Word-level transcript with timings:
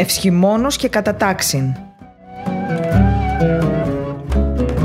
Ευσχημόνος 0.00 0.76
και 0.76 0.88
κατατάξιν. 0.88 1.74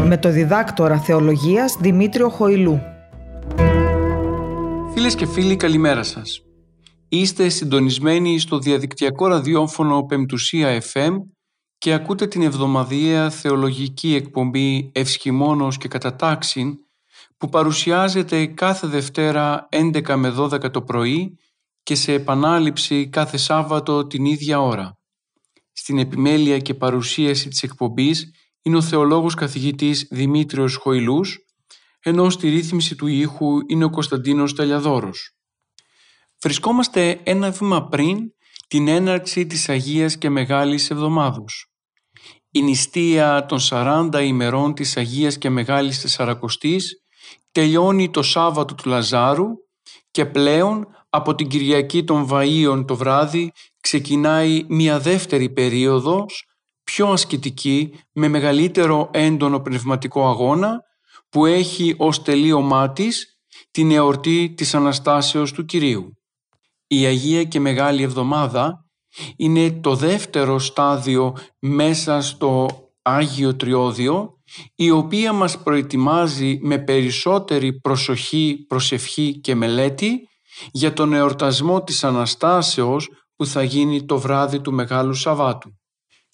Με 0.03 0.17
το 0.17 0.29
διδάκτορα 0.29 0.99
θεολογίας 0.99 1.77
Δημήτριο 1.79 2.29
Χοηλού. 2.29 2.81
Φίλες 4.93 5.15
και 5.15 5.25
φίλοι 5.25 5.55
καλημέρα 5.55 6.03
σας. 6.03 6.41
Είστε 7.09 7.49
συντονισμένοι 7.49 8.39
στο 8.39 8.59
διαδικτυακό 8.59 9.27
ραδιόφωνο 9.27 10.03
Πεμπτουσία 10.03 10.81
FM 10.93 11.11
και 11.77 11.93
ακούτε 11.93 12.27
την 12.27 12.41
εβδομαδιαία 12.41 13.29
θεολογική 13.29 14.15
εκπομπή 14.15 14.91
Ευσχημόνος 14.93 15.77
και 15.77 15.87
Κατατάξιν 15.87 16.73
που 17.37 17.49
παρουσιάζεται 17.49 18.45
κάθε 18.45 18.87
Δευτέρα 18.87 19.67
11 19.71 20.15
με 20.15 20.33
12 20.37 20.71
το 20.71 20.81
πρωί 20.81 21.37
και 21.83 21.95
σε 21.95 22.13
επανάληψη 22.13 23.09
κάθε 23.09 23.37
Σάββατο 23.37 24.07
την 24.07 24.25
ίδια 24.25 24.61
ώρα. 24.61 24.97
Στην 25.77 25.97
επιμέλεια 25.97 26.59
και 26.59 26.73
παρουσίαση 26.73 27.49
της 27.49 27.63
εκπομπής 27.63 28.31
είναι 28.61 28.77
ο 28.77 28.81
θεολόγος 28.81 29.33
καθηγητής 29.33 30.07
Δημήτριος 30.11 30.75
Χοηλούς, 30.75 31.39
ενώ 31.99 32.29
στη 32.29 32.49
ρύθμιση 32.49 32.95
του 32.95 33.07
ήχου 33.07 33.59
είναι 33.67 33.83
ο 33.83 33.89
Κωνσταντίνος 33.89 34.55
Ταλιαδόρος. 34.55 35.35
Βρισκόμαστε 36.41 37.19
ένα 37.23 37.51
βήμα 37.51 37.87
πριν 37.87 38.17
την 38.67 38.87
έναρξη 38.87 39.45
της 39.45 39.69
Αγίας 39.69 40.17
και 40.17 40.29
Μεγάλης 40.29 40.89
Εβδομάδος. 40.89 41.71
Η 42.51 42.61
νηστεία 42.61 43.45
των 43.45 43.59
40 43.59 44.21
ημερών 44.23 44.73
της 44.73 44.97
Αγίας 44.97 45.37
και 45.37 45.49
Μεγάλης 45.49 46.01
Τεσσαρακοστής 46.01 47.01
τελειώνει 47.51 48.09
το 48.09 48.21
Σάββατο 48.21 48.75
του 48.75 48.89
Λαζάρου 48.89 49.47
και 50.11 50.25
πλέον 50.25 50.87
από 51.15 51.35
την 51.35 51.47
Κυριακή 51.47 52.03
των 52.03 52.27
Βαΐων 52.31 52.83
το 52.87 52.95
βράδυ 52.95 53.51
ξεκινάει 53.81 54.65
μια 54.67 54.99
δεύτερη 54.99 55.49
περίοδος 55.49 56.45
πιο 56.83 57.07
ασκητική 57.07 57.93
με 58.11 58.27
μεγαλύτερο 58.27 59.09
έντονο 59.13 59.59
πνευματικό 59.59 60.27
αγώνα 60.27 60.79
που 61.29 61.45
έχει 61.45 61.95
ως 61.97 62.21
τελείωμά 62.21 62.91
της 62.91 63.39
την 63.71 63.91
εορτή 63.91 64.53
της 64.57 64.75
Αναστάσεως 64.75 65.51
του 65.51 65.65
Κυρίου. 65.65 66.17
Η 66.87 67.05
Αγία 67.05 67.43
και 67.43 67.59
Μεγάλη 67.59 68.03
Εβδομάδα 68.03 68.85
είναι 69.35 69.71
το 69.71 69.95
δεύτερο 69.95 70.59
στάδιο 70.59 71.37
μέσα 71.59 72.21
στο 72.21 72.67
Άγιο 73.01 73.55
Τριώδιο 73.55 74.29
η 74.75 74.89
οποία 74.89 75.33
μας 75.33 75.63
προετοιμάζει 75.63 76.59
με 76.61 76.77
περισσότερη 76.77 77.79
προσοχή, 77.79 78.65
προσευχή 78.67 79.39
και 79.39 79.55
μελέτη 79.55 80.27
για 80.71 80.93
τον 80.93 81.13
εορτασμό 81.13 81.83
της 81.83 82.03
Αναστάσεως 82.03 83.09
που 83.35 83.45
θα 83.45 83.63
γίνει 83.63 84.05
το 84.05 84.19
βράδυ 84.19 84.59
του 84.61 84.73
Μεγάλου 84.73 85.13
Σαββάτου. 85.13 85.69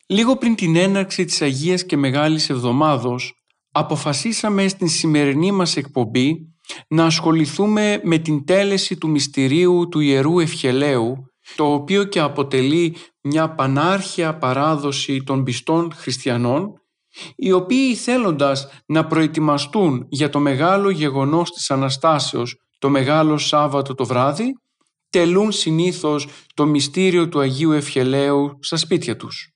Λίγο 0.07 0.37
πριν 0.37 0.55
την 0.55 0.75
έναρξη 0.75 1.25
της 1.25 1.41
Αγίας 1.41 1.85
και 1.85 1.97
Μεγάλης 1.97 2.49
Εβδομάδος 2.49 3.33
αποφασίσαμε 3.71 4.67
στην 4.67 4.89
σημερινή 4.89 5.51
μας 5.51 5.77
εκπομπή 5.77 6.35
να 6.87 7.05
ασχοληθούμε 7.05 8.01
με 8.03 8.17
την 8.17 8.45
τέλεση 8.45 8.97
του 8.97 9.09
μυστηρίου 9.09 9.87
του 9.91 9.99
Ιερού 9.99 10.39
Ευχελαίου 10.39 11.15
το 11.55 11.73
οποίο 11.73 12.03
και 12.03 12.19
αποτελεί 12.19 12.95
μια 13.21 13.53
πανάρχια 13.53 14.37
παράδοση 14.37 15.23
των 15.23 15.43
πιστών 15.43 15.91
χριστιανών 15.95 16.73
οι 17.35 17.51
οποίοι 17.51 17.95
θέλοντας 17.95 18.67
να 18.85 19.07
προετοιμαστούν 19.07 20.05
για 20.09 20.29
το 20.29 20.39
μεγάλο 20.39 20.89
γεγονός 20.89 21.51
της 21.51 21.71
Αναστάσεως 21.71 22.55
το 22.81 22.89
Μεγάλο 22.89 23.37
Σάββατο 23.37 23.95
το 23.95 24.05
βράδυ, 24.05 24.53
τελούν 25.09 25.51
συνήθως 25.51 26.27
το 26.53 26.65
μυστήριο 26.65 27.29
του 27.29 27.39
Αγίου 27.39 27.71
Ευχελαίου 27.71 28.57
στα 28.61 28.77
σπίτια 28.77 29.15
τους. 29.15 29.53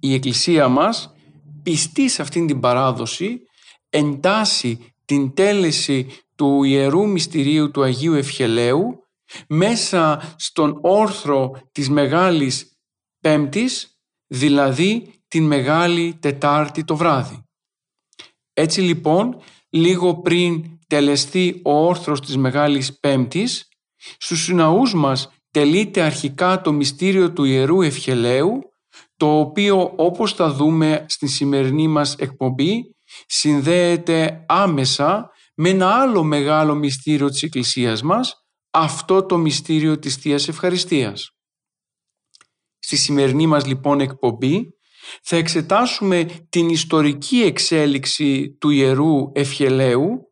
Η 0.00 0.14
Εκκλησία 0.14 0.68
μας, 0.68 1.14
πιστή 1.62 2.08
σε 2.08 2.22
αυτήν 2.22 2.46
την 2.46 2.60
παράδοση, 2.60 3.40
εντάσσει 3.88 4.94
την 5.04 5.34
τέλεση 5.34 6.06
του 6.34 6.62
Ιερού 6.62 7.08
Μυστηρίου 7.08 7.70
του 7.70 7.82
Αγίου 7.82 8.14
Ευχελαίου 8.14 9.06
μέσα 9.48 10.34
στον 10.36 10.78
όρθρο 10.80 11.60
της 11.72 11.90
Μεγάλης 11.90 12.78
Πέμπτης, 13.20 13.98
δηλαδή 14.26 15.12
την 15.28 15.46
Μεγάλη 15.46 16.16
Τετάρτη 16.20 16.84
το 16.84 16.96
βράδυ. 16.96 17.42
Έτσι 18.52 18.80
λοιπόν, 18.80 19.40
λίγο 19.68 20.20
πριν 20.20 20.77
τελεστεί 20.88 21.60
ο 21.64 21.86
όρθρος 21.86 22.20
της 22.20 22.36
Μεγάλης 22.36 22.98
Πέμπτης, 22.98 23.68
στους 24.18 24.42
συναούς 24.42 24.94
μας 24.94 25.32
τελείται 25.50 26.02
αρχικά 26.02 26.60
το 26.60 26.72
μυστήριο 26.72 27.32
του 27.32 27.44
Ιερού 27.44 27.82
Ευχελαίου, 27.82 28.60
το 29.16 29.38
οποίο 29.38 29.92
όπως 29.96 30.32
θα 30.32 30.52
δούμε 30.52 31.04
στη 31.08 31.26
σημερινή 31.26 31.88
μας 31.88 32.14
εκπομπή, 32.14 32.96
συνδέεται 33.26 34.44
άμεσα 34.48 35.30
με 35.54 35.68
ένα 35.68 35.94
άλλο 35.94 36.22
μεγάλο 36.22 36.74
μυστήριο 36.74 37.28
της 37.28 37.42
Εκκλησίας 37.42 38.02
μας, 38.02 38.34
αυτό 38.70 39.26
το 39.26 39.36
μυστήριο 39.36 39.98
της 39.98 40.16
Θείας 40.16 40.48
Ευχαριστίας. 40.48 41.30
Στη 42.78 42.96
σημερινή 42.96 43.46
μας 43.46 43.66
λοιπόν 43.66 44.00
εκπομπή 44.00 44.68
θα 45.22 45.36
εξετάσουμε 45.36 46.46
την 46.48 46.68
ιστορική 46.68 47.42
εξέλιξη 47.42 48.56
του 48.60 48.70
Ιερού 48.70 49.30
Ευχελαίου 49.32 50.27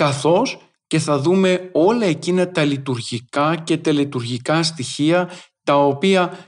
καθώς 0.00 0.58
και 0.86 0.98
θα 0.98 1.18
δούμε 1.18 1.70
όλα 1.72 2.06
εκείνα 2.06 2.50
τα 2.50 2.64
λειτουργικά 2.64 3.56
και 3.56 3.76
τελετουργικά 3.76 4.62
στοιχεία 4.62 5.30
τα 5.64 5.86
οποία 5.86 6.46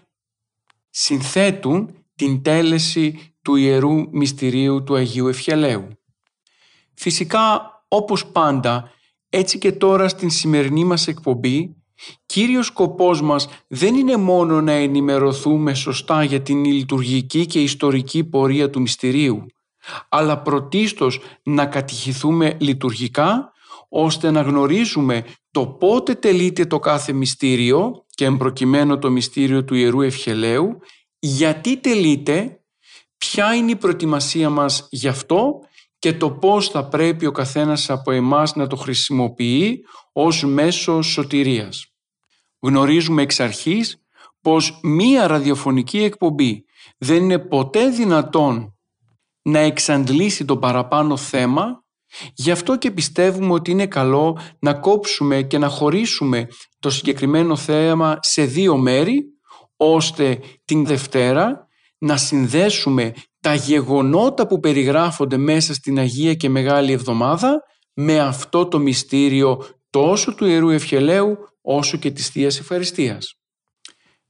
συνθέτουν 0.91 1.95
την 2.15 2.43
τέλεση 2.43 3.35
του 3.43 3.55
Ιερού 3.55 4.09
Μυστηρίου 4.11 4.83
του 4.83 4.95
Αγίου 4.95 5.29
Ευχελαίου. 5.29 5.89
Φυσικά, 6.95 7.71
όπως 7.89 8.27
πάντα, 8.27 8.91
έτσι 9.29 9.59
και 9.59 9.73
τώρα 9.73 10.09
στην 10.09 10.31
σημερινή 10.31 10.85
μας 10.85 11.07
εκπομπή 11.07 11.83
Κύριος 12.27 12.67
σκοπός 12.67 13.23
μας 13.23 13.49
δεν 13.67 13.95
είναι 13.95 14.17
μόνο 14.17 14.61
να 14.61 14.73
ενημερωθούμε 14.73 15.75
σωστά 15.75 16.25
για 16.25 16.41
την 16.41 16.65
λειτουργική 16.65 17.47
και 17.47 17.63
ιστορική 17.63 18.25
πορεία 18.25 18.71
του 18.71 18.81
μυστηρίου, 18.81 19.47
αλλά 20.09 20.43
πρωτίστως 20.43 21.21
να 21.43 21.67
κατηχηθούμε 21.67 22.57
λειτουργικά, 22.61 23.53
ώστε 23.89 24.31
να 24.31 24.41
γνωρίζουμε 24.41 25.25
το 25.51 25.67
πότε 25.67 26.15
τελείται 26.15 26.67
το 26.67 26.79
κάθε 26.79 27.13
μυστήριο 27.13 28.05
και 28.09 28.25
εμπροκειμένο 28.25 28.99
το 28.99 29.11
μυστήριο 29.11 29.65
του 29.65 29.75
Ιερού 29.75 30.01
Ευχελαίου, 30.01 30.79
γιατί 31.19 31.77
τελείται, 31.77 32.61
ποια 33.19 33.55
είναι 33.55 33.71
η 33.71 33.77
προετοιμασία 33.77 34.51
μας 34.51 34.87
γι' 34.91 35.09
αυτό 35.09 35.59
και 35.99 36.13
το 36.13 36.31
πώς 36.31 36.69
θα 36.69 36.89
πρέπει 36.89 37.27
ο 37.27 37.33
καθένας 37.33 37.91
από 37.91 38.11
εμάς 38.11 38.55
να 38.55 38.67
το 38.67 38.77
χρησιμοποιεί 38.77 39.85
ως 40.13 40.45
μέσο 40.45 41.03
σωτηρίας. 41.03 41.87
Γνωρίζουμε 42.61 43.23
εξ 43.23 43.41
αρχής 43.41 44.03
πως 44.41 44.79
μία 44.83 45.27
ραδιοφωνική 45.27 45.99
εκπομπή 45.99 46.65
δεν 46.99 47.23
είναι 47.23 47.39
ποτέ 47.39 47.89
δυνατόν 47.89 48.72
να 49.43 49.59
εξαντλήσει 49.59 50.45
το 50.45 50.57
παραπάνω 50.57 51.17
θέμα 51.17 51.83
Γι' 52.35 52.51
αυτό 52.51 52.79
και 52.79 52.91
πιστεύουμε 52.91 53.53
ότι 53.53 53.71
είναι 53.71 53.87
καλό 53.87 54.39
να 54.59 54.75
κόψουμε 54.75 55.43
και 55.43 55.59
να 55.59 55.69
χωρίσουμε 55.69 56.49
το 56.79 56.91
συγκεκριμένο 56.91 57.57
θέμα 57.57 58.19
σε 58.21 58.45
δύο 58.45 58.77
μέρη 58.77 59.25
ώστε 59.77 60.41
την 60.65 60.87
Δευτέρα 60.87 61.67
να 61.99 62.17
συνδέσουμε 62.17 63.15
τα 63.41 63.55
γεγονότα 63.55 64.47
που 64.47 64.61
περιγράφονται 64.61 65.37
μέσα 65.37 65.75
στην 65.75 65.99
Αγία 65.99 66.35
και 66.35 66.49
Μεγάλη 66.49 66.93
Εβδομάδα 66.93 67.63
με 67.93 68.21
αυτό 68.21 68.67
το 68.67 68.79
μυστήριο 68.79 69.65
τόσο 69.91 70.35
του 70.35 70.47
Ιερού 70.47 70.69
Ευχελαίου 70.69 71.37
όσο 71.61 71.97
και 71.97 72.11
της 72.11 72.29
Θείας 72.29 72.59
Ευχαριστίας. 72.59 73.35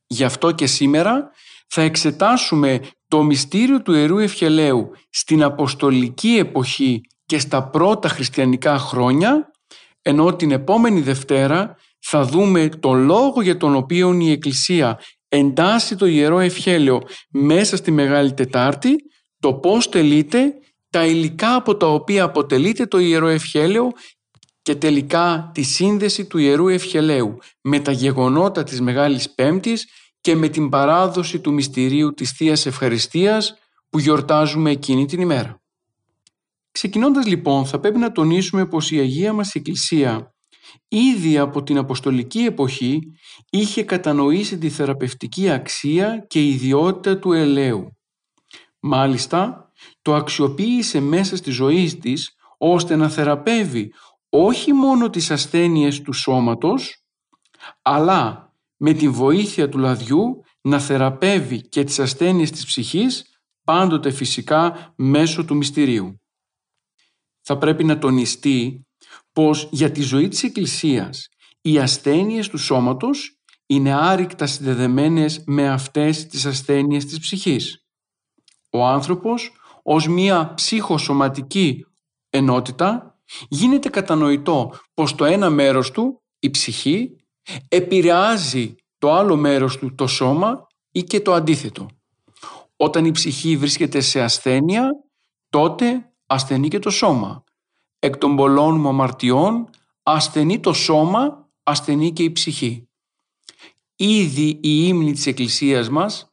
Γι' 0.06 0.24
αυτό 0.24 0.52
και 0.52 0.66
σήμερα 0.66 1.30
θα 1.66 1.82
εξετάσουμε 1.82 2.80
το 3.12 3.22
μυστήριο 3.22 3.82
του 3.82 3.92
Ιερού 3.92 4.18
Ευχελαίου 4.18 4.90
στην 5.10 5.42
Αποστολική 5.42 6.36
εποχή 6.38 7.00
και 7.26 7.38
στα 7.38 7.68
πρώτα 7.68 8.08
χριστιανικά 8.08 8.78
χρόνια, 8.78 9.50
ενώ 10.02 10.36
την 10.36 10.50
επόμενη 10.50 11.00
Δευτέρα 11.00 11.76
θα 11.98 12.24
δούμε 12.24 12.68
το 12.68 12.92
λόγο 12.92 13.42
για 13.42 13.56
τον 13.56 13.74
οποίο 13.74 14.12
η 14.12 14.30
Εκκλησία 14.30 15.00
εντάσσει 15.28 15.96
το 15.96 16.06
Ιερό 16.06 16.38
Ευχέλαιο 16.38 17.00
μέσα 17.30 17.76
στη 17.76 17.90
Μεγάλη 17.90 18.32
Τετάρτη, 18.32 18.96
το 19.38 19.54
πώς 19.54 19.88
τελείται, 19.88 20.52
τα 20.90 21.06
υλικά 21.06 21.54
από 21.54 21.76
τα 21.76 21.86
οποία 21.86 22.24
αποτελείται 22.24 22.86
το 22.86 22.98
Ιερό 22.98 23.28
Ευχέλαιο 23.28 23.90
και 24.62 24.74
τελικά 24.74 25.50
τη 25.54 25.62
σύνδεση 25.62 26.24
του 26.24 26.38
Ιερού 26.38 26.68
Ευχελαίου 26.68 27.36
με 27.60 27.80
τα 27.80 27.92
γεγονότα 27.92 28.62
της 28.62 28.80
Μεγάλης 28.80 29.30
Πέμπτης 29.30 29.86
και 30.22 30.36
με 30.36 30.48
την 30.48 30.68
παράδοση 30.68 31.40
του 31.40 31.52
μυστηρίου 31.52 32.14
της 32.14 32.30
Θείας 32.30 32.66
Ευχαριστίας 32.66 33.54
που 33.90 33.98
γιορτάζουμε 33.98 34.70
εκείνη 34.70 35.06
την 35.06 35.20
ημέρα. 35.20 35.60
Ξεκινώντας 36.72 37.26
λοιπόν 37.26 37.66
θα 37.66 37.80
πρέπει 37.80 37.98
να 37.98 38.12
τονίσουμε 38.12 38.66
πως 38.66 38.90
η 38.90 38.98
Αγία 38.98 39.32
μας 39.32 39.54
Εκκλησία 39.54 40.34
ήδη 40.88 41.38
από 41.38 41.62
την 41.62 41.78
Αποστολική 41.78 42.38
εποχή 42.38 43.00
είχε 43.50 43.82
κατανοήσει 43.84 44.58
τη 44.58 44.70
θεραπευτική 44.70 45.50
αξία 45.50 46.24
και 46.28 46.46
ιδιότητα 46.46 47.18
του 47.18 47.32
ελαίου. 47.32 47.96
Μάλιστα, 48.80 49.70
το 50.02 50.14
αξιοποίησε 50.14 51.00
μέσα 51.00 51.36
στη 51.36 51.50
ζωή 51.50 51.96
της 51.96 52.36
ώστε 52.58 52.96
να 52.96 53.08
θεραπεύει 53.08 53.92
όχι 54.28 54.72
μόνο 54.72 55.10
τις 55.10 55.30
ασθένειες 55.30 56.02
του 56.02 56.12
σώματος, 56.12 57.04
αλλά 57.82 58.51
με 58.84 58.92
τη 58.92 59.08
βοήθεια 59.08 59.68
του 59.68 59.78
λαδιού 59.78 60.42
να 60.60 60.78
θεραπεύει 60.78 61.68
και 61.68 61.84
τις 61.84 61.98
ασθένειες 61.98 62.50
της 62.50 62.66
ψυχής, 62.66 63.24
πάντοτε 63.64 64.10
φυσικά 64.10 64.92
μέσω 64.96 65.44
του 65.44 65.56
μυστηρίου. 65.56 66.20
Θα 67.40 67.58
πρέπει 67.58 67.84
να 67.84 67.98
τονιστεί 67.98 68.86
πως 69.32 69.68
για 69.72 69.90
τη 69.90 70.02
ζωή 70.02 70.28
της 70.28 70.42
Εκκλησίας 70.42 71.28
οι 71.60 71.78
ασθένειες 71.78 72.48
του 72.48 72.58
σώματος 72.58 73.40
είναι 73.66 73.94
άρρηκτα 73.94 74.46
συνδεδεμένες 74.46 75.42
με 75.46 75.68
αυτές 75.68 76.26
τις 76.26 76.46
ασθένειες 76.46 77.04
της 77.04 77.18
ψυχής. 77.18 77.86
Ο 78.70 78.86
άνθρωπος 78.86 79.52
ως 79.82 80.08
μία 80.08 80.54
ψυχοσωματική 80.54 81.86
ενότητα 82.30 83.18
γίνεται 83.48 83.88
κατανοητό 83.88 84.74
πως 84.94 85.14
το 85.14 85.24
ένα 85.24 85.50
μέρος 85.50 85.90
του, 85.90 86.22
η 86.38 86.50
ψυχή, 86.50 87.16
επηρεάζει 87.68 88.74
το 88.98 89.12
άλλο 89.12 89.36
μέρος 89.36 89.78
του, 89.78 89.94
το 89.94 90.06
σώμα 90.06 90.66
ή 90.90 91.02
και 91.02 91.20
το 91.20 91.32
αντίθετο. 91.32 91.88
Όταν 92.76 93.04
η 93.04 93.10
ψυχή 93.10 93.56
βρίσκεται 93.56 94.00
σε 94.00 94.22
ασθένεια, 94.22 94.88
τότε 95.48 96.12
ασθενεί 96.26 96.68
και 96.68 96.78
το 96.78 96.90
σώμα. 96.90 97.44
Εκ 97.98 98.16
των 98.16 98.36
πολλών 98.36 98.80
μου 98.80 98.88
αμαρτιών, 98.88 99.70
ασθενεί 100.02 100.60
το 100.60 100.72
σώμα, 100.72 101.50
ασθενεί 101.62 102.12
και 102.12 102.22
η 102.22 102.32
ψυχή. 102.32 102.88
Ήδη 103.96 104.48
η 104.48 104.60
ύμνη 104.62 105.12
της 105.12 105.26
Εκκλησίας 105.26 105.88
μας 105.88 106.32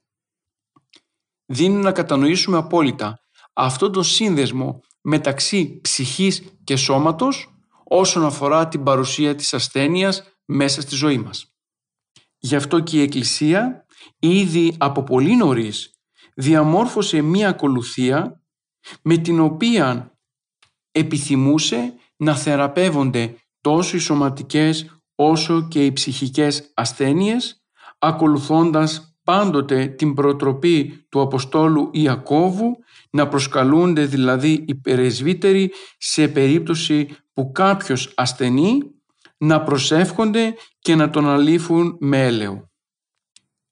δίνουν 1.46 1.82
να 1.82 1.92
κατανοήσουμε 1.92 2.58
απόλυτα 2.58 3.20
αυτό 3.54 3.90
το 3.90 4.04
σύνδεσμο 4.04 4.80
μεταξύ 5.02 5.80
ψυχής 5.82 6.44
και 6.64 6.76
σώματος 6.76 7.54
όσον 7.84 8.26
αφορά 8.26 8.68
την 8.68 8.84
παρουσία 8.84 9.36
της 9.36 9.54
ασθένειας 9.54 10.24
μέσα 10.52 10.82
στη 10.82 10.96
ζωή 10.96 11.18
μας. 11.18 11.54
Γι' 12.38 12.56
αυτό 12.56 12.80
και 12.80 12.98
η 12.98 13.02
Εκκλησία 13.02 13.86
ήδη 14.20 14.76
από 14.78 15.04
πολύ 15.04 15.36
νωρίς 15.36 15.94
διαμόρφωσε 16.36 17.22
μία 17.22 17.50
ακολουθία 17.50 18.42
με 19.02 19.18
την 19.18 19.40
οποία 19.40 20.18
επιθυμούσε 20.92 21.94
να 22.18 22.36
θεραπεύονται 22.36 23.36
τόσο 23.62 23.96
οι 23.96 24.00
σωματικές 24.00 25.02
όσο 25.16 25.68
και 25.68 25.86
οι 25.86 25.94
ψυχικές 25.94 26.72
ασθένειες 26.74 27.64
ακολουθώντας 28.00 29.18
πάντοτε 29.24 29.86
την 29.88 30.14
προτροπή 30.14 31.06
του 31.10 31.22
Αποστόλου 31.22 31.90
Ιακώβου 31.94 32.78
να 33.12 33.28
προσκαλούνται 33.28 34.06
δηλαδή 34.06 34.66
οι 34.68 34.76
περισβύτεροι 34.76 35.72
σε 35.98 36.28
περίπτωση 36.28 37.08
που 37.34 37.52
κάποιος 37.52 38.14
ασθενεί 38.16 38.99
να 39.40 39.64
προσεύχονται 39.64 40.54
και 40.80 40.96
να 40.96 41.10
τον 41.10 41.30
αλήφουν 41.30 41.98
με 42.00 42.26
έλεο. 42.26 42.68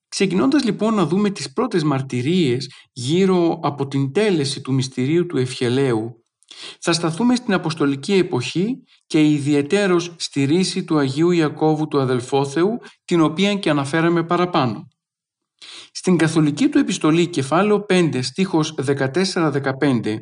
Ξεκινώντας 0.09 0.63
λοιπόν 0.63 0.93
να 0.93 1.05
δούμε 1.05 1.29
τις 1.29 1.53
πρώτες 1.53 1.83
μαρτυρίες 1.83 2.71
γύρω 2.91 3.59
από 3.63 3.87
την 3.87 4.11
τέλεση 4.11 4.61
του 4.61 4.73
μυστηρίου 4.73 5.25
του 5.25 5.37
Ευχελαίου, 5.37 6.23
θα 6.79 6.93
σταθούμε 6.93 7.35
στην 7.35 7.53
Αποστολική 7.53 8.13
εποχή 8.13 8.83
και 9.07 9.29
ιδιαιτέρως 9.29 10.15
στη 10.17 10.43
ρίση 10.43 10.83
του 10.83 10.97
Αγίου 10.97 11.31
Ιακώβου 11.31 11.87
του 11.87 11.99
Αδελφόθεου, 11.99 12.77
την 13.05 13.21
οποία 13.21 13.55
και 13.55 13.69
αναφέραμε 13.69 14.23
παραπάνω. 14.23 14.87
Στην 15.91 16.17
καθολική 16.17 16.69
του 16.69 16.77
επιστολή 16.77 17.27
κεφάλαιο 17.27 17.85
5 17.89 18.19
στίχος 18.21 18.75
14-15 18.85 20.15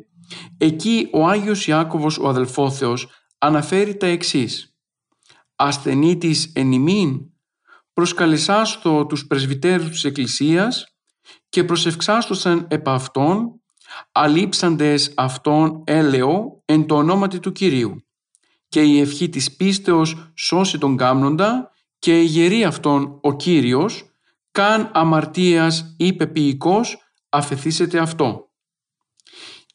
εκεί 0.58 1.08
ο 1.12 1.26
Άγιος 1.26 1.66
Ιάκωβος 1.66 2.18
ο 2.18 2.28
αδελφόθεος 2.28 3.08
αναφέρει 3.38 3.96
τα 3.96 4.06
εξής 4.06 4.75
«Ασθενή 5.56 6.16
της 6.18 6.52
εν 6.54 6.72
ημίν, 6.72 7.20
προσκαλεσάστο 7.92 9.06
τους 9.06 9.26
πρεσβυτέρους 9.26 9.90
της 9.90 10.04
Εκκλησίας 10.04 10.86
και 11.48 11.64
προσευξάστοσαν 11.64 12.66
επ' 12.70 12.88
αυτόν, 12.88 13.60
αλείψαντες 14.12 15.12
αυτόν 15.16 15.82
έλεο 15.86 16.62
εν 16.64 16.86
το 16.86 16.96
ονόματι 16.96 17.40
του 17.40 17.52
Κυρίου 17.52 18.06
και 18.68 18.82
η 18.82 19.00
ευχή 19.00 19.28
της 19.28 19.56
πίστεως 19.56 20.30
σώσει 20.34 20.78
τον 20.78 20.96
κάμνοντα 20.96 21.70
και 21.98 22.14
γερεί 22.14 22.64
αυτόν 22.64 23.18
ο 23.22 23.36
Κύριος 23.36 24.04
καν 24.50 24.90
αμαρτίας 24.94 25.94
ή 25.98 26.12
πεποιηκός 26.12 26.98
αφαιθήσετε 27.28 27.98
αυτό. 27.98 28.50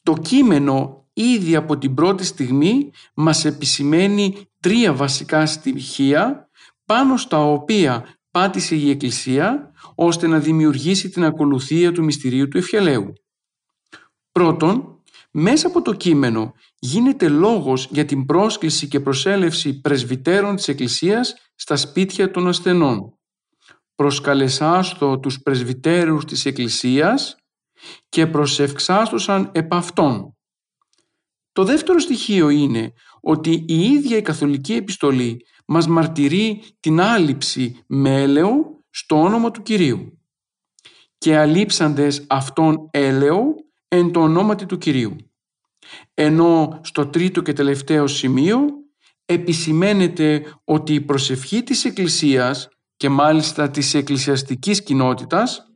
Το 0.02 0.12
κείμενο 0.12 1.01
ήδη 1.12 1.56
από 1.56 1.78
την 1.78 1.94
πρώτη 1.94 2.24
στιγμή 2.24 2.90
μας 3.14 3.44
επισημαίνει 3.44 4.48
τρία 4.60 4.92
βασικά 4.92 5.46
στοιχεία 5.46 6.48
πάνω 6.84 7.16
στα 7.16 7.38
οποία 7.38 8.16
πάτησε 8.30 8.76
η 8.76 8.90
Εκκλησία 8.90 9.72
ώστε 9.94 10.26
να 10.26 10.38
δημιουργήσει 10.38 11.08
την 11.08 11.24
ακολουθία 11.24 11.92
του 11.92 12.04
μυστηρίου 12.04 12.48
του 12.48 12.58
Ευχελαίου. 12.58 13.12
Πρώτον, 14.32 15.02
μέσα 15.30 15.66
από 15.66 15.82
το 15.82 15.92
κείμενο 15.94 16.54
γίνεται 16.78 17.28
λόγος 17.28 17.88
για 17.90 18.04
την 18.04 18.26
πρόσκληση 18.26 18.88
και 18.88 19.00
προσέλευση 19.00 19.80
πρεσβυτέρων 19.80 20.56
της 20.56 20.68
Εκκλησίας 20.68 21.34
στα 21.54 21.76
σπίτια 21.76 22.30
των 22.30 22.48
ασθενών 22.48 23.16
προσκαλεσάστο 24.02 25.18
τους 25.18 25.42
πρεσβυτέρους 25.42 26.24
της 26.24 26.44
Εκκλησίας 26.44 27.36
και 28.08 28.26
προσευξάστοσαν 28.26 29.50
επ' 29.54 29.74
αυτόν. 29.74 30.31
Το 31.52 31.64
δεύτερο 31.64 31.98
στοιχείο 31.98 32.48
είναι 32.48 32.92
ότι 33.20 33.64
η 33.68 33.80
ίδια 33.80 34.16
η 34.16 34.22
Καθολική 34.22 34.74
Επιστολή 34.74 35.46
μας 35.66 35.86
μαρτυρεί 35.86 36.62
την 36.80 37.00
άληψη 37.00 37.84
με 37.86 38.22
έλεο 38.22 38.84
στο 38.90 39.20
όνομα 39.20 39.50
του 39.50 39.62
Κυρίου 39.62 40.18
και 41.18 41.36
αλείψαντες 41.36 42.24
αυτόν 42.28 42.88
έλεο 42.90 43.54
εν 43.88 44.12
το 44.12 44.20
ονόματι 44.20 44.66
του 44.66 44.78
Κυρίου. 44.78 45.16
Ενώ 46.14 46.80
στο 46.82 47.06
τρίτο 47.06 47.42
και 47.42 47.52
τελευταίο 47.52 48.06
σημείο 48.06 48.64
επισημαίνεται 49.24 50.44
ότι 50.64 50.94
η 50.94 51.00
προσευχή 51.00 51.62
της 51.62 51.84
Εκκλησίας 51.84 52.68
και 52.96 53.08
μάλιστα 53.08 53.70
της 53.70 53.94
εκκλησιαστικής 53.94 54.82
κοινότητας 54.82 55.66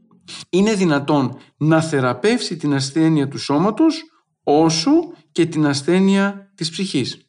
είναι 0.48 0.74
δυνατόν 0.74 1.38
να 1.56 1.80
θεραπεύσει 1.82 2.56
την 2.56 2.74
ασθένεια 2.74 3.28
του 3.28 3.38
σώματος 3.38 4.02
όσο 4.42 4.90
και 5.36 5.46
την 5.46 5.66
ασθένεια 5.66 6.52
της 6.54 6.70
ψυχής. 6.70 7.26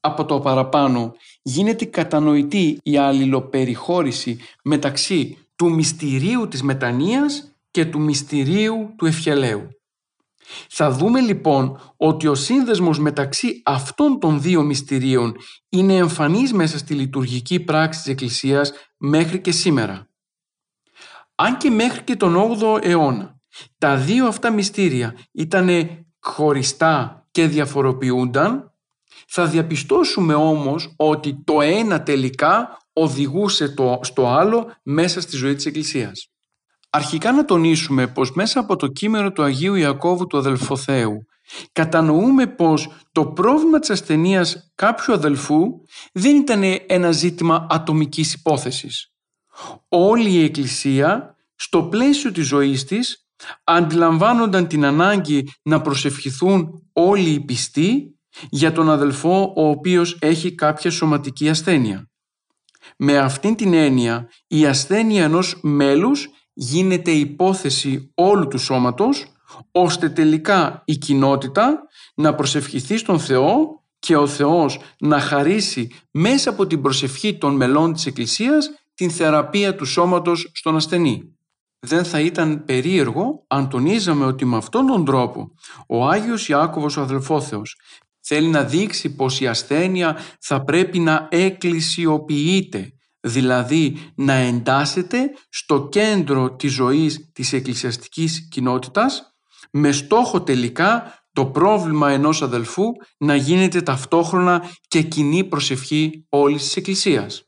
Από 0.00 0.24
το 0.24 0.40
παραπάνω 0.40 1.14
γίνεται 1.42 1.84
κατανοητή 1.84 2.80
η 2.82 2.96
αλληλοπεριχώρηση 2.96 4.38
μεταξύ 4.64 5.38
του 5.56 5.74
μυστηρίου 5.74 6.48
της 6.48 6.62
μετανοίας 6.62 7.56
και 7.70 7.84
του 7.84 8.00
μυστηρίου 8.00 8.94
του 8.96 9.06
ευχελαίου. 9.06 9.68
Θα 10.68 10.90
δούμε 10.90 11.20
λοιπόν 11.20 11.94
ότι 11.96 12.26
ο 12.26 12.34
σύνδεσμος 12.34 12.98
μεταξύ 12.98 13.62
αυτών 13.64 14.20
των 14.20 14.40
δύο 14.40 14.62
μυστηρίων 14.62 15.36
είναι 15.68 15.94
εμφανής 15.94 16.52
μέσα 16.52 16.78
στη 16.78 16.94
λειτουργική 16.94 17.60
πράξη 17.60 18.02
της 18.02 18.12
Εκκλησίας 18.12 18.72
μέχρι 18.96 19.40
και 19.40 19.52
σήμερα. 19.52 20.08
Αν 21.34 21.56
και 21.56 21.70
μέχρι 21.70 22.02
και 22.02 22.16
τον 22.16 22.58
8ο 22.60 22.84
αιώνα 22.84 23.40
τα 23.78 23.96
δύο 23.96 24.26
αυτά 24.26 24.50
μυστήρια 24.50 25.16
ήταν 25.32 25.68
χωριστά 26.20 27.18
και 27.38 27.46
διαφοροποιούνταν, 27.46 28.72
θα 29.26 29.46
διαπιστώσουμε 29.46 30.34
όμως 30.34 30.94
ότι 30.96 31.42
το 31.44 31.60
ένα 31.60 32.02
τελικά 32.02 32.78
οδηγούσε 32.92 33.68
το, 33.68 34.00
στο 34.02 34.28
άλλο 34.28 34.72
μέσα 34.82 35.20
στη 35.20 35.36
ζωή 35.36 35.54
της 35.54 35.66
Εκκλησίας. 35.66 36.30
Αρχικά 36.90 37.32
να 37.32 37.44
τονίσουμε 37.44 38.06
πως 38.06 38.32
μέσα 38.32 38.60
από 38.60 38.76
το 38.76 38.86
κείμενο 38.86 39.32
του 39.32 39.42
Αγίου 39.42 39.74
Ιακώβου 39.74 40.26
του 40.26 40.38
Αδελφοθέου 40.38 41.26
κατανοούμε 41.72 42.46
πως 42.46 42.88
το 43.12 43.26
πρόβλημα 43.26 43.78
της 43.78 43.90
ασθενείας 43.90 44.72
κάποιου 44.74 45.12
αδελφού 45.12 45.62
δεν 46.12 46.36
ήταν 46.36 46.62
ένα 46.86 47.10
ζήτημα 47.12 47.66
ατομικής 47.70 48.34
υπόθεσης. 48.34 49.12
Όλη 49.88 50.30
η 50.30 50.44
Εκκλησία 50.44 51.36
στο 51.54 51.82
πλαίσιο 51.82 52.32
της 52.32 52.46
ζωής 52.46 52.84
της 52.84 53.27
αντιλαμβάνονταν 53.64 54.66
την 54.66 54.84
ανάγκη 54.84 55.48
να 55.62 55.80
προσευχηθούν 55.80 56.88
όλοι 56.92 57.30
οι 57.30 57.40
πιστοί 57.40 58.18
για 58.50 58.72
τον 58.72 58.90
αδελφό 58.90 59.52
ο 59.56 59.68
οποίος 59.68 60.16
έχει 60.20 60.54
κάποια 60.54 60.90
σωματική 60.90 61.48
ασθένεια. 61.48 62.08
Με 62.96 63.18
αυτήν 63.18 63.54
την 63.54 63.74
έννοια 63.74 64.28
η 64.46 64.66
ασθένεια 64.66 65.24
ενός 65.24 65.58
μέλους 65.62 66.28
γίνεται 66.52 67.10
υπόθεση 67.10 68.10
όλου 68.14 68.48
του 68.48 68.58
σώματος 68.58 69.26
ώστε 69.70 70.08
τελικά 70.08 70.82
η 70.84 70.96
κοινότητα 70.96 71.82
να 72.14 72.34
προσευχηθεί 72.34 72.96
στον 72.96 73.20
Θεό 73.20 73.82
και 73.98 74.16
ο 74.16 74.26
Θεός 74.26 74.80
να 74.98 75.20
χαρίσει 75.20 75.90
μέσα 76.10 76.50
από 76.50 76.66
την 76.66 76.82
προσευχή 76.82 77.38
των 77.38 77.56
μελών 77.56 77.92
της 77.92 78.06
Εκκλησίας 78.06 78.70
την 78.94 79.10
θεραπεία 79.10 79.74
του 79.74 79.84
σώματος 79.84 80.50
στον 80.54 80.76
ασθενή. 80.76 81.37
Δεν 81.80 82.04
θα 82.04 82.20
ήταν 82.20 82.64
περίεργο 82.64 83.44
αν 83.46 83.68
τονίζαμε 83.68 84.24
ότι 84.24 84.44
με 84.44 84.56
αυτόν 84.56 84.86
τον 84.86 85.04
τρόπο 85.04 85.50
ο 85.88 86.06
Άγιος 86.08 86.48
Ιάκωβος 86.48 86.96
ο 86.96 87.00
αδελφόθεος 87.00 87.76
θέλει 88.20 88.48
να 88.48 88.64
δείξει 88.64 89.14
πως 89.14 89.40
η 89.40 89.46
ασθένεια 89.46 90.18
θα 90.40 90.64
πρέπει 90.64 90.98
να 90.98 91.28
εκκλησιοποιείται, 91.30 92.92
δηλαδή 93.20 94.12
να 94.14 94.32
εντάσσεται 94.32 95.30
στο 95.48 95.88
κέντρο 95.88 96.56
της 96.56 96.72
ζωής 96.72 97.30
της 97.32 97.52
εκκλησιαστικής 97.52 98.48
κοινότητας 98.48 99.36
με 99.70 99.92
στόχο 99.92 100.42
τελικά 100.42 101.18
το 101.32 101.46
πρόβλημα 101.46 102.10
ενός 102.10 102.42
αδελφού 102.42 102.84
να 103.18 103.34
γίνεται 103.34 103.82
ταυτόχρονα 103.82 104.70
και 104.88 105.02
κοινή 105.02 105.44
προσευχή 105.44 106.26
όλης 106.28 106.62
της 106.62 106.76
Εκκλησίας. 106.76 107.42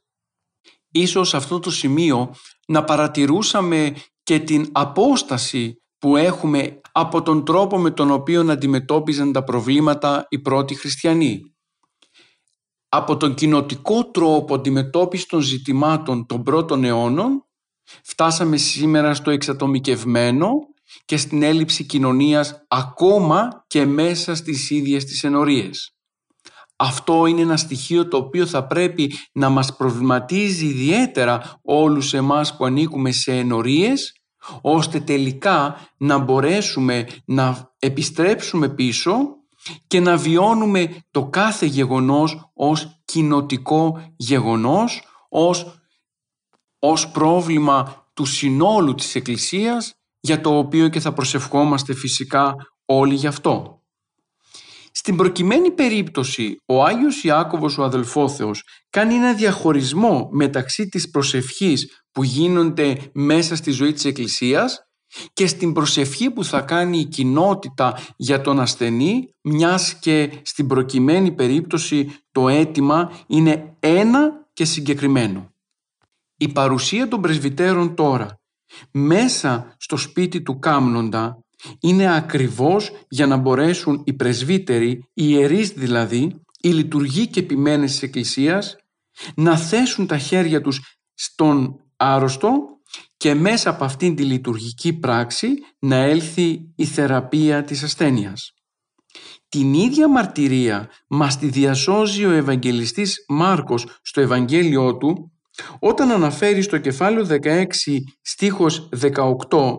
Ίσως 0.91 1.29
σε 1.29 1.37
αυτό 1.37 1.59
το 1.59 1.71
σημείο 1.71 2.35
να 2.67 2.85
παρατηρούσαμε 2.85 3.95
και 4.31 4.39
την 4.39 4.69
απόσταση 4.73 5.83
που 5.99 6.17
έχουμε 6.17 6.81
από 6.93 7.23
τον 7.23 7.45
τρόπο 7.45 7.79
με 7.79 7.91
τον 7.91 8.11
οποίο 8.11 8.51
αντιμετώπιζαν 8.51 9.33
τα 9.33 9.45
προβλήματα 9.45 10.27
οι 10.29 10.39
πρώτοι 10.39 10.75
χριστιανοί. 10.75 11.41
Από 12.89 13.17
τον 13.17 13.35
κοινοτικό 13.35 14.11
τρόπο 14.11 14.55
αντιμετώπισης 14.55 15.27
των 15.27 15.41
ζητημάτων 15.41 16.27
των 16.27 16.43
πρώτων 16.43 16.85
αιώνων 16.85 17.45
φτάσαμε 18.05 18.57
σήμερα 18.57 19.15
στο 19.15 19.31
εξατομικευμένο 19.31 20.51
και 21.05 21.17
στην 21.17 21.43
έλλειψη 21.43 21.85
κοινωνίας 21.85 22.65
ακόμα 22.69 23.65
και 23.67 23.87
μέσα 23.87 24.35
στις 24.35 24.71
ίδιες 24.71 25.05
τις 25.05 25.25
ενορίες. 25.25 25.95
Αυτό 26.77 27.27
είναι 27.27 27.41
ένα 27.41 27.57
στοιχείο 27.57 28.09
το 28.09 28.17
οποίο 28.17 28.47
θα 28.47 28.67
πρέπει 28.67 29.13
να 29.33 29.49
μας 29.49 29.77
προβληματίζει 29.77 30.67
ιδιαίτερα 30.67 31.61
όλους 31.63 32.15
εμάς 32.15 32.57
που 32.57 32.65
ανήκουμε 32.65 33.13
σε 33.13 33.33
ενορίες 33.33 34.15
ώστε 34.61 35.01
τελικά 35.01 35.77
να 35.97 36.19
μπορέσουμε 36.19 37.07
να 37.25 37.75
επιστρέψουμε 37.79 38.69
πίσω 38.69 39.13
και 39.87 40.01
να 40.01 40.17
βιώνουμε 40.17 41.05
το 41.11 41.27
κάθε 41.27 41.67
γεγονός 41.67 42.51
ως 42.55 43.01
κοινοτικό 43.05 44.13
γεγονός, 44.17 45.03
ως, 45.29 45.81
ως 46.79 47.11
πρόβλημα 47.11 48.07
του 48.15 48.25
συνόλου 48.25 48.95
της 48.95 49.15
Εκκλησίας 49.15 49.95
για 50.21 50.41
το 50.41 50.59
οποίο 50.59 50.89
και 50.89 51.01
θα 51.01 51.13
προσευχόμαστε 51.13 51.95
φυσικά 51.95 52.55
όλοι 52.85 53.15
γι' 53.15 53.27
αυτό. 53.27 53.80
Στην 55.03 55.17
προκειμένη 55.17 55.71
περίπτωση 55.71 56.57
ο 56.67 56.85
Άγιος 56.85 57.25
Ιάκωβος 57.25 57.79
ο 57.79 57.85
αδελφόθεος 57.85 58.63
κάνει 58.91 59.15
ένα 59.15 59.35
διαχωρισμό 59.35 60.29
μεταξύ 60.33 60.89
της 60.89 61.11
προσευχής 61.11 62.03
που 62.13 62.23
γίνονται 62.23 63.11
μέσα 63.13 63.57
στη 63.57 63.71
ζωή 63.71 63.93
της 63.93 64.05
Εκκλησίας 64.05 64.79
και 65.33 65.47
στην 65.47 65.73
προσευχή 65.73 66.31
που 66.31 66.45
θα 66.45 66.61
κάνει 66.61 66.99
η 66.99 67.05
κοινότητα 67.05 67.99
για 68.17 68.41
τον 68.41 68.61
ασθενή 68.61 69.35
μιας 69.41 69.95
και 69.95 70.31
στην 70.43 70.67
προκειμένη 70.67 71.33
περίπτωση 71.33 72.11
το 72.33 72.49
αίτημα 72.49 73.13
είναι 73.27 73.77
ένα 73.81 74.49
και 74.53 74.65
συγκεκριμένο. 74.65 75.55
Η 76.37 76.49
παρουσία 76.49 77.09
των 77.09 77.21
πρεσβυτέρων 77.21 77.95
τώρα 77.95 78.41
μέσα 78.91 79.75
στο 79.79 79.97
σπίτι 79.97 80.43
του 80.43 80.59
κάμνοντα 80.59 81.45
είναι 81.81 82.17
ακριβώς 82.17 82.91
για 83.09 83.27
να 83.27 83.37
μπορέσουν 83.37 84.03
οι 84.05 84.13
πρεσβύτεροι, 84.13 84.91
οι 84.91 85.01
ιερείς 85.15 85.69
δηλαδή, 85.69 86.41
οι 86.61 86.69
λειτουργοί 86.69 87.27
και 87.27 87.41
επιμένες 87.41 87.91
της 87.91 88.03
Εκκλησίας 88.03 88.77
να 89.35 89.57
θέσουν 89.57 90.07
τα 90.07 90.19
χέρια 90.19 90.61
τους 90.61 90.81
στον 91.15 91.77
άρρωστο 91.97 92.51
και 93.17 93.35
μέσα 93.35 93.71
από 93.71 93.85
αυτήν 93.85 94.17
τη 94.17 94.23
λειτουργική 94.23 94.93
πράξη 94.93 95.49
να 95.79 95.97
έλθει 95.97 96.73
η 96.77 96.85
θεραπεία 96.85 97.65
της 97.65 97.83
ασθένειας. 97.83 98.53
Την 99.49 99.75
ίδια 99.75 100.09
μαρτυρία 100.09 100.89
μας 101.09 101.39
τη 101.39 101.47
διασώζει 101.49 102.25
ο 102.25 102.31
Ευαγγελιστής 102.31 103.25
Μάρκος 103.29 103.87
στο 104.03 104.21
Ευαγγέλιό 104.21 104.97
του 104.97 105.33
όταν 105.79 106.11
αναφέρει 106.11 106.63
στο 106.63 106.79
κεφάλαιο 106.79 107.27
16 107.43 107.67
στίχος 108.23 108.89
18 109.49 109.75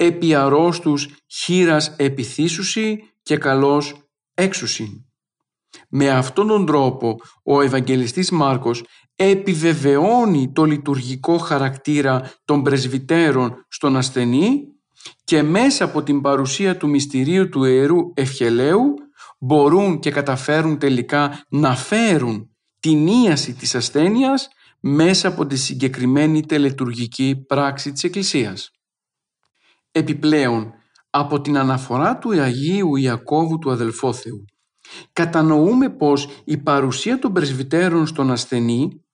«Επί 0.00 0.34
αρρώστους 0.34 1.08
χείρας 1.26 1.94
επιθύσουσι 1.96 3.12
και 3.22 3.36
καλός 3.36 3.94
έξουσι». 4.34 5.02
Με 5.88 6.10
αυτόν 6.10 6.46
τον 6.46 6.66
τρόπο 6.66 7.16
ο 7.44 7.60
Ευαγγελιστής 7.60 8.30
Μάρκος 8.30 8.84
επιβεβαιώνει 9.16 10.52
το 10.52 10.64
λειτουργικό 10.64 11.38
χαρακτήρα 11.38 12.32
των 12.44 12.62
πρεσβυτέρων 12.62 13.66
στον 13.68 13.96
ασθενή 13.96 14.62
και 15.24 15.42
μέσα 15.42 15.84
από 15.84 16.02
την 16.02 16.20
παρουσία 16.20 16.76
του 16.76 16.88
μυστηρίου 16.88 17.48
του 17.48 17.64
Ιερού 17.64 17.98
Ευχελαίου 18.14 18.94
μπορούν 19.38 19.98
και 19.98 20.10
καταφέρουν 20.10 20.78
τελικά 20.78 21.44
να 21.48 21.76
φέρουν 21.76 22.50
την 22.80 23.06
ίαση 23.06 23.54
της 23.54 23.74
ασθένειας 23.74 24.48
μέσα 24.80 25.28
από 25.28 25.46
τη 25.46 25.56
συγκεκριμένη 25.56 26.46
τελετουργική 26.46 27.44
πράξη 27.46 27.92
της 27.92 28.04
Εκκλησίας. 28.04 28.70
Επιπλέον, 29.98 30.72
από 31.10 31.40
την 31.40 31.58
αναφορά 31.58 32.18
του 32.18 32.40
Αγίου 32.40 32.96
Ιακώβου 32.96 33.58
του 33.58 33.70
Αδελφόθεου, 33.70 34.44
κατανοούμε 35.12 35.90
πως 35.90 36.28
η 36.44 36.56
παρουσία 36.56 37.18
των 37.18 37.32
πρεσβυτέρων 37.32 38.06
στον 38.06 38.30
ασθενή 38.30 39.04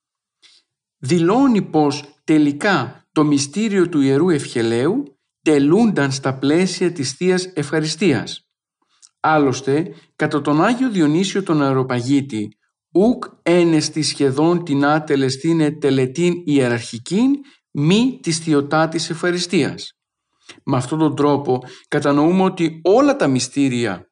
δηλώνει 0.98 1.62
πως 1.62 2.04
τελικά 2.24 3.06
το 3.12 3.24
μυστήριο 3.24 3.88
του 3.88 4.00
Ιερού 4.00 4.28
Ευχελαίου 4.28 5.18
τελούνταν 5.42 6.12
στα 6.12 6.38
πλαίσια 6.38 6.92
της 6.92 7.12
Θείας 7.12 7.50
Ευχαριστίας. 7.54 8.48
Άλλωστε, 9.20 9.94
κατά 10.16 10.40
τον 10.40 10.64
Άγιο 10.64 10.90
Διονύσιο 10.90 11.42
τον 11.42 11.62
Αεροπαγίτη, 11.62 12.48
ουκ 12.94 13.24
ένεστη 13.42 14.02
σχεδόν 14.02 14.64
την 14.64 14.84
άτελεστήνε 14.84 15.70
τελετήν 15.70 16.42
ιεραρχικήν 16.44 17.30
μη 17.70 18.18
της 18.22 18.38
θεοτάτης 18.38 19.10
ευχαριστίας. 19.10 19.98
Με 20.64 20.76
αυτόν 20.76 20.98
τον 20.98 21.16
τρόπο 21.16 21.62
κατανοούμε 21.88 22.42
ότι 22.42 22.80
όλα 22.82 23.16
τα 23.16 23.26
μυστήρια 23.26 24.08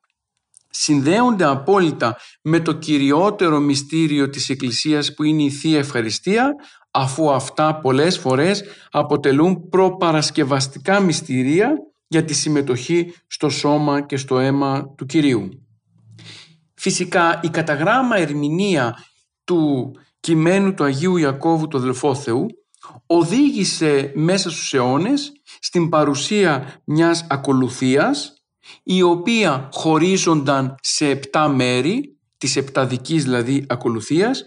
συνδέονται 0.71 1.45
απόλυτα 1.45 2.17
με 2.43 2.61
το 2.61 2.73
κυριότερο 2.73 3.59
μυστήριο 3.59 4.29
της 4.29 4.49
Εκκλησίας 4.49 5.15
που 5.15 5.23
είναι 5.23 5.43
η 5.43 5.51
Θεία 5.51 5.79
Ευχαριστία 5.79 6.55
αφού 6.91 7.33
αυτά 7.33 7.79
πολλές 7.79 8.19
φορές 8.19 8.65
αποτελούν 8.91 9.69
προπαρασκευαστικά 9.69 11.01
μυστηρία 11.01 11.73
για 12.07 12.25
τη 12.25 12.35
συμμετοχή 12.35 13.15
στο 13.27 13.49
σώμα 13.49 14.01
και 14.01 14.17
στο 14.17 14.39
αίμα 14.39 14.95
του 14.97 15.07
Κυρίου. 15.07 15.49
Φυσικά 16.75 17.41
η 17.43 17.49
καταγράμμα 17.49 18.17
ερμηνεία 18.17 18.97
του 19.45 19.93
κειμένου 20.21 20.75
του 20.75 20.85
Αγίου 20.85 21.17
Ιακώβου 21.17 21.69
του 21.69 21.77
Αδελφόθεου 21.77 22.47
οδήγησε 23.07 24.13
μέσα 24.15 24.51
στους 24.51 24.75
αιώνες 24.75 25.33
στην 25.61 25.89
παρουσία 25.89 26.81
μιας 26.85 27.27
ακολουθίας 27.29 28.43
η 28.83 29.03
οποία 29.03 29.69
χωρίζονταν 29.73 30.75
σε 30.83 31.09
επτά 31.09 31.49
μέρη 31.49 32.19
της 32.39 32.57
επταδικής 32.57 33.23
δηλαδή 33.23 33.65
ακολουθίας 33.69 34.47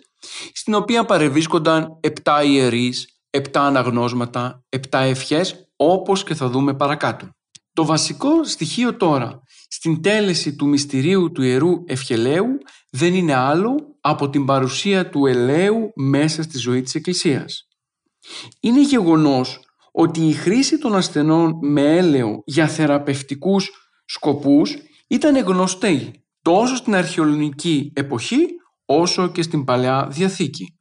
στην 0.54 0.74
οποία 0.74 1.06
παρευρίσκονταν 1.06 1.98
επτά 2.00 2.44
ιερείς, 2.44 3.08
επτά 3.30 3.62
αναγνώσματα, 3.62 4.64
επτά 4.70 5.00
ευχές 5.00 5.70
όπως 5.76 6.24
και 6.24 6.34
θα 6.34 6.50
δούμε 6.50 6.74
παρακάτω. 6.74 7.30
Το 7.74 7.86
βασικό 7.86 8.44
στοιχείο 8.44 8.96
τώρα 8.96 9.42
στην 9.68 10.02
τέλεση 10.02 10.56
του 10.56 10.68
μυστηρίου 10.68 11.32
του 11.32 11.42
Ιερού 11.42 11.84
Ευχελαίου 11.86 12.48
δεν 12.90 13.14
είναι 13.14 13.34
άλλο 13.34 13.76
από 14.02 14.30
την 14.30 14.46
παρουσία 14.46 15.10
του 15.10 15.26
ελαίου 15.26 15.92
μέσα 15.96 16.44
στη 16.44 16.58
ζωή 16.58 16.82
της 16.82 16.96
Εκκλησίας. 16.96 17.68
Είναι 18.60 18.82
γεγονός 18.82 19.60
ότι 19.92 20.28
η 20.28 20.34
χρήση 20.34 20.78
των 20.78 20.96
ασθενών 20.96 21.60
με 21.62 21.98
έλαιο 21.98 22.42
για 22.46 22.68
θεραπευτικούς 22.68 23.72
σκοπούς 24.06 24.76
ήταν 25.08 25.38
γνωστή 25.38 26.24
τόσο 26.42 26.76
στην 26.76 26.96
αρχαιολογική 26.96 27.92
εποχή 27.96 28.46
όσο 28.86 29.28
και 29.28 29.42
στην 29.42 29.64
Παλαιά 29.64 30.08
Διαθήκη. 30.12 30.80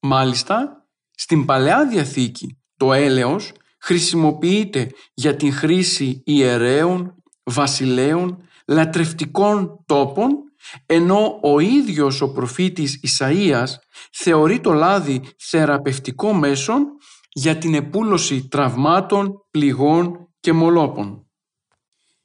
Μάλιστα, 0.00 0.86
στην 1.10 1.44
Παλαιά 1.44 1.86
Διαθήκη 1.86 2.58
το 2.76 2.92
έλεος 2.92 3.52
χρησιμοποιείται 3.80 4.90
για 5.14 5.36
την 5.36 5.52
χρήση 5.52 6.22
ιερέων, 6.24 7.22
βασιλέων, 7.42 8.48
λατρευτικών 8.66 9.84
τόπων, 9.86 10.30
ενώ 10.86 11.38
ο 11.42 11.58
ίδιος 11.58 12.20
ο 12.20 12.32
προφήτης 12.32 13.00
Ισαΐας 13.02 13.66
θεωρεί 14.12 14.60
το 14.60 14.72
λάδι 14.72 15.22
θεραπευτικό 15.38 16.32
μέσον 16.32 16.86
για 17.32 17.58
την 17.58 17.74
επούλωση 17.74 18.48
τραυμάτων, 18.48 19.46
πληγών 19.50 20.28
και 20.40 20.52
μολόπων. 20.52 21.26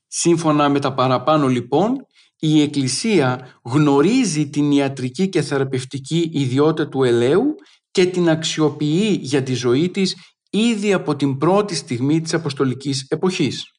Σύμφωνα 0.07 0.69
με 0.69 0.79
τα 0.79 0.93
παραπάνω 0.93 1.47
λοιπόν, 1.47 2.05
η 2.39 2.61
Εκκλησία 2.61 3.59
γνωρίζει 3.63 4.49
την 4.49 4.71
ιατρική 4.71 5.29
και 5.29 5.41
θεραπευτική 5.41 6.29
ιδιότητα 6.33 6.89
του 6.89 7.03
ελαίου 7.03 7.55
και 7.91 8.05
την 8.05 8.29
αξιοποιεί 8.29 9.19
για 9.21 9.43
τη 9.43 9.53
ζωή 9.53 9.89
της 9.89 10.15
ήδη 10.49 10.93
από 10.93 11.15
την 11.15 11.37
πρώτη 11.37 11.75
στιγμή 11.75 12.21
της 12.21 12.33
Αποστολικής 12.33 13.05
εποχής. 13.09 13.71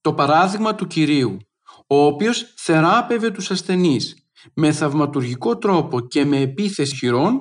Το 0.00 0.14
παράδειγμα 0.14 0.74
του 0.74 0.86
Κυρίου, 0.86 1.36
ο 1.88 2.04
οποίος 2.04 2.54
θεράπευε 2.56 3.30
τους 3.30 3.50
ασθενείς 3.50 4.16
με 4.54 4.72
θαυματουργικό 4.72 5.58
τρόπο 5.58 6.00
και 6.00 6.24
με 6.24 6.40
επίθεση 6.40 6.96
χειρών, 6.96 7.40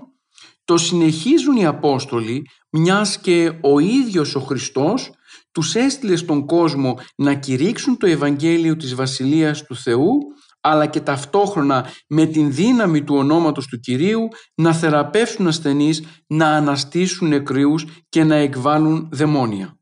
το 0.66 0.78
συνεχίζουν 0.78 1.56
οι 1.56 1.66
Απόστολοι 1.66 2.50
μιας 2.70 3.20
και 3.20 3.60
ο 3.62 3.80
ίδιος 3.80 4.36
ο 4.36 4.40
Χριστός 4.40 5.12
τους 5.52 5.76
έστειλε 5.76 6.16
στον 6.16 6.46
κόσμο 6.46 7.00
να 7.16 7.34
κηρύξουν 7.34 7.98
το 7.98 8.08
Ευαγγέλιο 8.08 8.76
της 8.76 8.96
Βασιλείας 8.96 9.64
του 9.64 9.76
Θεού 9.76 10.18
αλλά 10.62 10.86
και 10.86 11.00
ταυτόχρονα 11.00 11.86
με 12.08 12.26
την 12.26 12.54
δύναμη 12.54 13.04
του 13.04 13.16
ονόματος 13.16 13.68
του 13.68 13.80
Κυρίου 13.80 14.28
να 14.56 14.74
θεραπεύσουν 14.74 15.48
ασθενείς, 15.48 16.04
να 16.28 16.48
αναστήσουν 16.48 17.28
νεκρούς 17.28 17.86
και 18.10 18.24
να 18.24 18.36
εκβάλουν 18.36 19.10
δαιμόνια. 19.12 19.77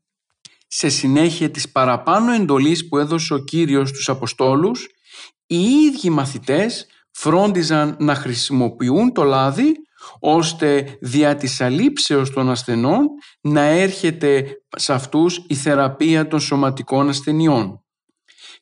Σε 0.66 0.88
συνέχεια 0.88 1.50
της 1.50 1.70
παραπάνω 1.70 2.32
εντολής 2.32 2.88
που 2.88 2.98
έδωσε 2.98 3.34
ο 3.34 3.38
Κύριος 3.38 3.88
στους 3.88 4.08
Αποστόλους, 4.08 4.86
οι 5.46 5.60
ίδιοι 5.60 6.10
μαθητές 6.10 6.86
φρόντιζαν 7.10 7.96
να 7.98 8.14
χρησιμοποιούν 8.14 9.12
το 9.12 9.22
λάδι 9.22 9.72
ώστε 10.20 10.98
δια 11.00 11.36
της 11.36 11.60
αλήψεως 11.60 12.30
των 12.30 12.50
ασθενών 12.50 13.06
να 13.40 13.60
έρχεται 13.60 14.60
σε 14.76 14.92
αυτούς 14.92 15.44
η 15.48 15.54
θεραπεία 15.54 16.28
των 16.28 16.40
σωματικών 16.40 17.08
ασθενειών. 17.08 17.80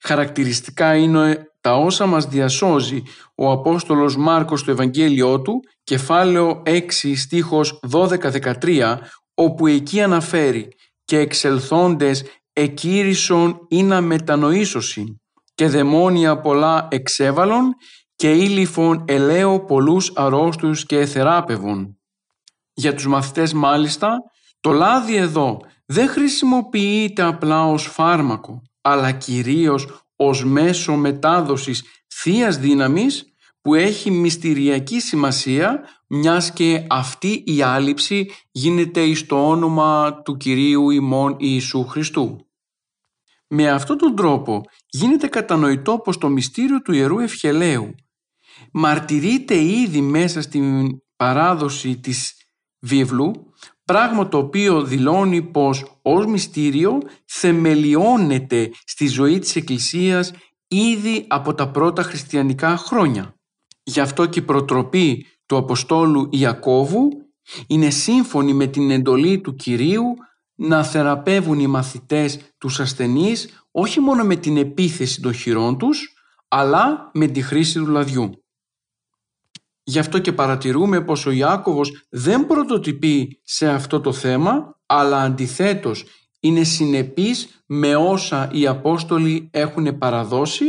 Χαρακτηριστικά 0.00 0.96
είναι 0.96 1.48
τα 1.60 1.76
όσα 1.76 2.06
μας 2.06 2.26
διασώζει 2.26 3.02
ο 3.34 3.50
Απόστολος 3.50 4.16
Μάρκος 4.16 4.60
στο 4.60 4.70
Ευαγγέλιό 4.70 5.40
του, 5.40 5.60
κεφάλαιο 5.84 6.62
6 6.66 7.16
στίχος 7.16 7.80
12-13, 7.90 8.98
όπου 9.34 9.66
εκεί 9.66 10.00
αναφέρει 10.02 10.68
«Και 11.04 11.18
εξελθόντες 11.18 12.24
εκήρυσον 12.52 13.66
ή 13.68 13.82
να 13.82 14.00
μετανοήσωσιν 14.00 15.06
και 15.54 15.68
δαιμόνια 15.68 16.40
πολλά 16.40 16.88
εξέβαλον 16.90 17.74
και 18.16 18.32
ήλιφον 18.32 19.04
ελαίο 19.08 19.64
πολλούς 19.64 20.12
αρρώστους 20.14 20.86
και 20.86 20.98
εθεράπευον». 20.98 21.98
Για 22.74 22.94
τους 22.94 23.06
μαθητές 23.06 23.52
μάλιστα, 23.52 24.16
το 24.60 24.70
λάδι 24.70 25.16
εδώ 25.16 25.60
δεν 25.86 26.08
χρησιμοποιείται 26.08 27.22
απλά 27.22 27.66
ως 27.66 27.86
φάρμακο, 27.86 28.62
αλλά 28.80 29.12
κυρίως 29.12 30.04
ως 30.16 30.44
μέσο 30.44 30.94
μετάδοσης 30.94 31.82
θείας 32.08 32.58
δύναμης 32.58 33.24
που 33.60 33.74
έχει 33.74 34.10
μυστηριακή 34.10 35.00
σημασία 35.00 35.80
μιας 36.14 36.52
και 36.52 36.86
αυτή 36.88 37.42
η 37.46 37.62
άλυψη 37.62 38.30
γίνεται 38.50 39.00
εις 39.00 39.26
το 39.26 39.48
όνομα 39.48 40.20
του 40.24 40.36
Κυρίου 40.36 40.90
ημών 40.90 41.36
Ιησού 41.38 41.86
Χριστού. 41.86 42.46
Με 43.46 43.70
αυτόν 43.70 43.98
τον 43.98 44.16
τρόπο 44.16 44.62
γίνεται 44.86 45.26
κατανοητό 45.26 45.98
πως 45.98 46.18
το 46.18 46.28
μυστήριο 46.28 46.82
του 46.82 46.92
Ιερού 46.92 47.18
Ευχελαίου 47.18 47.94
μαρτυρείται 48.72 49.62
ήδη 49.62 50.00
μέσα 50.00 50.42
στην 50.42 50.88
παράδοση 51.16 51.96
της 51.96 52.34
βίβλου 52.78 53.52
πράγμα 53.84 54.28
το 54.28 54.38
οποίο 54.38 54.82
δηλώνει 54.82 55.42
πως 55.42 55.98
ως 56.02 56.26
μυστήριο 56.26 56.98
θεμελιώνεται 57.24 58.70
στη 58.84 59.06
ζωή 59.06 59.38
της 59.38 59.56
Εκκλησίας 59.56 60.32
ήδη 60.68 61.24
από 61.28 61.54
τα 61.54 61.70
πρώτα 61.70 62.02
χριστιανικά 62.02 62.76
χρόνια. 62.76 63.34
Γι' 63.82 64.00
αυτό 64.00 64.26
και 64.26 64.38
η 64.38 64.42
προτροπή 64.42 65.26
του 65.46 65.56
Αποστόλου 65.56 66.28
Ιακώβου 66.32 67.08
είναι 67.66 67.90
σύμφωνη 67.90 68.52
με 68.52 68.66
την 68.66 68.90
εντολή 68.90 69.40
του 69.40 69.54
Κυρίου 69.54 70.14
να 70.54 70.84
θεραπεύουν 70.84 71.58
οι 71.58 71.66
μαθητές 71.66 72.38
τους 72.58 72.80
ασθενείς 72.80 73.66
όχι 73.70 74.00
μόνο 74.00 74.24
με 74.24 74.36
την 74.36 74.56
επίθεση 74.56 75.20
των 75.20 75.32
χειρών 75.32 75.78
τους, 75.78 76.14
αλλά 76.48 77.10
με 77.14 77.26
τη 77.26 77.42
χρήση 77.42 77.78
του 77.78 77.86
λαδιού. 77.86 78.44
Γι' 79.82 79.98
αυτό 79.98 80.18
και 80.18 80.32
παρατηρούμε 80.32 81.00
πως 81.00 81.26
ο 81.26 81.30
Ιάκωβος 81.30 82.06
δεν 82.08 82.46
πρωτοτυπεί 82.46 83.40
σε 83.44 83.68
αυτό 83.68 84.00
το 84.00 84.12
θέμα, 84.12 84.80
αλλά 84.86 85.20
αντιθέτως 85.20 86.04
είναι 86.40 86.64
συνεπής 86.64 87.62
με 87.66 87.96
όσα 87.96 88.50
οι 88.52 88.66
Απόστολοι 88.66 89.48
έχουν 89.52 89.98
παραδώσει 89.98 90.64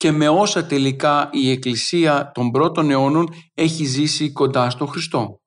και 0.00 0.10
με 0.10 0.28
όσα 0.28 0.66
τελικά 0.66 1.28
η 1.32 1.50
Εκκλησία 1.50 2.30
των 2.34 2.50
πρώτων 2.50 2.90
αιώνων 2.90 3.28
έχει 3.54 3.84
ζήσει 3.84 4.32
κοντά 4.32 4.70
στον 4.70 4.86
Χριστό. 4.86 5.40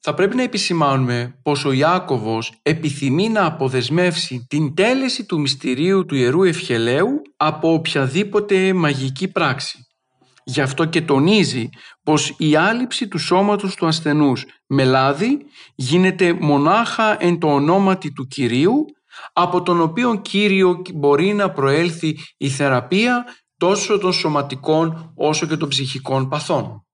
Θα 0.00 0.14
πρέπει 0.14 0.36
να 0.36 0.42
επισημάνουμε 0.42 1.38
πως 1.42 1.64
ο 1.64 1.72
Ιάκωβος 1.72 2.52
επιθυμεί 2.62 3.28
να 3.28 3.46
αποδεσμεύσει 3.46 4.46
την 4.48 4.74
τέλεση 4.74 5.26
του 5.26 5.40
μυστηρίου 5.40 6.04
του 6.04 6.14
Ιερού 6.14 6.42
Ευχελαίου 6.42 7.22
από 7.36 7.72
οποιαδήποτε 7.72 8.72
μαγική 8.72 9.28
πράξη. 9.28 9.78
Γι' 10.44 10.60
αυτό 10.60 10.84
και 10.84 11.02
τονίζει 11.02 11.68
πως 12.02 12.34
η 12.38 12.56
άλυψη 12.56 13.08
του 13.08 13.18
σώματος 13.18 13.74
του 13.74 13.86
ασθενούς 13.86 14.44
με 14.66 14.84
λάδι 14.84 15.38
γίνεται 15.74 16.32
μονάχα 16.32 17.24
εν 17.24 17.38
το 17.38 17.46
ονόματι 17.46 18.12
του 18.12 18.26
Κυρίου 18.26 18.84
από 19.32 19.62
τον 19.62 19.80
οποίο 19.80 20.20
Κύριο 20.20 20.82
μπορεί 20.94 21.34
να 21.34 21.50
προέλθει 21.50 22.16
η 22.36 22.48
θεραπεία 22.48 23.24
τόσο 23.56 23.98
των 23.98 24.12
σωματικών 24.12 25.12
όσο 25.16 25.46
και 25.46 25.56
των 25.56 25.68
ψυχικών 25.68 26.28
παθών. 26.28 26.86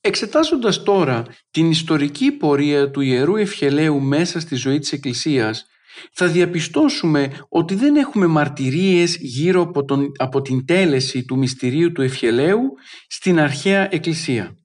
Εξετάζοντας 0.00 0.82
τώρα 0.82 1.24
την 1.50 1.70
ιστορική 1.70 2.32
πορεία 2.32 2.90
του 2.90 3.00
Ιερού 3.00 3.36
Ευχελαίου 3.36 4.00
μέσα 4.00 4.40
στη 4.40 4.54
ζωή 4.54 4.78
της 4.78 4.92
Εκκλησίας 4.92 5.66
θα 6.12 6.26
διαπιστώσουμε 6.26 7.30
ότι 7.48 7.74
δεν 7.74 7.96
έχουμε 7.96 8.26
μαρτυρίες 8.26 9.16
γύρω 9.16 9.60
από, 9.60 9.84
τον, 9.84 10.12
από 10.16 10.42
την 10.42 10.66
τέλεση 10.66 11.24
του 11.24 11.38
μυστηρίου 11.38 11.92
του 11.92 12.02
ευχελαίου 12.02 12.60
στην 13.08 13.40
αρχαία 13.40 13.94
εκκλησία. 13.94 14.56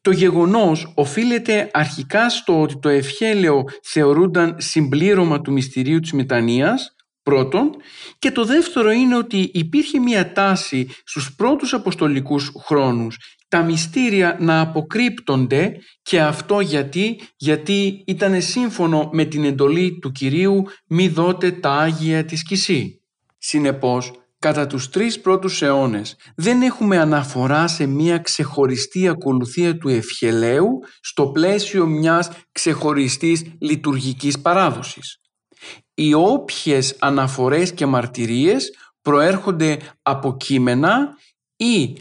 Το 0.00 0.10
γεγονός 0.10 0.92
οφείλεται 0.96 1.70
αρχικά 1.72 2.30
στο 2.30 2.60
ότι 2.60 2.78
το 2.78 2.88
ευχέλαιο 2.88 3.64
θεωρούνταν 3.82 4.56
συμπλήρωμα 4.58 5.40
του 5.40 5.52
μυστηρίου 5.52 6.00
της 6.00 6.12
μετανοίας, 6.12 6.94
πρώτον, 7.22 7.70
και 8.18 8.30
το 8.30 8.44
δεύτερο 8.44 8.90
είναι 8.90 9.16
ότι 9.16 9.50
υπήρχε 9.54 9.98
μια 9.98 10.32
τάση 10.32 10.88
στους 11.04 11.34
πρώτους 11.34 11.72
αποστολικούς 11.72 12.52
χρόνους 12.64 13.16
τα 13.50 13.62
μυστήρια 13.62 14.36
να 14.40 14.60
αποκρύπτονται 14.60 15.76
και 16.02 16.20
αυτό 16.20 16.60
γιατί, 16.60 17.20
γιατί 17.36 18.02
ήταν 18.06 18.42
σύμφωνο 18.42 19.10
με 19.12 19.24
την 19.24 19.44
εντολή 19.44 19.98
του 19.98 20.12
Κυρίου 20.12 20.64
«Μη 20.86 21.08
δότε 21.08 21.50
τα 21.50 21.70
Άγια 21.70 22.24
της 22.24 22.42
Κισή». 22.42 23.00
Συνεπώς, 23.38 24.12
κατά 24.38 24.66
τους 24.66 24.88
τρεις 24.88 25.20
πρώτους 25.20 25.62
αιώνες 25.62 26.16
δεν 26.36 26.62
έχουμε 26.62 26.98
αναφορά 26.98 27.66
σε 27.66 27.86
μια 27.86 28.18
ξεχωριστή 28.18 29.08
ακολουθία 29.08 29.78
του 29.78 29.88
ευχελαίου 29.88 30.68
στο 31.00 31.26
πλαίσιο 31.26 31.86
μιας 31.86 32.30
ξεχωριστής 32.52 33.44
λειτουργικής 33.58 34.40
παράδοσης. 34.40 35.20
Οι 35.94 36.14
όποιες 36.14 36.96
αναφορές 36.98 37.72
και 37.72 37.86
μαρτυρίες 37.86 38.74
προέρχονται 39.02 39.78
από 40.02 40.36
κείμενα 40.36 41.16
ή 41.56 41.96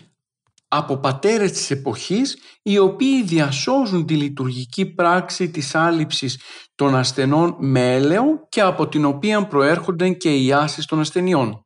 από 0.67 0.98
πατέρες 0.98 1.52
της 1.52 1.72
εποχής 1.72 2.38
οι 2.62 2.78
οποίοι 2.78 3.24
διασώζουν 3.24 4.06
τη 4.06 4.15
λειτουργική 4.15 4.86
πράξη 4.86 5.50
της 5.50 5.76
άλυψης 5.76 6.39
των 6.76 6.95
ασθενών 6.95 7.56
με 7.60 7.95
έλαιο 7.95 8.48
και 8.50 8.62
από 8.62 8.88
την 8.88 9.06
οποία 9.06 9.48
προέρχονται 9.48 10.10
και 10.10 10.36
οι 10.36 10.54
άσεις 10.54 10.86
των 10.86 11.00
ασθενειών. 11.00 11.63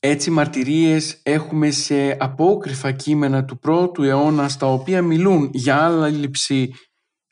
Έτσι 0.00 0.30
μαρτυρίες 0.30 1.20
έχουμε 1.22 1.70
σε 1.70 2.16
απόκριφα 2.20 2.92
κείμενα 2.92 3.44
του 3.44 3.58
πρώτου 3.58 4.02
αιώνα 4.02 4.48
στα 4.48 4.66
οποία 4.66 5.02
μιλούν 5.02 5.50
για 5.52 5.86
άλυψη 5.86 6.74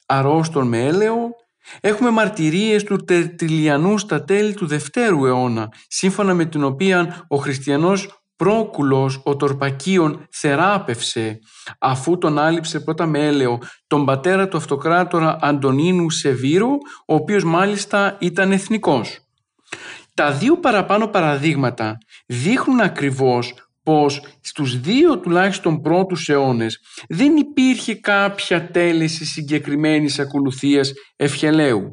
αρρώστων 0.07 0.69
με 0.69 0.85
έλαιο. 0.85 1.34
Έχουμε 1.81 2.11
μαρτυρίες 2.11 2.85
του 2.85 2.97
Τερτιλιανού 2.97 3.99
στα 3.99 4.25
τέλη 4.25 4.55
του 4.55 4.67
δευτέρου 4.67 5.27
αιώνα, 5.27 5.69
σύμφωνα 5.89 6.35
με 6.35 6.45
την 6.45 6.65
οποία 6.65 7.25
ο 7.29 7.37
χριστιανός 7.37 8.25
Πρόκουλος 8.37 9.21
ο 9.25 9.37
Τορπακίων 9.37 10.27
θεράπευσε 10.33 11.39
αφού 11.79 12.19
τον 12.19 12.39
άλυψε 12.39 12.81
πρώτα 12.81 13.07
με 13.07 13.27
έλαιο 13.27 13.59
τον 13.87 14.05
πατέρα 14.05 14.49
του 14.49 14.57
αυτοκράτορα 14.57 15.39
Αντωνίνου 15.41 16.11
Σεβίρου 16.11 16.71
ο 17.07 17.15
οποίος 17.15 17.45
μάλιστα 17.45 18.17
ήταν 18.21 18.53
εθνικός. 18.53 19.19
Τα 20.15 20.33
δύο 20.33 20.59
παραπάνω 20.59 21.07
παραδείγματα 21.07 21.99
δείχνουν 22.27 22.81
ακριβώς 22.81 23.55
πως 23.85 24.23
στους 24.41 24.81
δύο 24.81 25.21
τουλάχιστον 25.21 25.81
πρώτους 25.81 26.29
αιώνες 26.29 26.81
δεν 27.09 27.37
υπήρχε 27.37 27.95
κάποια 27.95 28.71
τέλεση 28.71 29.25
συγκεκριμένης 29.25 30.19
ακολουθίας 30.19 30.93
ευχελαίου. 31.17 31.91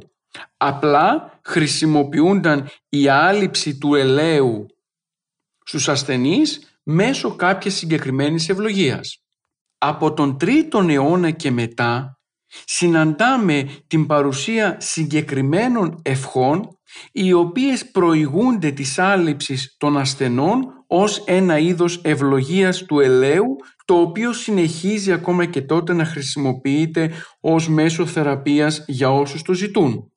Απλά 0.57 1.39
χρησιμοποιούνταν 1.43 2.69
η 2.89 3.07
άλυψη 3.07 3.77
του 3.77 3.95
ελαίου 3.95 4.65
στους 5.65 5.89
ασθενείς 5.89 6.79
μέσω 6.83 7.35
κάποιας 7.35 7.73
συγκεκριμένης 7.73 8.49
ευλογίας. 8.49 9.23
Από 9.77 10.13
τον 10.13 10.37
3ο 10.41 10.89
αιώνα 10.89 11.31
και 11.31 11.51
μετά 11.51 12.19
συναντάμε 12.65 13.69
την 13.87 14.05
παρουσία 14.05 14.77
συγκεκριμένων 14.79 16.01
ευχών 16.01 16.79
οι 17.11 17.33
οποίες 17.33 17.91
προηγούνται 17.91 18.71
της 18.71 18.99
άλυψης 18.99 19.75
των 19.77 19.97
ασθενών 19.97 20.80
ως 20.93 21.23
ένα 21.25 21.57
είδος 21.57 22.01
ευλογίας 22.03 22.85
του 22.85 22.99
ελαίου 22.99 23.55
το 23.85 23.93
οποίο 23.93 24.33
συνεχίζει 24.33 25.11
ακόμα 25.11 25.45
και 25.45 25.61
τότε 25.61 25.93
να 25.93 26.05
χρησιμοποιείται 26.05 27.11
ως 27.39 27.69
μέσο 27.69 28.05
θεραπείας 28.05 28.85
για 28.87 29.11
όσους 29.11 29.41
το 29.41 29.53
ζητούν. 29.53 30.11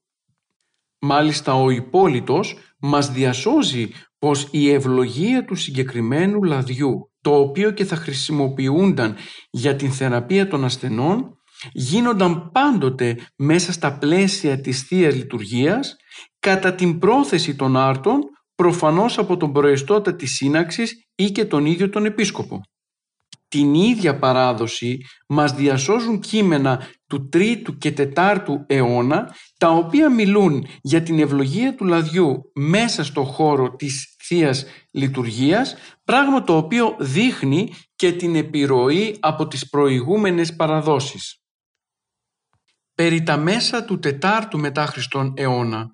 Μάλιστα 0.99 1.55
ο 1.55 1.71
υπόλοιπος 1.71 2.57
μας 2.79 3.11
διασώζει 3.13 3.91
πως 4.19 4.49
η 4.51 4.71
ευλογία 4.73 5.45
του 5.45 5.55
συγκεκριμένου 5.55 6.43
λαδιού 6.43 7.11
το 7.21 7.39
οποίο 7.39 7.71
και 7.71 7.85
θα 7.85 7.97
χρησιμοποιούνταν 7.97 9.17
για 9.51 9.77
την 9.77 9.93
θεραπεία 9.93 10.49
των 10.49 10.65
ασθενών 10.65 11.39
γίνονταν 11.73 12.51
πάντοτε 12.51 13.17
μέσα 13.37 13.73
στα 13.73 13.99
πλαίσια 13.99 14.61
της 14.61 14.83
θείας 14.83 15.15
Λειτουργίας 15.15 15.97
κατά 16.39 16.75
την 16.75 16.99
πρόθεση 16.99 17.57
των 17.57 17.77
άρτων 17.77 18.21
προφανώς 18.55 19.19
από 19.19 19.37
τον 19.37 19.53
προεστώτα 19.53 20.15
της 20.15 20.35
σύναξης 20.35 21.07
ή 21.15 21.31
και 21.31 21.45
τον 21.45 21.67
ίδιο 21.67 21.89
τον 21.89 22.05
επίσκοπο. 22.05 22.61
Την 23.49 23.75
ίδια 23.75 24.19
παράδοση 24.19 24.99
μας 25.29 25.53
διασώζουν 25.53 26.21
κείμενα 26.21 26.87
του 27.07 27.29
3ου 27.33 27.79
και 27.79 27.95
4ου 28.15 28.65
αιώνα 28.67 29.35
τα 29.59 29.69
οποία 29.69 30.11
μιλούν 30.11 30.67
για 30.81 31.03
την 31.03 31.19
ευλογία 31.19 31.75
του 31.75 31.85
λαδιού 31.85 32.51
μέσα 32.55 33.05
στο 33.05 33.25
χώρο 33.25 33.75
της 33.77 34.17
θείας 34.19 34.65
Λειτουργίας 34.91 35.75
πράγμα 36.05 36.45
το 36.45 36.57
οποίο 36.57 36.97
δείχνει 36.99 37.73
και 37.95 38.13
την 38.13 38.35
επιρροή 38.37 39.17
από 39.21 39.47
τις 39.47 39.69
προηγούμενες 39.69 40.57
παραδόσεις. 40.57 41.39
Περί 42.95 43.23
τα 43.23 43.37
μέσα 43.37 43.85
του 43.85 43.99
4ου 44.03 44.55
μετά 44.55 44.87
Χριστόν 44.87 45.33
αιώνα 45.37 45.91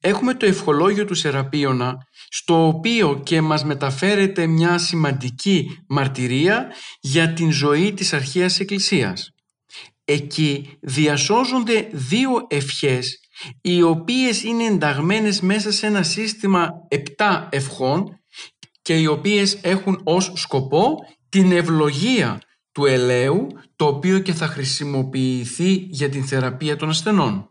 έχουμε 0.00 0.34
το 0.34 0.46
ευχολόγιο 0.46 1.04
του 1.04 1.14
Σεραπίωνα 1.14 2.06
στο 2.28 2.66
οποίο 2.66 3.20
και 3.24 3.40
μας 3.40 3.64
μεταφέρεται 3.64 4.46
μια 4.46 4.78
σημαντική 4.78 5.82
μαρτυρία 5.88 6.72
για 7.00 7.32
την 7.32 7.50
ζωή 7.52 7.92
της 7.92 8.12
αρχαίας 8.12 8.60
Εκκλησίας. 8.60 9.30
Εκεί 10.04 10.78
διασώζονται 10.80 11.88
δύο 11.92 12.46
ευχές 12.48 13.20
οι 13.60 13.82
οποίες 13.82 14.42
είναι 14.42 14.64
ενταγμένες 14.64 15.40
μέσα 15.40 15.72
σε 15.72 15.86
ένα 15.86 16.02
σύστημα 16.02 16.70
επτά 16.88 17.48
ευχών 17.52 18.20
και 18.82 18.98
οι 18.98 19.06
οποίες 19.06 19.58
έχουν 19.62 20.00
ως 20.04 20.32
σκοπό 20.34 20.94
την 21.28 21.52
ευλογία 21.52 22.40
του 22.72 22.86
ελαίου 22.86 23.46
το 23.76 23.86
οποίο 23.86 24.18
και 24.18 24.32
θα 24.32 24.46
χρησιμοποιηθεί 24.46 25.72
για 25.72 26.08
την 26.08 26.24
θεραπεία 26.24 26.76
των 26.76 26.88
ασθενών. 26.88 27.50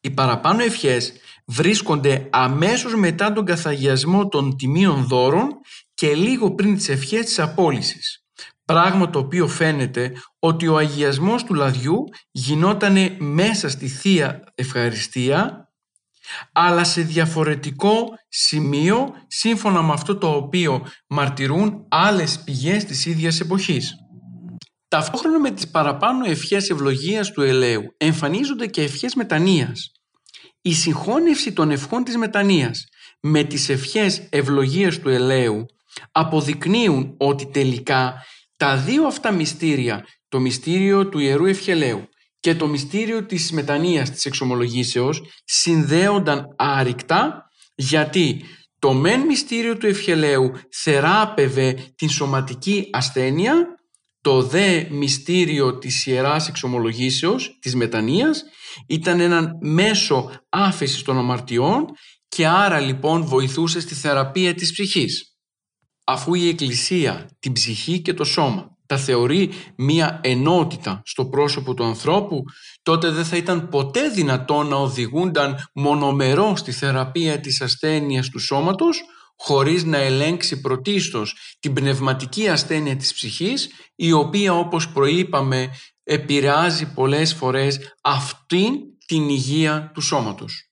Οι 0.00 0.10
παραπάνω 0.10 0.62
ευχές 0.62 1.12
βρίσκονται 1.46 2.28
αμέσως 2.30 2.94
μετά 2.94 3.32
τον 3.32 3.44
καθαγιασμό 3.44 4.28
των 4.28 4.56
τιμίων 4.56 5.06
δώρων 5.06 5.48
και 5.94 6.14
λίγο 6.14 6.54
πριν 6.54 6.76
τις 6.76 6.88
ευχές 6.88 7.24
της 7.24 7.38
απόλυσης. 7.38 8.24
Πράγμα 8.64 9.10
το 9.10 9.18
οποίο 9.18 9.48
φαίνεται 9.48 10.12
ότι 10.38 10.68
ο 10.68 10.76
αγιασμός 10.76 11.44
του 11.44 11.54
λαδιού 11.54 12.04
γινόταν 12.30 12.96
μέσα 13.18 13.68
στη 13.68 13.88
Θεία 13.88 14.42
Ευχαριστία 14.54 15.68
αλλά 16.52 16.84
σε 16.84 17.00
διαφορετικό 17.00 18.08
σημείο 18.28 19.14
σύμφωνα 19.26 19.82
με 19.82 19.92
αυτό 19.92 20.16
το 20.16 20.28
οποίο 20.28 20.86
μαρτυρούν 21.08 21.86
άλλες 21.88 22.40
πηγές 22.44 22.84
της 22.84 23.06
ίδιας 23.06 23.40
εποχής. 23.40 23.94
Ταυτόχρονα 24.88 25.40
με 25.40 25.50
τις 25.50 25.70
παραπάνω 25.70 26.24
ευχές 26.30 26.70
ευλογίας 26.70 27.30
του 27.30 27.42
ελαίου 27.42 27.82
εμφανίζονται 27.96 28.66
και 28.66 28.82
ευχές 28.82 29.14
μετανοίας. 29.14 29.92
Η 30.66 30.74
συγχώνευση 30.74 31.52
των 31.52 31.70
ευχών 31.70 32.04
της 32.04 32.16
μετανοίας 32.16 32.88
με 33.20 33.42
τις 33.42 33.68
ευχές 33.68 34.26
ευλογίας 34.30 34.98
του 34.98 35.08
ελαίου 35.08 35.66
αποδεικνύουν 36.12 37.14
ότι 37.18 37.46
τελικά 37.46 38.14
τα 38.56 38.76
δύο 38.76 39.06
αυτά 39.06 39.32
μυστήρια, 39.32 40.06
το 40.28 40.40
μυστήριο 40.40 41.08
του 41.08 41.18
Ιερού 41.18 41.44
Ευχελαίου 41.44 42.08
και 42.40 42.54
το 42.54 42.66
μυστήριο 42.66 43.26
της 43.26 43.52
μετανοίας 43.52 44.10
της 44.10 44.24
εξομολογήσεως 44.24 45.22
συνδέονταν 45.44 46.54
άρρηκτα 46.56 47.50
γιατί 47.74 48.44
το 48.78 48.92
μεν 48.92 49.20
μυστήριο 49.20 49.76
του 49.76 49.86
Ευχελαίου 49.86 50.52
θεράπευε 50.70 51.92
την 51.96 52.08
σωματική 52.08 52.88
ασθένεια 52.92 53.73
το 54.24 54.42
δε 54.42 54.86
μυστήριο 54.90 55.78
της 55.78 56.06
Ιεράς 56.06 56.48
Εξομολογήσεως, 56.48 57.58
της 57.60 57.74
μετανοίας, 57.74 58.42
ήταν 58.86 59.20
ένα 59.20 59.52
μέσο 59.60 60.30
άφεσης 60.48 61.02
των 61.02 61.18
αμαρτιών 61.18 61.84
και 62.28 62.46
άρα 62.46 62.80
λοιπόν 62.80 63.24
βοηθούσε 63.24 63.80
στη 63.80 63.94
θεραπεία 63.94 64.54
της 64.54 64.72
ψυχής. 64.72 65.36
Αφού 66.04 66.34
η 66.34 66.48
Εκκλησία 66.48 67.30
την 67.38 67.52
ψυχή 67.52 68.00
και 68.00 68.14
το 68.14 68.24
σώμα 68.24 68.76
τα 68.86 68.96
θεωρεί 68.96 69.50
μία 69.76 70.20
ενότητα 70.22 71.02
στο 71.04 71.26
πρόσωπο 71.26 71.74
του 71.74 71.84
ανθρώπου, 71.84 72.42
τότε 72.82 73.10
δεν 73.10 73.24
θα 73.24 73.36
ήταν 73.36 73.68
ποτέ 73.68 74.08
δυνατό 74.08 74.62
να 74.62 74.76
οδηγούνταν 74.76 75.68
μονομερό 75.74 76.56
στη 76.56 76.72
θεραπεία 76.72 77.40
της 77.40 77.60
ασθένειας 77.60 78.28
του 78.28 78.38
σώματος, 78.38 79.02
χωρίς 79.44 79.84
να 79.84 79.96
ελέγξει 79.96 80.60
πρωτίστως 80.60 81.36
την 81.60 81.72
πνευματική 81.72 82.48
ασθένεια 82.48 82.96
της 82.96 83.14
ψυχής, 83.14 83.68
η 83.94 84.12
οποία 84.12 84.54
όπως 84.54 84.88
προείπαμε 84.88 85.70
επηρεάζει 86.02 86.92
πολλές 86.92 87.34
φορές 87.34 87.94
αυτήν 88.00 88.72
την 89.06 89.28
υγεία 89.28 89.90
του 89.94 90.00
σώματος. 90.00 90.70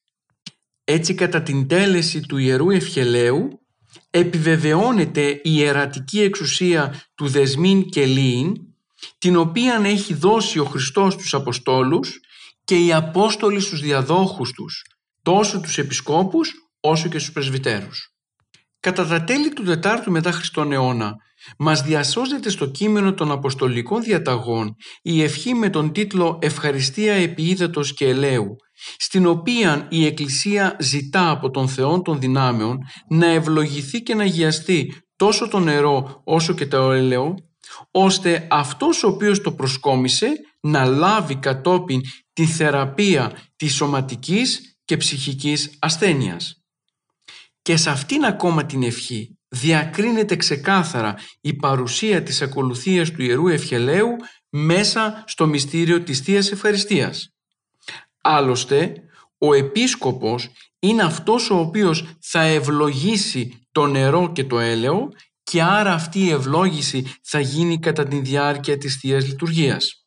Έτσι 0.85 1.15
κατά 1.15 1.43
την 1.43 1.69
τέλεση 1.69 2.21
του 2.21 2.37
Ιερού 2.37 2.71
Ευχελαίου 2.71 3.61
επιβεβαιώνεται 4.11 5.29
η 5.31 5.41
ιερατική 5.43 6.21
εξουσία 6.21 7.03
του 7.15 7.29
Δεσμήν 7.29 7.89
και 7.89 8.07
Λύην, 8.07 8.55
την 9.19 9.37
οποία 9.37 9.81
έχει 9.85 10.15
δώσει 10.15 10.59
ο 10.59 10.65
Χριστός 10.65 11.13
στους 11.13 11.35
Αποστόλους 11.35 12.21
και 12.65 12.85
οι 12.85 12.93
Απόστολοι 12.93 13.61
στους 13.61 13.81
διαδόχους 13.81 14.53
τους, 14.53 14.85
τόσο 15.23 15.61
τους 15.61 15.79
επισκόπους 15.79 16.53
όσο 16.81 17.09
και 17.09 17.19
στους 17.19 17.33
πρεσβυτέρους. 17.33 18.12
Κατά 18.83 19.07
τα 19.07 19.25
τέλη 19.25 19.53
του 19.53 19.65
4ου 19.83 20.05
μετά 20.07 20.33
Χριστόν 20.33 20.73
αιώνα 20.73 21.17
μας 21.59 21.83
διασώζεται 21.83 22.51
στο 22.51 22.67
κείμενο 22.67 23.15
των 23.15 23.31
Αποστολικών 23.31 24.03
Διαταγών 24.03 24.77
η 25.03 25.23
ευχή 25.23 25.55
με 25.55 25.71
τον 25.71 25.93
τίτλο 25.93 26.39
«Ευχαριστία 26.43 27.13
επί 27.13 27.57
και 27.95 28.09
ελαίου» 28.09 28.57
στην 28.97 29.27
οποία 29.27 29.87
η 29.91 30.07
Εκκλησία 30.07 30.77
ζητά 30.81 31.31
από 31.31 31.51
τον 31.51 31.69
Θεό 31.69 32.03
των 32.03 32.21
δυνάμεων 32.21 32.79
να 33.09 33.27
ευλογηθεί 33.27 34.03
και 34.03 34.15
να 34.15 34.23
αγιαστεί 34.23 34.95
τόσο 35.17 35.49
το 35.49 35.59
νερό 35.59 36.23
όσο 36.25 36.55
και 36.55 36.67
το 36.67 36.93
έλαιο 36.93 37.35
ώστε 37.91 38.47
αυτός 38.51 39.03
ο 39.03 39.09
οποίος 39.09 39.41
το 39.41 39.53
προσκόμισε 39.53 40.29
να 40.61 40.85
λάβει 40.85 41.37
κατόπιν 41.37 42.01
τη 42.33 42.47
θεραπεία 42.47 43.33
της 43.57 43.75
σωματικής 43.75 44.77
και 44.85 44.97
ψυχικής 44.97 45.77
ασθένειας. 45.79 46.62
Και 47.63 47.77
σε 47.77 47.91
αυτήν 47.91 48.25
ακόμα 48.25 48.67
την 48.67 48.83
ευχή 48.83 49.39
διακρίνεται 49.49 50.37
ξεκάθαρα 50.37 51.15
η 51.41 51.55
παρουσία 51.55 52.23
της 52.23 52.43
ακολουθίας 52.43 53.11
του 53.11 53.23
Ιερού 53.23 53.49
Ευχελαίου 53.49 54.17
μέσα 54.49 55.25
στο 55.27 55.47
μυστήριο 55.47 56.03
της 56.03 56.21
Θείας 56.21 56.53
Ευχαριστίας. 56.53 57.35
Άλλωστε, 58.21 58.95
ο 59.39 59.55
Επίσκοπος 59.55 60.51
είναι 60.79 61.03
αυτός 61.03 61.51
ο 61.51 61.59
οποίος 61.59 62.17
θα 62.21 62.41
ευλογήσει 62.41 63.67
το 63.73 63.87
νερό 63.87 64.33
και 64.33 64.45
το 64.45 64.59
έλαιο 64.59 65.09
και 65.43 65.63
άρα 65.63 65.93
αυτή 65.93 66.19
η 66.19 66.31
ευλόγηση 66.31 67.15
θα 67.23 67.41
γίνει 67.41 67.79
κατά 67.79 68.05
τη 68.05 68.21
διάρκεια 68.21 68.79
της 68.79 68.97
Θείας 68.97 69.27
Λειτουργίας. 69.27 70.07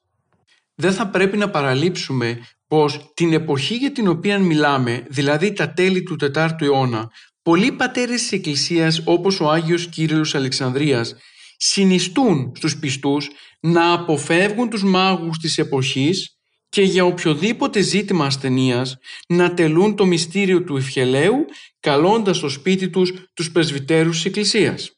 Δεν 0.75 0.93
θα 0.93 1.07
πρέπει 1.07 1.37
να 1.37 1.49
παραλείψουμε 1.49 2.39
πως 2.67 3.11
την 3.13 3.33
εποχή 3.33 3.75
για 3.75 3.91
την 3.91 4.07
οποία 4.07 4.39
μιλάμε, 4.39 5.05
δηλαδή 5.09 5.53
τα 5.53 5.73
τέλη 5.73 6.03
του 6.03 6.15
4ου 6.33 6.61
αιώνα, 6.61 7.11
πολλοί 7.45 7.71
πατέρες 7.71 8.21
της 8.21 8.31
Εκκλησίας 8.31 9.01
όπως 9.05 9.39
ο 9.39 9.49
Άγιος 9.49 9.87
Κύριος 9.87 10.35
Αλεξανδρίας 10.35 11.15
συνιστούν 11.57 12.51
στους 12.55 12.77
πιστούς 12.77 13.29
να 13.59 13.93
αποφεύγουν 13.93 14.69
τους 14.69 14.83
μάγους 14.83 15.37
της 15.37 15.57
εποχής 15.57 16.37
και 16.69 16.81
για 16.81 17.05
οποιοδήποτε 17.05 17.81
ζήτημα 17.81 18.25
ασθενείας 18.25 18.97
να 19.27 19.53
τελούν 19.53 19.95
το 19.95 20.05
μυστήριο 20.05 20.63
του 20.63 20.77
ευχελαίου 20.77 21.45
καλώντας 21.79 22.37
στο 22.37 22.49
σπίτι 22.49 22.89
τους 22.89 23.13
τους 23.33 23.51
πρεσβυτέρους 23.51 24.15
της 24.15 24.25
Εκκλησίας. 24.25 24.91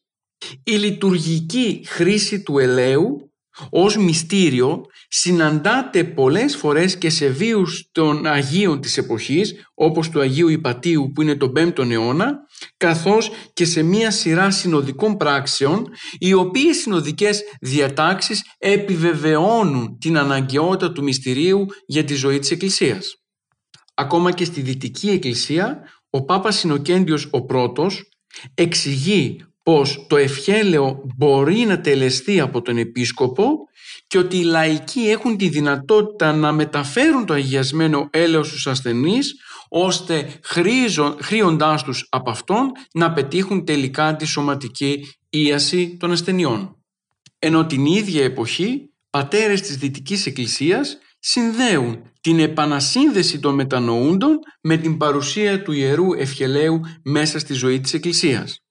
Η 0.64 0.72
λειτουργική 0.72 1.82
χρήση 1.86 2.44
του 2.44 2.60
ελαίου 2.60 3.27
ως 3.70 3.98
μυστήριο 3.98 4.82
συναντάται 5.08 6.04
πολλές 6.04 6.56
φορές 6.56 6.98
και 6.98 7.10
σε 7.10 7.28
βίους 7.28 7.90
των 7.92 8.26
Αγίων 8.26 8.82
της 8.82 8.98
εποχής 8.98 9.54
όπως 9.74 10.10
του 10.10 10.20
Αγίου 10.20 10.48
Ιπατίου 10.48 11.12
που 11.16 11.22
είναι 11.22 11.36
τον 11.36 11.54
5ο 11.58 11.90
αιώνα 11.90 12.36
καθώς 12.78 13.32
και 13.54 13.66
σε 13.66 13.82
μία 13.82 14.12
σειρά 14.12 14.52
συνοδικών 14.52 15.18
πράξεων 15.18 15.88
οι 16.18 16.34
οποίες 16.34 16.78
συνοδικές 16.78 17.42
διατάξεις 17.62 18.44
επιβεβαιώνουν 18.58 19.98
την 20.00 20.18
αναγκαιότητα 20.18 20.92
του 20.92 21.04
μυστηρίου 21.04 21.66
για 21.86 22.04
τη 22.04 22.14
ζωή 22.14 22.40
της 22.40 22.52
Εκκλησίας. 22.52 23.16
Ακόμα 23.94 24.32
και 24.32 24.46
στη 24.46 24.62
Δυτική 24.62 25.10
Εκκλησία 25.10 25.80
ο 26.10 26.26
Πάπας 26.26 26.56
Συνοκέντιος 26.58 27.28
ο 27.32 27.46
πρώτος 27.46 28.04
εξηγεί 28.54 29.47
πως 29.68 30.06
το 30.08 30.18
ευχέλαιο 30.18 31.02
μπορεί 31.18 31.56
να 31.56 31.82
τελεστεί 31.82 32.40
από 32.40 32.62
τον 32.62 32.78
επίσκοπο 32.78 33.50
και 34.08 34.18
ότι 34.18 34.38
οι 34.38 34.44
λαϊκοί 34.44 35.00
έχουν 35.00 35.38
τη 35.38 35.50
δυνατότητα 35.50 36.34
να 36.34 36.52
μεταφέρουν 36.52 37.26
το 37.26 37.34
αγιασμένο 37.34 38.08
έλεος 38.12 38.48
στους 38.48 38.68
ασθενείς 38.68 39.36
ώστε 39.70 40.40
χρήοντάς 41.22 41.84
τους 41.84 42.08
από 42.10 42.30
αυτόν 42.30 42.72
να 42.94 43.14
πετύχουν 43.14 43.66
τελικά 43.66 44.16
τη 44.16 44.26
σωματική 44.26 45.06
ίαση 45.30 45.98
των 46.00 46.12
ασθενειών. 46.12 46.76
Ενώ 47.40 47.66
την 47.66 47.86
ίδια 47.86 48.24
εποχή 48.24 48.90
πατέρες 49.10 49.62
της 49.62 49.78
Δυτικής 49.78 50.26
Εκκλησίας 50.26 50.98
συνδέουν 51.20 52.12
την 52.22 52.40
επανασύνδεση 52.40 53.40
των 53.40 53.56
μετανοούντων 53.56 54.40
με 54.62 54.78
την 54.78 54.98
παρουσία 54.98 55.62
του 55.62 55.72
Ιερού 55.72 56.14
Ευχελαίου 56.14 56.82
μέσα 57.04 57.40
στη 57.40 57.54
ζωή 57.54 57.80
της 57.80 57.94
Εκκλησίας. 57.94 58.62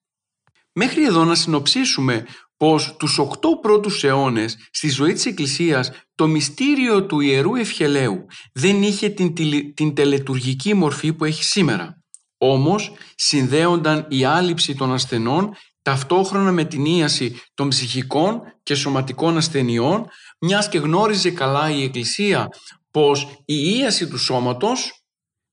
Μέχρι 0.78 1.04
εδώ 1.04 1.24
να 1.24 1.34
συνοψίσουμε 1.34 2.26
πως 2.56 2.96
τους 2.96 3.18
οκτώ 3.18 3.58
πρώτους 3.62 4.04
αιώνες 4.04 4.56
στη 4.70 4.88
ζωή 4.88 5.12
της 5.12 5.26
Εκκλησίας 5.26 5.90
το 6.14 6.26
μυστήριο 6.26 7.06
του 7.06 7.20
Ιερού 7.20 7.54
Ευχελαίου 7.54 8.26
δεν 8.52 8.82
είχε 8.82 9.08
την, 9.08 9.34
την 9.74 9.94
τελετουργική 9.94 10.74
μορφή 10.74 11.12
που 11.12 11.24
έχει 11.24 11.44
σήμερα. 11.44 12.02
Όμως 12.38 12.92
συνδέονταν 13.14 14.06
η 14.08 14.24
άλυψη 14.24 14.74
των 14.74 14.92
ασθενών 14.92 15.54
ταυτόχρονα 15.82 16.52
με 16.52 16.64
την 16.64 16.84
ίαση 16.84 17.40
των 17.54 17.68
ψυχικών 17.68 18.40
και 18.62 18.74
σωματικών 18.74 19.36
ασθενειών 19.36 20.06
μιας 20.40 20.68
και 20.68 20.78
γνώριζε 20.78 21.30
καλά 21.30 21.70
η 21.70 21.82
Εκκλησία 21.82 22.48
πως 22.90 23.42
η 23.44 23.54
ίαση 23.78 24.08
του 24.08 24.18
σώματος 24.18 25.04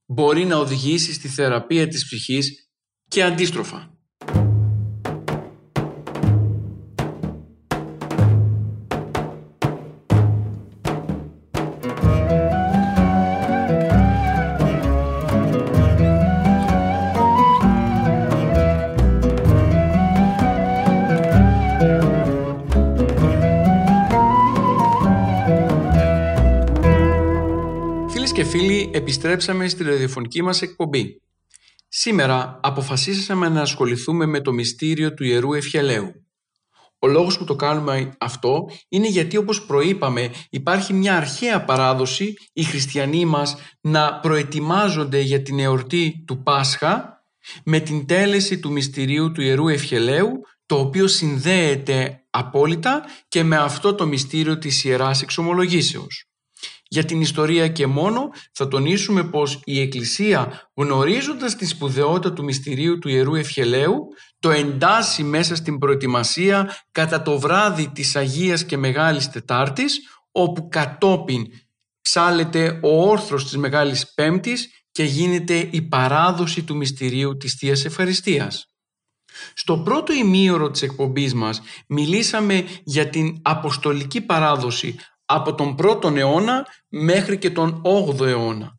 μπορεί 0.06 0.46
να 0.46 0.58
οδηγήσει 0.58 1.14
στη 1.14 1.28
θεραπεία 1.28 1.88
της 1.88 2.06
ψυχής 2.06 2.70
και 3.08 3.24
αντίστροφα. 3.24 3.93
Φίλοι, 28.84 28.90
επιστρέψαμε 28.94 29.68
στη 29.68 29.84
ραδιοφωνική 29.84 30.42
μας 30.42 30.62
εκπομπή. 30.62 31.22
Σήμερα 31.88 32.60
αποφασίσαμε 32.64 33.50
να 33.50 33.62
ασχοληθούμε 33.62 34.26
με 34.26 34.42
το 34.42 34.52
μυστήριο 34.52 35.14
του 35.14 35.24
Ιερού 35.24 35.54
Ευχελαίου. 35.54 36.12
Ο 37.00 37.08
λόγος 37.08 37.38
που 37.38 37.44
το 37.44 37.56
κάνουμε 37.56 38.16
αυτό 38.20 38.70
είναι 38.90 39.08
γιατί 39.08 39.38
όπως 39.38 39.66
προείπαμε 39.66 40.32
υπάρχει 40.50 40.94
μια 40.94 41.18
αρχαία 41.18 41.64
παράδοση 41.64 42.34
οι 42.54 42.64
χριστιανοί 42.64 43.26
μας 43.26 43.56
να 43.82 44.20
προετοιμάζονται 44.20 45.20
για 45.20 45.42
την 45.42 45.60
εορτή 45.60 46.24
του 46.28 46.44
Πάσχα 46.44 47.24
με 47.66 47.80
την 47.80 48.06
τέλεση 48.06 48.60
του 48.60 48.72
μυστηρίου 48.72 49.32
του 49.32 49.42
Ιερού 49.42 49.68
Ευχελαίου 49.68 50.32
το 50.66 50.80
οποίο 50.80 51.08
συνδέεται 51.08 52.24
απόλυτα 52.30 53.04
και 53.28 53.44
με 53.44 53.58
αυτό 53.58 53.96
το 53.96 54.08
μυστήριο 54.08 54.58
της 54.58 54.84
Ιεράς 54.84 55.22
Εξομολογήσεως. 55.22 56.33
Για 56.94 57.06
την 57.06 57.22
ιστορία 57.22 57.68
και 57.68 57.88
μόνο 57.88 58.30
θα 58.52 58.68
τονίσουμε 58.68 59.24
πως 59.24 59.60
η 59.64 59.80
Εκκλησία 59.80 60.70
γνωρίζοντας 60.74 61.56
τη 61.56 61.66
σπουδαιότητα 61.66 62.34
του 62.34 62.44
μυστηρίου 62.44 63.00
του 63.00 63.10
Ιερού 63.10 63.36
Ευχελαίου 63.36 64.08
το 64.40 64.52
εντάσσει 64.52 65.24
μέσα 65.24 65.56
στην 65.56 65.78
προετοιμασία 65.78 66.76
κατά 66.92 67.22
το 67.22 67.40
βράδυ 67.40 67.88
της 67.88 68.16
Αγίας 68.16 68.66
και 68.66 68.78
Μεγάλης 68.78 69.30
Τετάρτης 69.30 70.00
όπου 70.32 70.68
κατόπιν 70.68 71.46
ψάλεται 72.02 72.80
ο 72.84 73.10
όρθρος 73.10 73.44
της 73.44 73.58
Μεγάλης 73.58 74.14
Πέμπτης 74.14 74.70
και 74.92 75.04
γίνεται 75.04 75.68
η 75.72 75.82
παράδοση 75.82 76.64
του 76.64 76.76
μυστηρίου 76.76 77.38
της 77.38 77.54
Θείας 77.54 77.86
Ευχαριστίας. 77.86 78.68
Στο 79.54 79.78
πρώτο 79.78 80.14
ημίωρο 80.14 80.72
της 80.72 80.82
εκπομπής 80.82 81.34
μας 81.34 81.62
μιλήσαμε 81.88 82.66
για 82.84 83.10
την 83.10 83.40
αποστολική 83.42 84.22
παράδοση 84.22 84.96
από 85.34 85.56
τον 85.56 85.76
πρώτον 85.76 86.18
αιώνα 86.18 86.68
μέχρι 86.90 87.38
και 87.38 87.50
τον 87.50 87.82
8ο 87.86 88.26
αιώνα 88.26 88.76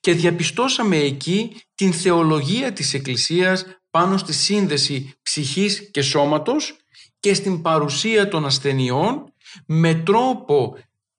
και 0.00 0.12
διαπιστώσαμε 0.12 0.96
εκεί 0.96 1.56
την 1.74 1.92
θεολογία 1.92 2.72
της 2.72 2.94
Εκκλησίας 2.94 3.64
πάνω 3.90 4.16
στη 4.16 4.32
σύνδεση 4.32 5.14
ψυχής 5.22 5.90
και 5.90 6.02
σώματος 6.02 6.76
και 7.20 7.34
στην 7.34 7.62
παρουσία 7.62 8.28
των 8.28 8.44
ασθενειών 8.46 9.34
με 9.66 9.94
τρόπο 9.94 10.76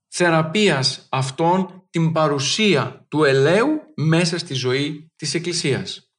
θεραπείας 0.07 1.07
αυτών 1.09 1.85
την 1.89 2.11
παρουσία 2.11 3.05
του 3.09 3.23
ελαίου 3.23 3.81
μέσα 3.95 4.37
στη 4.37 4.53
ζωή 4.53 5.11
της 5.15 5.33
Εκκλησίας. 5.33 6.11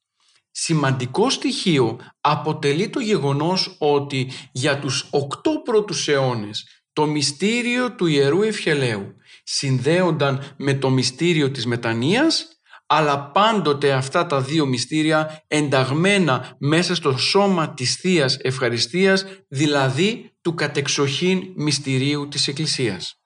Σημαντικό 0.51 1.31
στοιχείο 1.31 1.99
αποτελεί 2.21 2.89
το 2.91 3.01
γεγονός 3.01 3.77
ότι 3.79 4.31
για 4.53 4.79
τους 4.79 5.07
οκτώ 5.11 5.61
πρώτους 5.65 6.09
αιώνες 6.09 6.82
το 6.93 7.07
μυστήριο 7.07 7.93
του 7.93 8.07
Ιερού 8.07 8.43
Ευχελαίου 8.43 9.15
συνδέονταν 9.43 10.55
με 10.57 10.75
το 10.75 10.91
μυστήριο 10.91 11.51
της 11.51 11.67
μετανοίας 11.67 12.47
αλλά 12.95 13.31
πάντοτε 13.31 13.93
αυτά 13.93 14.27
τα 14.27 14.41
δύο 14.41 14.67
μυστήρια 14.67 15.45
ενταγμένα 15.47 16.57
μέσα 16.59 16.95
στο 16.95 17.17
σώμα 17.17 17.75
της 17.75 17.97
θείας 17.97 18.39
Ευχαριστίας, 18.43 19.25
δηλαδή 19.49 20.33
του 20.41 20.55
κατεξοχήν 20.55 21.43
μυστηρίου 21.57 22.29
της 22.29 22.49
Εκκλησίας. 22.49 23.17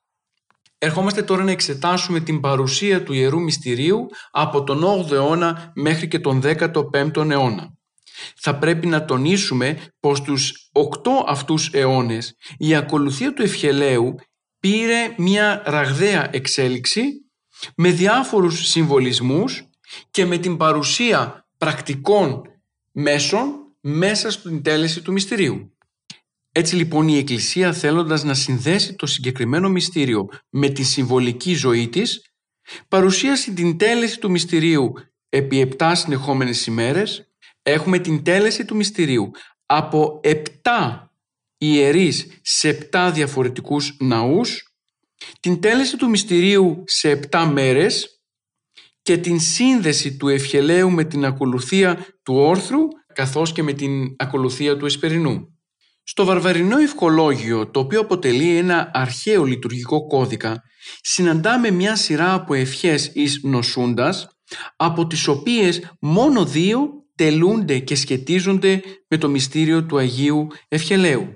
Ερχόμαστε 0.78 1.22
τώρα 1.22 1.44
να 1.44 1.50
εξετάσουμε 1.50 2.20
την 2.20 2.40
παρουσία 2.40 3.02
του 3.02 3.12
Ιερού 3.12 3.40
Μυστηρίου 3.40 4.06
από 4.30 4.64
τον 4.64 4.82
8ο 4.84 5.12
αιώνα 5.12 5.72
μέχρι 5.74 6.08
και 6.08 6.18
τον 6.18 6.42
15ο 6.44 7.30
αιώνα. 7.30 7.75
Θα 8.36 8.58
πρέπει 8.58 8.86
να 8.86 9.04
τονίσουμε 9.04 9.78
πως 10.00 10.22
τους 10.22 10.68
οκτώ 10.72 11.24
αυτούς 11.28 11.70
αιώνες 11.72 12.36
η 12.58 12.74
ακολουθία 12.74 13.32
του 13.32 13.42
ευχελαίου 13.42 14.14
πήρε 14.60 15.14
μια 15.16 15.62
ραγδαία 15.66 16.28
εξέλιξη 16.32 17.02
με 17.76 17.90
διάφορους 17.90 18.68
συμβολισμούς 18.68 19.68
και 20.10 20.24
με 20.24 20.38
την 20.38 20.56
παρουσία 20.56 21.48
πρακτικών 21.58 22.42
μέσων 22.92 23.66
μέσα 23.80 24.30
στην 24.30 24.62
τέλεση 24.62 25.02
του 25.02 25.12
μυστηρίου. 25.12 25.76
Έτσι 26.52 26.76
λοιπόν 26.76 27.08
η 27.08 27.16
Εκκλησία 27.16 27.72
θέλοντας 27.72 28.24
να 28.24 28.34
συνδέσει 28.34 28.94
το 28.94 29.06
συγκεκριμένο 29.06 29.68
μυστήριο 29.68 30.28
με 30.50 30.68
τη 30.68 30.82
συμβολική 30.82 31.54
ζωή 31.54 31.88
της 31.88 32.30
παρουσίασε 32.88 33.50
την 33.50 33.78
τέλεση 33.78 34.18
του 34.18 34.30
μυστηρίου 34.30 34.92
επί 35.28 35.60
επτά 35.60 35.94
συνεχόμενες 35.94 36.66
ημέρες 36.66 37.25
έχουμε 37.66 37.98
την 37.98 38.22
τέλεση 38.22 38.64
του 38.64 38.76
μυστηρίου 38.76 39.30
από 39.66 40.20
επτά 40.22 41.12
ιερείς 41.58 42.26
σε 42.42 42.68
επτά 42.68 43.10
διαφορετικούς 43.10 43.96
ναούς, 44.00 44.74
την 45.40 45.60
τέλεση 45.60 45.96
του 45.96 46.08
μυστηρίου 46.08 46.82
σε 46.86 47.10
επτά 47.10 47.46
μέρες 47.46 48.20
και 49.02 49.16
την 49.18 49.40
σύνδεση 49.40 50.16
του 50.16 50.28
ευχελαίου 50.28 50.90
με 50.90 51.04
την 51.04 51.24
ακολουθία 51.24 52.06
του 52.22 52.34
όρθρου 52.34 52.80
καθώς 53.14 53.52
και 53.52 53.62
με 53.62 53.72
την 53.72 54.14
ακολουθία 54.18 54.76
του 54.76 54.86
εσπερινού. 54.86 55.58
Στο 56.02 56.24
βαρβαρινό 56.24 56.78
ευχολόγιο, 56.78 57.70
το 57.70 57.80
οποίο 57.80 58.00
αποτελεί 58.00 58.56
ένα 58.56 58.90
αρχαίο 58.94 59.44
λειτουργικό 59.44 60.06
κώδικα, 60.06 60.62
συναντάμε 61.00 61.70
μια 61.70 61.96
σειρά 61.96 62.32
από 62.32 62.54
ευχές 62.54 63.10
εις 63.14 63.40
νοσούντας, 63.42 64.28
από 64.76 65.06
τις 65.06 65.28
οποίες 65.28 65.90
μόνο 66.00 66.44
δύο 66.44 67.05
τελούνται 67.16 67.78
και 67.78 67.94
σχετίζονται 67.94 68.82
με 69.08 69.16
το 69.16 69.28
μυστήριο 69.28 69.84
του 69.84 69.98
Αγίου 69.98 70.48
Ευχελαίου. 70.68 71.32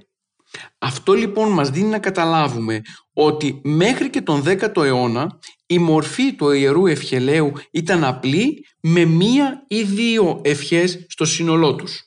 Αυτό 0.79 1.13
λοιπόν 1.13 1.53
μας 1.53 1.71
δίνει 1.71 1.89
να 1.89 1.99
καταλάβουμε 1.99 2.81
ότι 3.13 3.61
μέχρι 3.65 4.11
και 4.11 4.21
τον 4.21 4.43
10ο 4.47 4.85
αιώνα 4.85 5.39
η 5.67 5.79
μορφή 5.79 6.35
του 6.35 6.51
Ιερού 6.51 6.87
Ευχελαίου 6.87 7.53
ήταν 7.71 8.05
απλή 8.05 8.67
με 8.81 9.05
μία 9.05 9.65
ή 9.69 9.83
δύο 9.83 10.41
ευχές 10.45 11.07
στο 11.09 11.25
σύνολό 11.25 11.75
τους. 11.75 12.05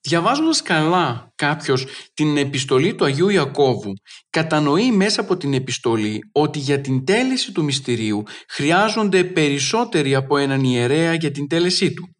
Διαβάζοντας 0.00 0.62
καλά 0.62 1.32
κάποιος 1.34 1.86
την 2.14 2.36
επιστολή 2.36 2.94
του 2.94 3.04
Αγίου 3.04 3.28
Ιακώβου, 3.28 3.92
κατανοεί 4.30 4.92
μέσα 4.92 5.20
από 5.20 5.36
την 5.36 5.54
επιστολή 5.54 6.28
ότι 6.32 6.58
για 6.58 6.80
την 6.80 7.04
τέλεση 7.04 7.52
του 7.52 7.64
μυστηρίου 7.64 8.22
χρειάζονται 8.48 9.24
περισσότεροι 9.24 10.14
από 10.14 10.36
έναν 10.36 10.64
ιερέα 10.64 11.14
για 11.14 11.30
την 11.30 11.48
τέλεσή 11.48 11.94
του. 11.94 12.15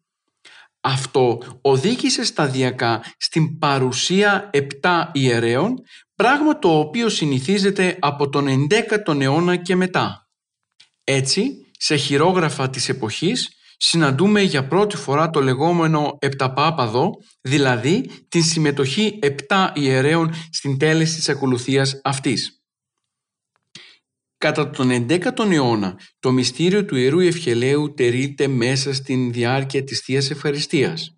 Αυτό 0.87 1.41
οδήγησε 1.61 2.23
σταδιακά 2.23 3.03
στην 3.17 3.57
παρουσία 3.59 4.49
επτά 4.53 5.11
ιερέων, 5.13 5.73
πράγμα 6.15 6.59
το 6.59 6.79
οποίο 6.79 7.09
συνηθίζεται 7.09 7.97
από 7.99 8.29
τον 8.29 8.47
11ο 8.47 9.21
αιώνα 9.21 9.55
και 9.55 9.75
μετά. 9.75 10.27
Έτσι, 11.03 11.51
σε 11.77 11.95
χειρόγραφα 11.95 12.69
της 12.69 12.89
εποχής 12.89 13.49
συναντούμε 13.77 14.41
για 14.41 14.67
πρώτη 14.67 14.97
φορά 14.97 15.29
το 15.29 15.41
λεγόμενο 15.41 16.17
επταπάπαδο, 16.19 17.11
δηλαδή 17.41 18.09
την 18.29 18.43
συμμετοχή 18.43 19.19
επτά 19.21 19.71
ιερέων 19.75 20.33
στην 20.51 20.77
τέλεση 20.77 21.15
της 21.15 21.29
ακολουθίας 21.29 22.01
αυτής. 22.03 22.56
Κατά 24.37 24.69
τον 24.69 25.05
11ο 25.09 25.51
αιώνα, 25.51 25.99
το 26.19 26.31
μυστήριο 26.31 26.85
του 26.85 26.95
Ιερού 26.95 27.19
Ευχελαίου 27.19 27.93
τερείται 27.93 28.47
μέσα 28.47 28.93
στην 28.93 29.31
διάρκεια 29.31 29.83
της 29.83 29.99
Θείας 29.99 30.29
Ευχαριστίας. 30.29 31.17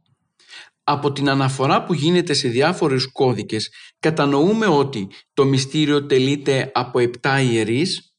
Από 0.83 1.11
την 1.11 1.29
αναφορά 1.29 1.83
που 1.83 1.93
γίνεται 1.93 2.33
σε 2.33 2.47
διάφορους 2.47 3.11
κώδικες, 3.11 3.69
κατανοούμε 3.99 4.65
ότι 4.65 5.07
το 5.33 5.45
μυστήριο 5.45 6.05
τελείται 6.05 6.71
από 6.73 6.99
επτά 6.99 7.39
ιερείς, 7.41 8.09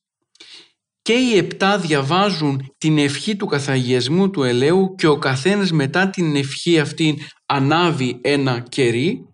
και 1.03 1.13
οι 1.13 1.37
επτά 1.37 1.79
διαβάζουν 1.79 2.75
την 2.79 2.99
ευχή 2.99 3.37
του 3.37 3.47
καθαγιασμού 3.47 4.31
του 4.31 4.43
ελαίου 4.43 4.95
και 4.99 5.07
ο 5.07 5.19
καθένας 5.19 5.73
μετά 5.73 6.11
την 6.11 6.37
ευχή 6.37 6.79
αυτή 6.79 7.19
ανάβει 7.47 8.19
ένα 8.23 8.61
κερί 8.61 9.25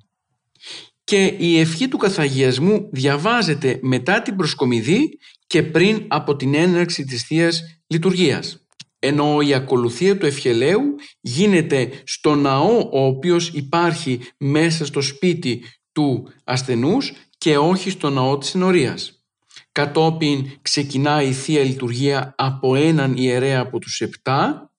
και 1.04 1.34
η 1.38 1.58
ευχή 1.58 1.88
του 1.88 1.96
καθαγιασμού 1.96 2.88
διαβάζεται 2.92 3.78
μετά 3.82 4.22
την 4.22 4.36
προσκομιδή 4.36 5.18
και 5.46 5.62
πριν 5.62 6.04
από 6.08 6.36
την 6.36 6.54
έναρξη 6.54 7.04
της 7.04 7.22
θείας 7.22 7.62
Λειτουργίας. 7.86 8.66
Ενώ 8.98 9.40
η 9.40 9.54
ακολουθία 9.54 10.18
του 10.18 10.26
ευχελαίου 10.26 10.82
γίνεται 11.20 12.02
στο 12.04 12.34
ναό 12.34 12.88
ο 12.92 13.06
οποίος 13.06 13.48
υπάρχει 13.48 14.20
μέσα 14.38 14.86
στο 14.86 15.00
σπίτι 15.00 15.64
του 15.92 16.28
ασθενούς 16.44 17.12
και 17.38 17.58
όχι 17.58 17.90
στο 17.90 18.10
ναό 18.10 18.38
της 18.38 18.54
ενορίας. 18.54 19.24
Κατόπιν 19.72 20.50
ξεκινάει 20.62 21.28
η 21.28 21.32
Θεία 21.32 21.62
Λειτουργία 21.62 22.34
από 22.36 22.74
έναν 22.74 23.16
ιερέα 23.16 23.60
από 23.60 23.78
τους 23.78 24.00
επτά. 24.00 24.70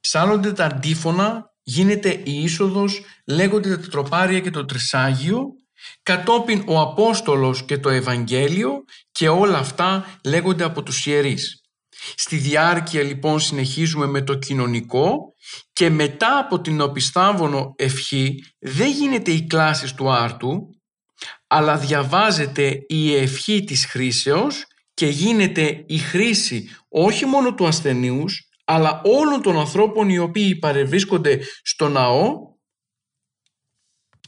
Ψάλλονται 0.00 0.52
τα 0.52 0.64
αντίφωνα, 0.64 1.54
γίνεται 1.62 2.22
η 2.24 2.42
είσοδος, 2.42 3.02
λέγονται 3.26 3.76
τα 3.76 3.88
τροπάρια 3.88 4.40
και 4.40 4.50
το 4.50 4.64
τρισάγιο. 4.64 5.48
Κατόπιν 6.02 6.62
ο 6.66 6.80
Απόστολος 6.80 7.64
και 7.64 7.78
το 7.78 7.88
Ευαγγέλιο 7.88 8.84
και 9.12 9.28
όλα 9.28 9.58
αυτά 9.58 10.18
λέγονται 10.24 10.64
από 10.64 10.82
τους 10.82 11.06
ιερείς. 11.06 11.60
Στη 12.14 12.36
διάρκεια 12.36 13.02
λοιπόν 13.02 13.40
συνεχίζουμε 13.40 14.06
με 14.06 14.22
το 14.22 14.34
κοινωνικό 14.34 15.34
και 15.72 15.90
μετά 15.90 16.38
από 16.38 16.60
την 16.60 16.80
οπισθάβωνο 16.80 17.74
ευχή 17.76 18.44
δεν 18.58 18.90
γίνεται 18.90 19.30
η 19.30 19.46
κλάση 19.46 19.94
του 19.94 20.10
άρτου 20.10 20.68
αλλά 21.46 21.78
διαβάζεται 21.78 22.78
η 22.86 23.14
ευχή 23.14 23.64
της 23.64 23.86
χρήσεως 23.86 24.64
και 24.94 25.06
γίνεται 25.06 25.84
η 25.86 25.98
χρήση 25.98 26.68
όχι 26.88 27.26
μόνο 27.26 27.54
του 27.54 27.66
ασθενείους 27.66 28.48
αλλά 28.64 29.00
όλων 29.04 29.42
των 29.42 29.58
ανθρώπων 29.58 30.08
οι 30.08 30.18
οποίοι 30.18 30.56
παρευρίσκονται 30.56 31.38
στο 31.62 31.88
ναό 31.88 32.51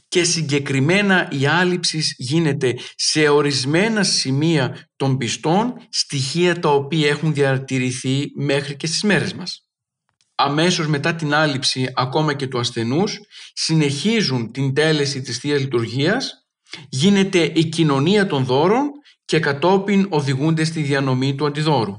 και 0.07 0.23
συγκεκριμένα 0.23 1.27
η 1.31 1.45
άλυψης 1.45 2.15
γίνεται 2.17 2.77
σε 2.95 3.29
ορισμένα 3.29 4.03
σημεία 4.03 4.89
των 4.95 5.17
πιστών 5.17 5.73
στοιχεία 5.89 6.59
τα 6.59 6.69
οποία 6.69 7.09
έχουν 7.09 7.33
διατηρηθεί 7.33 8.31
μέχρι 8.35 8.75
και 8.75 8.87
στις 8.87 9.03
μέρες 9.03 9.33
μας. 9.33 9.59
Αμέσως 10.35 10.87
μετά 10.87 11.15
την 11.15 11.33
άλυψη 11.33 11.91
ακόμα 11.95 12.33
και 12.33 12.47
του 12.47 12.59
ασθενούς 12.59 13.19
συνεχίζουν 13.53 14.51
την 14.51 14.73
τέλεση 14.73 15.21
της 15.21 15.37
Θείας 15.37 15.59
Λειτουργίας 15.59 16.33
γίνεται 16.89 17.51
η 17.55 17.65
κοινωνία 17.65 18.27
των 18.27 18.45
δώρων 18.45 18.89
και 19.25 19.39
κατόπιν 19.39 20.07
οδηγούνται 20.09 20.63
στη 20.63 20.81
διανομή 20.81 21.35
του 21.35 21.45
αντιδόρου. 21.45 21.93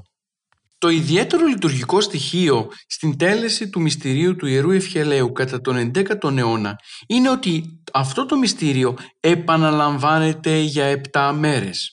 Το 0.77 0.89
ιδιαίτερο 0.89 1.45
λειτουργικό 1.45 2.01
στοιχείο 2.01 2.71
στην 2.87 3.17
τέλεση 3.17 3.69
του 3.69 3.81
μυστηρίου 3.81 4.35
του 4.35 4.45
Ιερού 4.45 4.71
Ευχελαίου 4.71 5.31
κατά 5.31 5.61
τον 5.61 5.91
11ο 5.95 6.37
αιώνα 6.37 6.79
είναι 7.07 7.29
ότι 7.29 7.81
αυτό 7.93 8.25
το 8.25 8.37
μυστήριο 8.37 8.97
επαναλαμβάνεται 9.19 10.57
για 10.57 11.01
7 11.11 11.33
μέρες. 11.37 11.91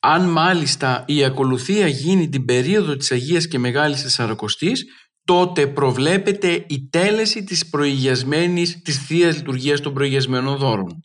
Αν 0.00 0.28
μάλιστα 0.28 1.04
η 1.06 1.24
ακολουθία 1.24 1.86
γίνει 1.86 2.28
την 2.28 2.44
περίοδο 2.44 2.96
της 2.96 3.12
Αγίας 3.12 3.48
και 3.48 3.58
Μεγάλης 3.58 4.02
Τεσσαρακοστής, 4.02 4.84
τότε 5.24 5.66
προβλέπεται 5.66 6.64
η 6.68 6.88
τέλεση 6.90 7.44
της 7.44 7.68
προηγιασμένης 7.68 8.82
της 8.82 8.98
Θείας 8.98 9.36
Λειτουργίας 9.36 9.80
των 9.80 9.94
προηγιασμένων 9.94 10.56
δώρων. 10.56 11.02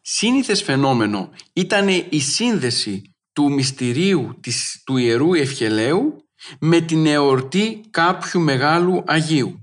Σύνηθες 0.00 0.62
φαινόμενο 0.62 1.30
ήταν 1.52 1.88
η 2.08 2.20
σύνδεση 2.20 3.02
του 3.38 3.52
μυστηρίου 3.52 4.38
της, 4.40 4.82
του 4.86 4.96
Ιερού 4.96 5.34
Ευχελαίου 5.34 6.16
με 6.60 6.80
την 6.80 7.06
εορτή 7.06 7.80
κάποιου 7.90 8.40
μεγάλου 8.40 9.02
Αγίου. 9.06 9.62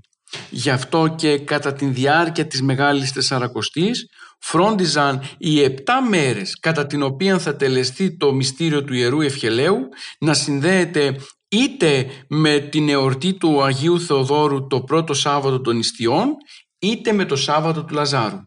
Γι' 0.50 0.70
αυτό 0.70 1.14
και 1.16 1.38
κατά 1.38 1.72
τη 1.72 1.86
διάρκεια 1.86 2.46
της 2.46 2.62
Μεγάλης 2.62 3.12
Τεσσαρακοστής 3.12 4.06
φρόντιζαν 4.40 5.22
οι 5.38 5.62
επτά 5.62 6.02
μέρες 6.02 6.58
κατά 6.60 6.86
την 6.86 7.02
οποία 7.02 7.38
θα 7.38 7.56
τελεστεί 7.56 8.16
το 8.16 8.32
μυστήριο 8.32 8.84
του 8.84 8.94
Ιερού 8.94 9.20
Ευχελαίου 9.20 9.88
να 10.18 10.34
συνδέεται 10.34 11.16
είτε 11.48 12.10
με 12.28 12.58
την 12.58 12.88
εορτή 12.88 13.34
του 13.34 13.62
Αγίου 13.62 14.00
Θεοδόρου 14.00 14.66
το 14.66 14.80
πρώτο 14.80 15.14
Σάββατο 15.14 15.60
των 15.60 15.78
Ιστιών 15.78 16.34
είτε 16.78 17.12
με 17.12 17.24
το 17.24 17.36
Σάββατο 17.36 17.84
του 17.84 17.94
Λαζάρου. 17.94 18.40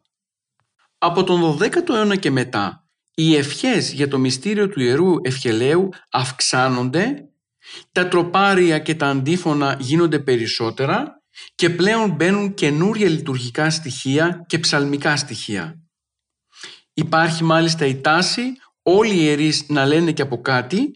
Από 0.97 1.23
τον 1.23 1.57
12ο 1.57 1.89
αιώνα 1.89 2.15
και 2.15 2.31
μετά, 2.31 2.88
οι 3.21 3.35
ευχές 3.35 3.91
για 3.91 4.07
το 4.07 4.19
μυστήριο 4.19 4.69
του 4.69 4.81
Ιερού 4.81 5.13
Ευχελαίου 5.21 5.89
αυξάνονται, 6.11 7.29
τα 7.91 8.07
τροπάρια 8.07 8.79
και 8.79 8.95
τα 8.95 9.07
αντίφωνα 9.07 9.77
γίνονται 9.79 10.19
περισσότερα 10.19 11.21
και 11.55 11.69
πλέον 11.69 12.11
μπαίνουν 12.11 12.53
καινούρια 12.53 13.09
λειτουργικά 13.09 13.69
στοιχεία 13.69 14.45
και 14.47 14.59
ψαλμικά 14.59 15.15
στοιχεία. 15.15 15.75
Υπάρχει 16.93 17.43
μάλιστα 17.43 17.85
η 17.85 18.01
τάση 18.01 18.41
όλοι 18.81 19.13
οι 19.13 19.21
ιερείς 19.21 19.65
να 19.67 19.85
λένε 19.85 20.11
και 20.11 20.21
από 20.21 20.41
κάτι 20.41 20.91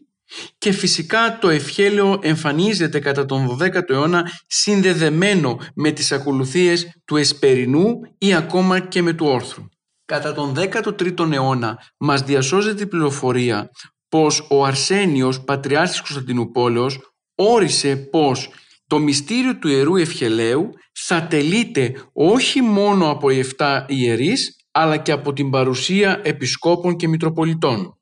και 0.57 0.71
φυσικά 0.71 1.37
το 1.41 1.49
ευχέλαιο 1.49 2.19
εμφανίζεται 2.21 2.99
κατά 2.99 3.25
τον 3.25 3.57
12ο 3.59 3.89
αιώνα 3.89 4.31
συνδεδεμένο 4.47 5.59
με 5.75 5.91
τις 5.91 6.11
ακολουθίες 6.11 7.01
του 7.05 7.15
Εσπερινού 7.15 7.99
ή 8.17 8.33
ακόμα 8.33 8.79
και 8.79 9.01
με 9.01 9.13
του 9.13 9.25
Όρθρου. 9.25 9.63
Κατά 10.05 10.33
τον 10.33 10.53
13ο 10.57 11.31
αιώνα 11.31 11.79
μας 11.97 12.21
διασώζεται 12.21 12.83
η 12.83 12.87
πληροφορία 12.87 13.69
πως 14.09 14.47
ο 14.49 14.65
Αρσένιος, 14.65 15.43
πατριάρχης 15.43 16.01
Κωνσταντινούπολεως, 16.01 16.99
όρισε 17.35 17.95
πως 17.95 18.49
το 18.87 18.99
μυστήριο 18.99 19.57
του 19.57 19.67
Ιερού 19.67 19.95
Ευχελαίου 19.95 20.69
θα 20.93 21.27
τελείται 21.27 22.03
όχι 22.13 22.61
μόνο 22.61 23.09
από 23.09 23.29
οι 23.29 23.45
7 23.57 23.85
ιερείς, 23.87 24.55
αλλά 24.71 24.97
και 24.97 25.11
από 25.11 25.33
την 25.33 25.49
παρουσία 25.49 26.19
επισκόπων 26.23 26.95
και 26.95 27.07
μητροπολιτών. 27.07 27.97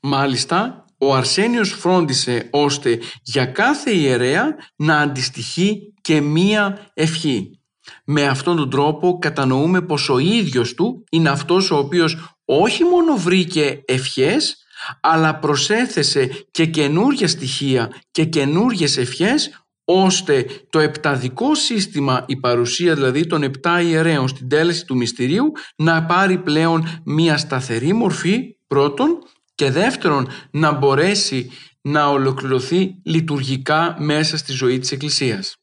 Μάλιστα, 0.00 0.84
ο 0.98 1.14
Αρσένιος 1.14 1.70
φρόντισε 1.70 2.48
ώστε 2.50 3.00
για 3.22 3.46
κάθε 3.46 3.90
ιερέα 3.90 4.56
να 4.76 5.00
αντιστοιχεί 5.00 5.94
και 6.00 6.20
μία 6.20 6.90
ευχή. 6.94 7.60
Με 8.04 8.26
αυτόν 8.26 8.56
τον 8.56 8.70
τρόπο 8.70 9.18
κατανοούμε 9.18 9.82
πως 9.82 10.08
ο 10.08 10.18
ίδιος 10.18 10.74
του 10.74 11.04
είναι 11.10 11.28
αυτός 11.28 11.70
ο 11.70 11.76
οποίος 11.76 12.36
όχι 12.44 12.84
μόνο 12.84 13.16
βρήκε 13.16 13.82
ευχές 13.84 14.64
αλλά 15.00 15.38
προσέθεσε 15.38 16.46
και 16.50 16.66
καινούργια 16.66 17.28
στοιχεία 17.28 17.92
και 18.10 18.24
καινούργιες 18.24 18.96
ευχές 18.96 19.64
ώστε 19.84 20.46
το 20.70 20.78
επταδικό 20.78 21.54
σύστημα, 21.54 22.24
η 22.26 22.36
παρουσία 22.36 22.94
δηλαδή 22.94 23.26
των 23.26 23.42
επτά 23.42 23.80
ιερέων 23.80 24.28
στην 24.28 24.48
τέλεση 24.48 24.84
του 24.84 24.96
μυστηρίου 24.96 25.52
να 25.76 26.04
πάρει 26.04 26.38
πλέον 26.38 27.00
μία 27.04 27.36
σταθερή 27.36 27.92
μορφή 27.92 28.56
πρώτον 28.66 29.18
και 29.54 29.70
δεύτερον 29.70 30.28
να 30.50 30.72
μπορέσει 30.72 31.50
να 31.80 32.06
ολοκληρωθεί 32.06 32.94
λειτουργικά 33.04 33.96
μέσα 33.98 34.36
στη 34.36 34.52
ζωή 34.52 34.78
της 34.78 34.92
Εκκλησίας. 34.92 35.56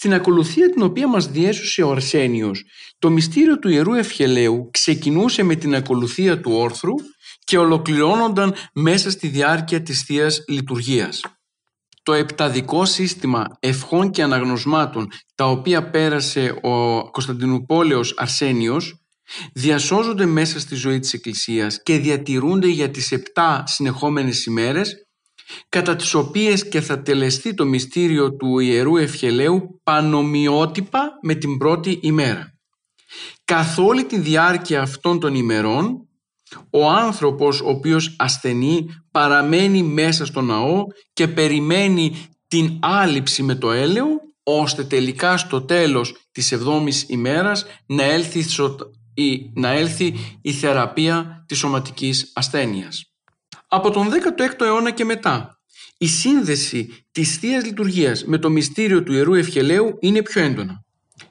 Στην 0.00 0.14
ακολουθία 0.14 0.70
την 0.70 0.82
οποία 0.82 1.08
μας 1.08 1.26
διέσωσε 1.26 1.82
ο 1.82 1.90
Αρσένιος, 1.90 2.64
το 2.98 3.10
μυστήριο 3.10 3.58
του 3.58 3.68
Ιερού 3.68 3.92
Ευχελαίου 3.92 4.68
ξεκινούσε 4.72 5.42
με 5.42 5.54
την 5.54 5.74
ακολουθία 5.74 6.40
του 6.40 6.52
όρθρου 6.52 6.94
και 7.44 7.58
ολοκληρώνονταν 7.58 8.54
μέσα 8.72 9.10
στη 9.10 9.28
διάρκεια 9.28 9.82
της 9.82 10.02
θείας 10.02 10.44
Λειτουργίας. 10.48 11.20
Το 11.20 11.30
το 12.02 12.12
επταδικό 12.12 12.84
σύστημα 12.84 13.46
ευχών 13.60 14.10
και 14.10 14.22
αναγνωσμάτων 14.22 15.08
τα 15.34 15.44
οποία 15.44 15.90
πέρασε 15.90 16.58
ο 16.62 17.10
Κωνσταντινούπολεος 17.10 18.14
Αρσένιος 18.16 19.04
διασώζονται 19.52 20.26
μέσα 20.26 20.60
στη 20.60 20.74
ζωή 20.74 20.98
της 20.98 21.12
Εκκλησίας 21.12 21.82
και 21.82 21.98
διατηρούνται 21.98 22.68
για 22.68 22.90
τις 22.90 23.12
επτά 23.12 23.62
συνεχόμενες 23.66 24.44
ημέρες 24.44 25.09
κατά 25.68 25.96
τις 25.96 26.14
οποίες 26.14 26.68
και 26.68 26.80
θα 26.80 27.02
τελεστεί 27.02 27.54
το 27.54 27.66
μυστήριο 27.66 28.36
του 28.36 28.58
Ιερού 28.58 28.96
Ευχελαίου 28.96 29.80
πανομοιότυπα 29.82 31.18
με 31.22 31.34
την 31.34 31.58
πρώτη 31.58 31.98
ημέρα. 32.02 32.54
Καθ' 33.44 33.78
όλη 33.78 34.04
τη 34.04 34.18
διάρκεια 34.18 34.82
αυτών 34.82 35.20
των 35.20 35.34
ημερών 35.34 36.04
ο 36.70 36.90
άνθρωπος 36.90 37.60
ο 37.60 37.68
οποίος 37.68 38.14
ασθενεί 38.18 38.86
παραμένει 39.10 39.82
μέσα 39.82 40.26
στο 40.26 40.40
ναό 40.40 40.84
και 41.12 41.28
περιμένει 41.28 42.26
την 42.48 42.78
άλυψη 42.80 43.42
με 43.42 43.54
το 43.54 43.70
έλεο 43.70 44.06
ώστε 44.42 44.84
τελικά 44.84 45.36
στο 45.36 45.62
τέλος 45.62 46.14
της 46.32 46.52
εβδόμης 46.52 47.04
ημέρας 47.08 47.64
να 47.86 48.02
έλθει, 48.02 48.44
η, 49.14 49.50
να 49.54 49.68
έλθει 49.68 50.14
η 50.42 50.52
θεραπεία 50.52 51.44
της 51.48 51.58
σωματικής 51.58 52.30
ασθένειας. 52.34 53.09
Από 53.72 53.90
τον 53.90 54.08
16ο 54.10 54.60
αιώνα 54.60 54.90
και 54.90 55.04
μετά 55.04 55.60
η 55.98 56.06
σύνδεση 56.06 57.04
της 57.12 57.36
Θείας 57.36 57.64
Λειτουργίας 57.64 58.24
με 58.24 58.38
το 58.38 58.50
μυστήριο 58.50 59.02
του 59.02 59.12
Ιερού 59.12 59.34
Ευχελαίου 59.34 59.96
είναι 60.00 60.22
πιο 60.22 60.42
έντονα. 60.42 60.84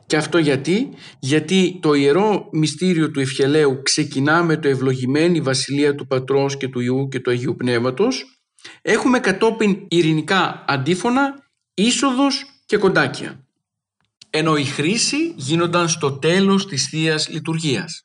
Και 0.05 0.17
αυτό 0.17 0.37
γιατί, 0.37 0.89
γιατί 1.19 1.79
το 1.81 1.93
Ιερό 1.93 2.49
Μυστήριο 2.51 3.11
του 3.11 3.19
Ευχελαίου 3.19 3.81
ξεκινά 3.83 4.43
με 4.43 4.57
το 4.57 4.67
ευλογημένη 4.67 5.41
Βασιλεία 5.41 5.95
του 5.95 6.07
Πατρός 6.07 6.57
και 6.57 6.67
του 6.67 6.79
Ιού 6.79 7.07
και 7.07 7.19
του 7.19 7.31
Αγίου 7.31 7.55
Πνεύματος. 7.55 8.25
Έχουμε 8.81 9.19
κατόπιν 9.19 9.85
ειρηνικά 9.87 10.63
αντίφωνα, 10.67 11.33
είσοδος 11.73 12.45
και 12.65 12.77
κοντάκια. 12.77 13.45
Ενώ 14.29 14.55
η 14.55 14.63
χρήση 14.63 15.33
γίνονταν 15.35 15.89
στο 15.89 16.11
τέλος 16.11 16.67
της 16.67 16.87
θείας 16.87 17.29
Λειτουργίας. 17.29 18.03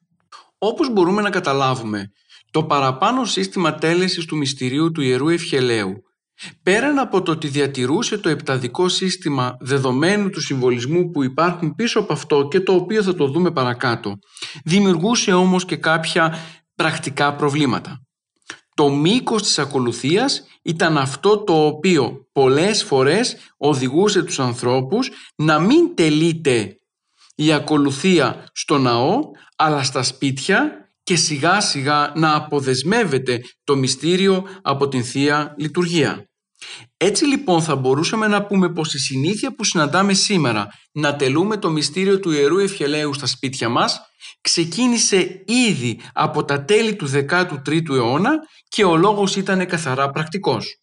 Όπως 0.59 0.93
μπορούμε 0.93 1.23
να 1.23 1.31
καταλάβουμε, 1.31 2.13
το 2.55 2.65
παραπάνω 2.65 3.25
σύστημα 3.25 3.75
τέλεσης 3.75 4.25
του 4.25 4.37
μυστηρίου 4.37 4.93
του 4.93 5.01
Ιερού 5.01 5.29
Ευχελαίου 5.29 6.03
Πέραν 6.63 6.99
από 6.99 7.23
το 7.23 7.31
ότι 7.31 7.49
διατηρούσε 7.49 8.19
το 8.19 8.29
επταδικό 8.29 8.89
σύστημα 8.89 9.57
δεδομένου 9.61 10.31
του 10.31 10.41
συμβολισμού 10.41 11.11
που 11.11 11.23
υπάρχουν 11.23 11.75
πίσω 11.75 12.01
από 12.01 12.13
αυτό 12.13 12.49
και 12.49 12.61
το 12.61 12.73
οποίο 12.75 13.03
θα 13.03 13.15
το 13.15 13.27
δούμε 13.27 13.51
παρακάτω, 13.51 14.15
δημιουργούσε 14.65 15.33
όμως 15.33 15.65
και 15.65 15.77
κάποια 15.77 16.39
πρακτικά 16.75 17.35
προβλήματα. 17.35 18.01
Το 18.75 18.91
μήκος 18.91 19.43
της 19.43 19.59
ακολουθίας 19.59 20.47
ήταν 20.63 20.99
αυτό 20.99 21.39
το 21.45 21.67
οποίο 21.67 22.29
πολλές 22.33 22.85
φορές 22.85 23.37
οδηγούσε 23.57 24.23
τους 24.23 24.41
ανθρώπους 24.41 25.11
να 25.37 25.59
μην 25.59 25.95
τελείται 25.95 26.79
η 27.35 27.53
ακολουθία 27.53 28.49
στο 28.53 28.79
ναό 28.79 29.21
αλλά 29.57 29.83
στα 29.83 30.03
σπίτια 30.03 30.84
και 31.05 31.17
σιγά 31.17 31.61
σιγά 31.61 32.13
να 32.17 32.35
αποδεσμεύεται 32.35 33.41
το 33.65 33.77
μυστήριο 33.77 34.47
από 34.63 34.89
την 34.89 35.05
Θεία 35.05 35.55
Λειτουργία. 35.59 36.29
Έτσι 36.97 37.25
λοιπόν 37.25 37.63
θα 37.63 37.77
μπορούσαμε 37.77 38.27
να 38.27 38.47
πούμε 38.47 38.73
πως 38.73 38.95
η 38.95 38.99
συνήθεια 38.99 39.55
που 39.55 39.65
συναντάμε 39.65 40.15
σήμερα 40.15 40.69
να 40.93 41.17
τελούμε 41.17 41.57
το 41.57 41.71
μυστήριο 41.71 42.21
του 42.21 42.31
Ιερού 42.31 42.59
Ευχελαίου 42.59 43.15
στα 43.15 43.27
σπίτια 43.27 43.69
μας 43.69 44.01
ξεκίνησε 44.41 45.43
ήδη 45.47 46.01
από 46.13 46.45
τα 46.45 46.65
τέλη 46.65 46.97
του 46.97 47.09
13ου 47.11 47.89
αιώνα 47.91 48.33
και 48.69 48.85
ο 48.85 48.97
λόγος 48.97 49.37
ήταν 49.37 49.67
καθαρά 49.67 50.11
πρακτικός. 50.11 50.79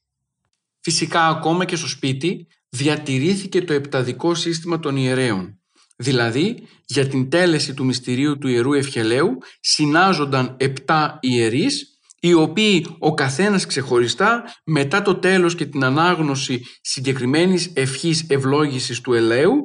Φυσικά 0.82 1.28
ακόμα 1.28 1.66
και 1.66 1.76
στο 1.76 1.88
σπίτι 1.88 2.48
διατηρήθηκε 2.70 3.62
το 3.62 3.74
επταδικό 3.74 4.36
σύστημα 4.36 4.80
των 4.80 4.96
ιερέων. 4.96 5.61
Δηλαδή, 6.02 6.68
για 6.86 7.08
την 7.08 7.30
τέλεση 7.30 7.74
του 7.74 7.86
μυστηρίου 7.86 8.38
του 8.38 8.48
Ιερού 8.48 8.74
Ευχελαίου 8.74 9.38
συνάζονταν 9.60 10.56
επτά 10.60 11.18
ιερείς 11.22 12.00
οι 12.20 12.34
οποίοι 12.34 12.86
ο 13.00 13.14
καθένας 13.14 13.66
ξεχωριστά 13.66 14.44
μετά 14.66 15.02
το 15.02 15.16
τέλος 15.16 15.56
και 15.56 15.66
την 15.66 15.84
ανάγνωση 15.84 16.66
συγκεκριμένης 16.82 17.72
ευχής 17.74 18.26
ευλόγησης 18.28 19.02
του 19.02 19.14
ελαίου 19.14 19.56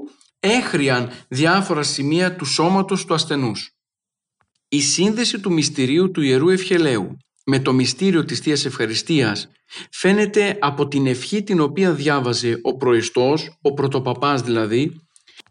έχριαν 0.41 1.11
διάφορα 1.29 1.83
σημεία 1.83 2.37
του 2.37 2.45
σώματος 2.45 3.05
του 3.05 3.15
ασθενούς. 3.15 3.71
Η 4.69 4.81
σύνδεση 4.81 5.41
του 5.41 5.53
μυστηρίου 5.53 6.11
του 6.11 6.23
Ιερού 6.23 6.49
Ευχελαίου 6.49 7.17
με 7.45 7.59
το 7.59 7.73
μυστήριο 7.73 8.25
της 8.25 8.41
Θείας 8.41 8.65
Ευχαριστίας 8.65 9.49
φαίνεται 9.91 10.59
από 10.61 10.89
την 10.89 11.07
ευχή 11.07 11.43
την 11.43 11.61
οποία 11.61 11.93
διάβαζε 11.93 12.59
ο 12.63 12.77
προϊστός, 12.77 13.59
ο 13.61 13.73
πρωτοπαπάς 13.73 14.43
δηλαδή, 14.43 15.06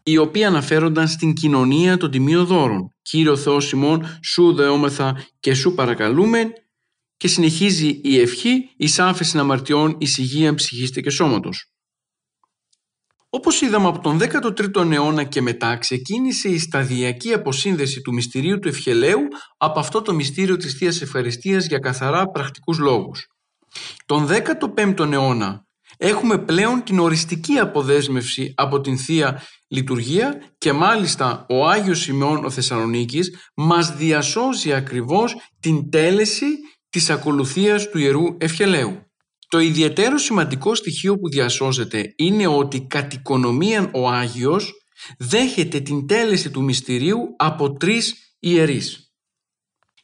οι 0.08 0.16
οποίοι 0.16 0.44
αναφέρονταν 0.44 1.08
στην 1.08 1.32
κοινωνία 1.32 1.96
των 1.96 2.10
τιμίων 2.10 2.46
δώρων. 2.46 2.94
Κύριο 3.02 3.36
Θεός 3.36 3.72
ημών, 3.72 4.18
σου 4.22 4.54
δεόμεθα 4.54 5.26
και 5.40 5.54
σου 5.54 5.74
παρακαλούμε 5.74 6.52
και 7.16 7.28
συνεχίζει 7.28 8.00
η 8.02 8.20
ευχή 8.20 8.70
εις 8.76 8.98
άφεση 8.98 9.38
αμαρτιών 9.38 9.96
εις 9.98 10.18
υγεία 10.18 10.54
ψυχής 10.54 10.90
και 10.90 11.10
σώματος. 11.10 11.72
Όπως 13.28 13.60
είδαμε 13.60 13.86
από 13.86 13.98
τον 13.98 14.18
13ο 14.20 14.90
αιώνα 14.90 15.24
και 15.24 15.42
μετά 15.42 15.76
ξεκίνησε 15.76 16.48
η 16.48 16.58
σταδιακή 16.58 17.32
αποσύνδεση 17.32 18.00
του 18.00 18.12
μυστηρίου 18.12 18.58
του 18.58 18.68
ευχελαίου 18.68 19.28
από 19.56 19.78
αυτό 19.78 20.02
το 20.02 20.14
μυστήριο 20.14 20.56
της 20.56 20.74
Θείας 20.74 21.00
Ευχαριστίας 21.00 21.66
για 21.66 21.78
καθαρά 21.78 22.30
πρακτικούς 22.30 22.78
λόγους. 22.78 23.26
Τον 24.06 24.28
15ο 24.28 25.12
αιώνα 25.12 25.65
έχουμε 25.96 26.38
πλέον 26.38 26.82
την 26.82 26.98
οριστική 26.98 27.58
αποδέσμευση 27.58 28.52
από 28.56 28.80
την 28.80 28.98
Θεία 28.98 29.42
Λειτουργία 29.68 30.42
και 30.58 30.72
μάλιστα 30.72 31.46
ο 31.48 31.66
Άγιος 31.66 32.00
Σημεών 32.00 32.44
ο 32.44 32.50
Θεσσαλονίκης 32.50 33.36
μας 33.54 33.96
διασώζει 33.96 34.72
ακριβώς 34.72 35.36
την 35.60 35.90
τέλεση 35.90 36.46
της 36.90 37.10
ακολουθίας 37.10 37.88
του 37.88 37.98
Ιερού 37.98 38.24
Ευχελαίου. 38.38 39.00
Το 39.48 39.58
ιδιαίτερο 39.58 40.18
σημαντικό 40.18 40.74
στοιχείο 40.74 41.18
που 41.18 41.28
διασώζεται 41.28 42.12
είναι 42.16 42.46
ότι 42.46 42.86
κατ' 42.86 43.12
οικονομίαν 43.12 43.90
ο 43.92 44.08
Άγιος 44.08 44.72
δέχεται 45.18 45.80
την 45.80 46.06
τέλεση 46.06 46.50
του 46.50 46.62
μυστηρίου 46.62 47.18
από 47.36 47.72
τρεις 47.72 48.14
ιερείς. 48.38 49.05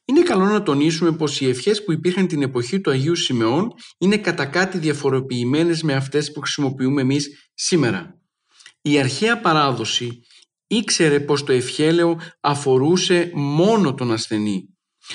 Είναι 0.04 0.22
καλό 0.22 0.44
να 0.44 0.62
τονίσουμε 0.62 1.12
πως 1.12 1.40
οι 1.40 1.48
ευχές 1.48 1.84
που 1.84 1.92
υπήρχαν 1.92 2.26
την 2.26 2.42
εποχή 2.42 2.80
του 2.80 2.90
Αγίου 2.90 3.16
Σιμεών 3.16 3.72
είναι 3.98 4.16
κατά 4.16 4.46
κάτι 4.46 4.78
διαφοροποιημένες 4.78 5.82
με 5.82 5.94
αυτές 5.94 6.32
που 6.32 6.40
χρησιμοποιούμε 6.40 7.00
εμείς 7.00 7.50
σήμερα. 7.54 8.20
Η 8.82 8.98
αρχαία 8.98 9.40
παράδοση 9.40 10.22
ήξερε 10.66 11.20
πως 11.20 11.44
το 11.44 11.52
ευχέλαιο 11.52 12.20
αφορούσε 12.40 13.30
μόνο 13.34 13.94
τον 13.94 14.12
ασθενή 14.12 14.72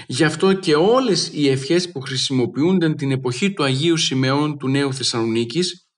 Γι' 0.08 0.24
αυτό 0.24 0.54
και 0.54 0.76
όλες 0.76 1.30
οι 1.34 1.50
ευχές 1.50 1.92
που 1.92 2.02
χρησιμοποιούνταν 2.02 2.96
την 2.96 3.12
εποχή 3.12 3.54
του 3.54 3.64
Αγίου 3.64 3.98
Σιμεών 3.98 4.58
του 4.58 4.68
Νέου 4.68 4.94
Θεσσαλονίκης 4.94 5.90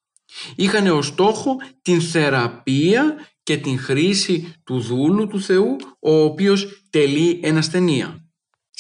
είχαν 0.56 0.88
ως 0.88 1.06
στόχο 1.06 1.56
την 1.82 2.02
θεραπεία 2.02 3.28
και 3.44 3.58
την 3.58 3.80
χρήση 3.80 4.54
του 4.64 4.80
δούλου 4.80 5.28
του 5.28 5.42
Θεού 5.42 5.76
ο 6.00 6.24
οποίος 6.24 6.84
τελεί 6.90 7.40
ενασθενεία. 7.44 8.29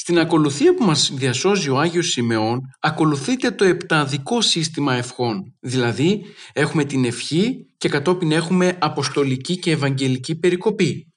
Στην 0.01 0.19
ακολουθία 0.19 0.73
που 0.73 0.83
μας 0.83 1.11
διασώζει 1.13 1.69
ο 1.69 1.79
Άγιος 1.79 2.07
Σιμεών 2.07 2.61
ακολουθείται 2.79 3.51
το 3.51 3.65
επταδικό 3.65 4.41
σύστημα 4.41 4.93
ευχών. 4.93 5.53
Δηλαδή 5.59 6.25
έχουμε 6.53 6.83
την 6.83 7.05
ευχή 7.05 7.65
και 7.77 7.89
κατόπιν 7.89 8.31
έχουμε 8.31 8.77
αποστολική 8.79 9.57
και 9.57 9.71
ευαγγελική 9.71 10.35
περικοπή. 10.35 11.08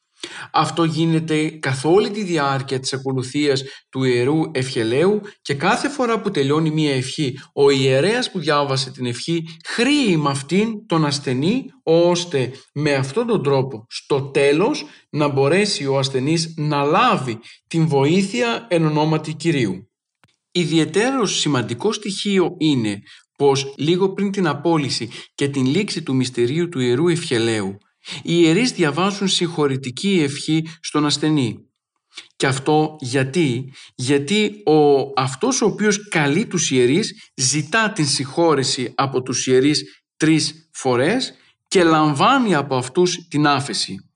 Αυτό 0.52 0.84
γίνεται 0.84 1.48
καθ' 1.48 1.84
όλη 1.84 2.10
τη 2.10 2.22
διάρκεια 2.22 2.80
της 2.80 2.92
ακολουθίας 2.92 3.62
του 3.90 4.04
Ιερού 4.04 4.40
Ευχελαίου 4.52 5.20
και 5.42 5.54
κάθε 5.54 5.88
φορά 5.88 6.20
που 6.20 6.30
τελειώνει 6.30 6.70
μία 6.70 6.94
ευχή, 6.94 7.38
ο 7.54 7.70
ιερέας 7.70 8.30
που 8.30 8.38
διάβασε 8.38 8.90
την 8.90 9.06
ευχή 9.06 9.44
χρήει 9.64 10.16
με 10.16 10.30
αυτήν 10.30 10.86
τον 10.86 11.04
ασθενή 11.04 11.64
ώστε 11.82 12.50
με 12.74 12.94
αυτόν 12.94 13.26
τον 13.26 13.42
τρόπο 13.42 13.86
στο 13.88 14.22
τέλος 14.22 14.84
να 15.10 15.28
μπορέσει 15.28 15.86
ο 15.86 15.98
ασθενής 15.98 16.54
να 16.56 16.82
λάβει 16.82 17.38
την 17.66 17.86
βοήθεια 17.86 18.66
εν 18.70 18.84
ονόματι 18.84 19.34
Κυρίου. 19.34 19.86
Ιδιαίτερο 20.50 21.26
σημαντικό 21.26 21.92
στοιχείο 21.92 22.54
είναι 22.58 23.00
πως 23.38 23.74
λίγο 23.76 24.12
πριν 24.12 24.30
την 24.30 24.46
απόλυση 24.46 25.10
και 25.34 25.48
την 25.48 25.66
λήξη 25.66 26.02
του 26.02 26.14
μυστηρίου 26.14 26.68
του 26.68 26.80
Ιερού 26.80 27.08
Ευχελαίου 27.08 27.76
οι 28.16 28.22
ιερείς 28.22 28.72
διαβάζουν 28.72 29.28
συγχωρητική 29.28 30.20
ευχή 30.22 30.68
στον 30.80 31.06
ασθενή. 31.06 31.66
Και 32.36 32.46
αυτό 32.46 32.96
γιατί, 33.00 33.72
γιατί 33.94 34.62
ο, 34.66 35.10
αυτός 35.16 35.62
ο 35.62 35.66
οποίος 35.66 36.08
καλεί 36.08 36.46
τους 36.46 36.70
ιερείς 36.70 37.32
ζητά 37.36 37.92
την 37.92 38.06
συγχώρεση 38.06 38.92
από 38.94 39.22
τους 39.22 39.46
ιερείς 39.46 40.04
τρεις 40.16 40.68
φορές 40.72 41.34
και 41.68 41.84
λαμβάνει 41.84 42.54
από 42.54 42.76
αυτούς 42.76 43.28
την 43.28 43.46
άφεση. 43.46 44.12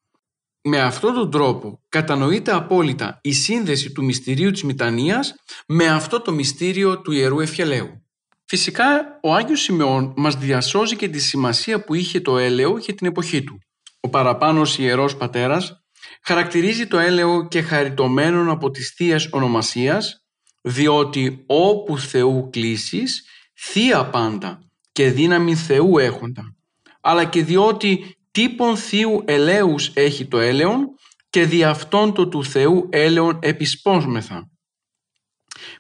Με 0.62 0.80
αυτόν 0.80 1.14
τον 1.14 1.30
τρόπο 1.30 1.82
κατανοείται 1.88 2.52
απόλυτα 2.52 3.18
η 3.22 3.32
σύνδεση 3.32 3.92
του 3.92 4.04
μυστηρίου 4.04 4.50
της 4.50 4.62
Μητανίας 4.62 5.34
με 5.66 5.86
αυτό 5.86 6.20
το 6.20 6.32
μυστήριο 6.32 7.00
του 7.00 7.12
Ιερού 7.12 7.40
Ευχελαίου. 7.40 8.06
Φυσικά 8.44 9.18
ο 9.22 9.34
Άγιος 9.34 9.60
Σημεών 9.60 10.12
μας 10.16 10.36
διασώζει 10.36 10.96
και 10.96 11.08
τη 11.08 11.18
σημασία 11.18 11.84
που 11.84 11.94
είχε 11.94 12.20
το 12.20 12.38
έλεο 12.38 12.78
για 12.78 12.94
την 12.94 13.06
εποχή 13.06 13.42
του. 13.42 13.58
Ο 14.00 14.08
παραπάνος 14.08 14.78
ιερός 14.78 15.16
πατέρας 15.16 15.84
χαρακτηρίζει 16.22 16.86
το 16.86 16.98
έλεο 16.98 17.48
και 17.48 17.62
χαριτωμένον 17.62 18.50
από 18.50 18.70
της 18.70 18.94
Θείας 18.96 19.28
ονομασίας 19.30 20.24
διότι 20.62 21.44
όπου 21.46 21.98
Θεού 21.98 22.48
κλήσεις 22.52 23.24
θεία 23.54 24.10
πάντα 24.10 24.70
και 24.92 25.10
δύναμη 25.10 25.54
Θεού 25.54 25.98
έχοντα 25.98 26.56
αλλά 27.00 27.24
και 27.24 27.44
διότι 27.44 28.16
τύπον 28.30 28.76
Θείου 28.76 29.22
ελέους 29.26 29.90
έχει 29.94 30.26
το 30.26 30.38
έλεον 30.38 30.88
και 31.30 31.44
δι' 31.44 31.64
αυτόν 31.64 32.14
το 32.14 32.28
του 32.28 32.44
Θεού 32.44 32.88
έλεον 32.90 33.38
επισπόσμεθα. 33.42 34.50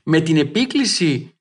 Με 0.02 0.20
την 0.20 0.36
επίκληση 0.36 1.38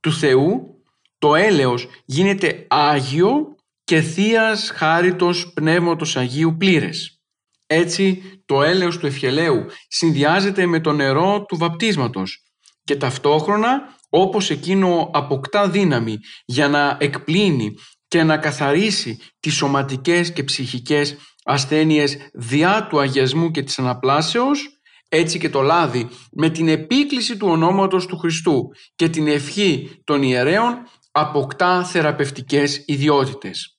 του 0.00 0.12
Θεού 0.12 0.82
το 1.18 1.34
έλεος 1.34 1.88
γίνεται 2.04 2.66
Άγιο 2.68 3.55
και 3.86 4.00
Θείας 4.00 4.70
Χάριτος 4.74 5.52
Πνεύματος 5.52 6.16
Αγίου 6.16 6.56
πλήρες. 6.58 7.20
Έτσι 7.66 8.22
το 8.44 8.62
έλεος 8.62 8.98
του 8.98 9.06
ευχελαίου 9.06 9.66
συνδυάζεται 9.88 10.66
με 10.66 10.80
το 10.80 10.92
νερό 10.92 11.44
του 11.48 11.56
βαπτίσματος 11.56 12.42
και 12.84 12.96
ταυτόχρονα 12.96 13.96
όπως 14.08 14.50
εκείνο 14.50 15.10
αποκτά 15.12 15.68
δύναμη 15.68 16.18
για 16.44 16.68
να 16.68 16.96
εκπλύνει 17.00 17.74
και 18.08 18.22
να 18.22 18.36
καθαρίσει 18.38 19.18
τις 19.40 19.54
σωματικές 19.54 20.32
και 20.32 20.44
ψυχικές 20.44 21.16
ασθένειες 21.44 22.16
διά 22.34 22.86
του 22.90 23.00
αγιασμού 23.00 23.50
και 23.50 23.62
της 23.62 23.78
αναπλάσεως, 23.78 24.80
έτσι 25.08 25.38
και 25.38 25.50
το 25.50 25.60
λάδι 25.60 26.08
με 26.32 26.50
την 26.50 26.68
επίκληση 26.68 27.36
του 27.36 27.48
ονόματος 27.48 28.06
του 28.06 28.18
Χριστού 28.18 28.68
και 28.94 29.08
την 29.08 29.26
ευχή 29.26 30.00
των 30.04 30.22
ιερέων 30.22 30.74
αποκτά 31.10 31.84
θεραπευτικές 31.84 32.82
ιδιότητες. 32.86 33.75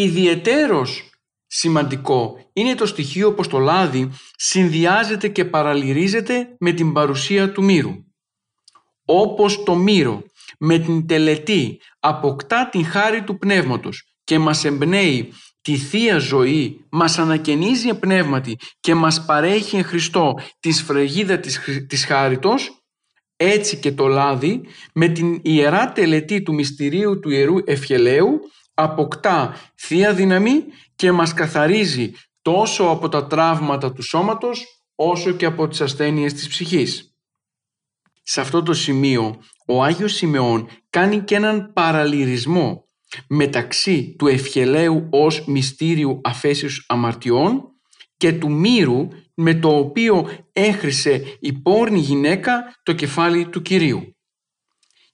Ιδιαιτέρως 0.00 1.10
σημαντικό 1.46 2.50
είναι 2.52 2.74
το 2.74 2.86
στοιχείο 2.86 3.34
πως 3.34 3.48
το 3.48 3.58
λάδι 3.58 4.10
συνδυάζεται 4.36 5.28
και 5.28 5.44
παραλυρίζεται 5.44 6.56
με 6.58 6.72
την 6.72 6.92
παρουσία 6.92 7.52
του 7.52 7.64
μύρου. 7.64 7.94
Όπως 9.04 9.62
το 9.62 9.74
μύρο 9.74 10.22
με 10.58 10.78
την 10.78 11.06
τελετή 11.06 11.80
αποκτά 12.00 12.68
την 12.68 12.86
χάρη 12.86 13.22
του 13.22 13.38
πνεύματος 13.38 14.14
και 14.24 14.38
μας 14.38 14.64
εμπνέει 14.64 15.32
τη 15.60 15.76
Θεία 15.76 16.18
Ζωή, 16.18 16.86
μας 16.90 17.18
ανακαινίζει 17.18 17.98
πνεύματι 17.98 18.56
και 18.80 18.94
μας 18.94 19.24
παρέχει 19.24 19.76
εν 19.76 19.84
Χριστώ 19.84 20.34
τη 20.60 20.72
σφραγίδα 20.72 21.38
της, 21.38 21.60
της 21.88 22.04
χάριτος, 22.04 22.82
έτσι 23.36 23.76
και 23.76 23.92
το 23.92 24.06
λάδι 24.06 24.60
με 24.94 25.08
την 25.08 25.40
ιερά 25.42 25.92
τελετή 25.92 26.42
του 26.42 26.54
μυστηρίου 26.54 27.20
του 27.20 27.30
Ιερού 27.30 27.56
Ευχελαίου 27.64 28.40
αποκτά 28.80 29.56
Θεία 29.74 30.14
Δύναμη 30.14 30.64
και 30.96 31.12
μας 31.12 31.34
καθαρίζει 31.34 32.12
τόσο 32.42 32.84
από 32.84 33.08
τα 33.08 33.26
τραύματα 33.26 33.92
του 33.92 34.02
σώματος 34.02 34.82
όσο 34.94 35.32
και 35.32 35.46
από 35.46 35.68
τις 35.68 35.80
ασθένειες 35.80 36.32
της 36.32 36.48
ψυχής. 36.48 37.16
Σε 38.22 38.40
αυτό 38.40 38.62
το 38.62 38.74
σημείο 38.74 39.38
ο 39.66 39.82
Άγιος 39.82 40.12
Σιμεών 40.12 40.68
κάνει 40.90 41.18
και 41.18 41.34
έναν 41.34 41.72
παραλυρισμό 41.72 42.84
μεταξύ 43.28 44.14
του 44.18 44.26
ευχελαίου 44.26 45.06
ως 45.10 45.44
μυστήριου 45.46 46.20
αφέσεως 46.24 46.84
αμαρτιών 46.88 47.62
και 48.16 48.32
του 48.32 48.50
μύρου 48.50 49.08
με 49.34 49.54
το 49.54 49.76
οποίο 49.76 50.28
έχρισε 50.52 51.36
η 51.40 51.52
πόρνη 51.52 51.98
γυναίκα 51.98 52.78
το 52.82 52.92
κεφάλι 52.92 53.48
του 53.48 53.62
Κυρίου. 53.62 54.16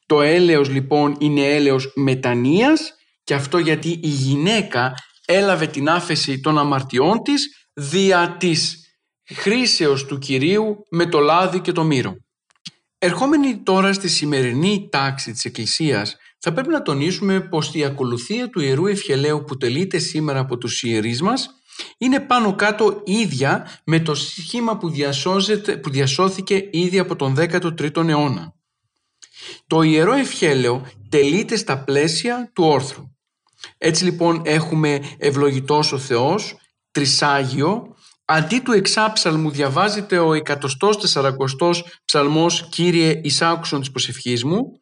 Το 0.06 0.20
έλεος 0.20 0.68
λοιπόν 0.68 1.16
είναι 1.18 1.44
έλεος 1.46 1.92
μετανοίας 1.94 2.94
και 3.24 3.34
αυτό 3.34 3.58
γιατί 3.58 3.88
η 4.02 4.08
γυναίκα 4.08 4.94
έλαβε 5.24 5.66
την 5.66 5.88
άφεση 5.88 6.40
των 6.40 6.58
αμαρτιών 6.58 7.22
της 7.22 7.68
δια 7.72 8.36
της 8.38 8.84
χρήσεως 9.24 10.04
του 10.04 10.18
Κυρίου 10.18 10.76
με 10.90 11.06
το 11.06 11.18
λάδι 11.18 11.60
και 11.60 11.72
το 11.72 11.84
μύρο. 11.84 12.16
Ερχόμενοι 12.98 13.56
τώρα 13.56 13.92
στη 13.92 14.08
σημερινή 14.08 14.88
τάξη 14.90 15.32
της 15.32 15.44
Εκκλησίας 15.44 16.16
θα 16.38 16.52
πρέπει 16.52 16.68
να 16.68 16.82
τονίσουμε 16.82 17.40
πως 17.40 17.74
η 17.74 17.84
ακολουθία 17.84 18.50
του 18.50 18.60
Ιερού 18.60 18.86
Ευχελαίου 18.86 19.44
που 19.44 19.56
τελείται 19.56 19.98
σήμερα 19.98 20.38
από 20.38 20.58
τους 20.58 20.82
ιερείς 20.82 21.22
μας 21.22 21.50
είναι 21.98 22.20
πάνω 22.20 22.54
κάτω 22.54 23.02
ίδια 23.04 23.80
με 23.84 24.00
το 24.00 24.14
σχήμα 24.14 24.76
που, 24.76 24.92
που 25.82 25.90
διασώθηκε 25.90 26.68
ήδη 26.72 26.98
από 26.98 27.16
τον 27.16 27.36
13ο 27.38 28.08
αιώνα. 28.08 28.54
Το 29.66 29.82
Ιερό 29.82 30.12
Ευχέλαιο 30.12 30.86
τελείται 31.08 31.56
στα 31.56 31.84
πλαίσια 31.84 32.50
του 32.54 32.64
όρθρου. 32.64 33.13
Έτσι 33.78 34.04
λοιπόν 34.04 34.42
έχουμε 34.44 35.00
ευλογητός 35.18 35.92
ο 35.92 35.98
Θεός, 35.98 36.56
τρισάγιο, 36.90 37.94
Αντί 38.26 38.60
του 38.60 38.72
εξάψαλμου 38.72 39.50
διαβάζεται 39.50 40.18
ο 40.18 40.30
140ος 40.30 41.82
ψαλμός 42.04 42.68
«Κύριε 42.68 43.20
εισάκουσον 43.22 43.80
της 43.80 43.90
προσευχής 43.90 44.44
μου». 44.44 44.80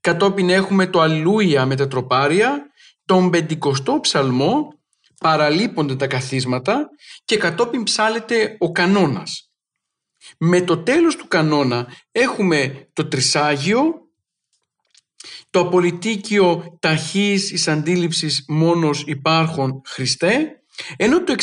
Κατόπιν 0.00 0.50
έχουμε 0.50 0.86
το 0.86 1.00
«Αλληλούια» 1.00 1.66
με 1.66 1.76
τα 1.76 1.88
τροπάρια, 1.88 2.66
τον 3.04 3.30
πεντηκοστό 3.30 4.00
ψαλμό 4.00 4.68
παραλείπονται 5.20 5.96
τα 5.96 6.06
καθίσματα 6.06 6.88
και 7.24 7.36
κατόπιν 7.36 7.82
ψάλεται 7.82 8.56
ο 8.58 8.72
κανόνας. 8.72 9.50
Με 10.38 10.60
το 10.60 10.78
τέλος 10.78 11.16
του 11.16 11.28
κανόνα 11.28 11.86
έχουμε 12.12 12.88
το 12.92 13.06
τρισάγιο, 13.06 14.01
το 15.52 15.60
απολυτίκιο 15.60 16.76
ταχύς 16.80 17.50
εις 17.50 17.68
αντίληψης 17.68 18.44
μόνος 18.48 19.04
υπάρχων 19.06 19.82
Χριστέ 19.86 20.62
ενώ 20.96 21.24
το 21.24 21.34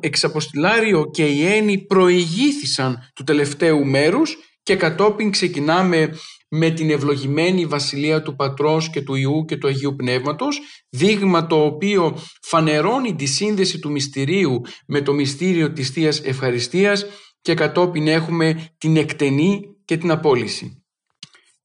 εξαποστηλάριο 0.00 1.10
και 1.10 1.26
η 1.26 1.46
έννοι 1.46 1.78
προηγήθησαν 1.78 2.98
του 3.14 3.24
τελευταίου 3.24 3.84
μέρους 3.84 4.36
και 4.62 4.76
κατόπιν 4.76 5.30
ξεκινάμε 5.30 6.16
με 6.48 6.70
την 6.70 6.90
ευλογημένη 6.90 7.66
βασιλεία 7.66 8.22
του 8.22 8.36
Πατρός 8.36 8.90
και 8.90 9.02
του 9.02 9.14
Ιού 9.14 9.44
και 9.44 9.56
του 9.56 9.66
Αγίου 9.66 9.94
Πνεύματος, 9.96 10.60
δείγμα 10.88 11.46
το 11.46 11.64
οποίο 11.64 12.18
φανερώνει 12.42 13.14
τη 13.14 13.26
σύνδεση 13.26 13.78
του 13.78 13.90
μυστηρίου 13.90 14.60
με 14.86 15.00
το 15.00 15.12
μυστήριο 15.12 15.72
της 15.72 15.90
Θείας 15.90 16.20
Ευχαριστίας 16.20 17.06
και 17.40 17.54
κατόπιν 17.54 18.08
έχουμε 18.08 18.68
την 18.78 18.96
εκτενή 18.96 19.60
και 19.84 19.96
την 19.96 20.10
απόλυση. 20.10 20.81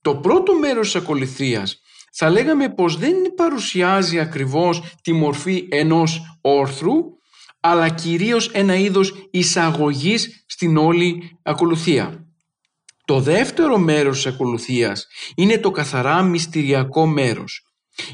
Το 0.08 0.16
πρώτο 0.16 0.60
μέρος 0.60 0.92
της 0.92 1.02
ακολουθίας 1.02 1.82
θα 2.12 2.30
λέγαμε 2.30 2.70
πως 2.70 2.98
δεν 2.98 3.16
παρουσιάζει 3.36 4.20
ακριβώς 4.20 4.82
τη 5.02 5.14
μορφή 5.14 5.68
ενός 5.70 6.38
όρθρου, 6.42 6.94
αλλά 7.60 7.90
κυρίως 7.90 8.50
ένα 8.54 8.76
είδος 8.76 9.28
εισαγωγής 9.32 10.44
στην 10.48 10.78
όλη 10.78 11.40
ακολουθία. 11.44 12.26
Το 13.06 13.20
δεύτερο 13.20 13.78
μέρος 13.78 14.16
της 14.16 14.34
ακολουθίας 14.34 15.08
είναι 15.36 15.58
το 15.58 15.72
καθαρά 15.72 16.22
μυστηριακό 16.22 17.06
μέρος. 17.06 17.62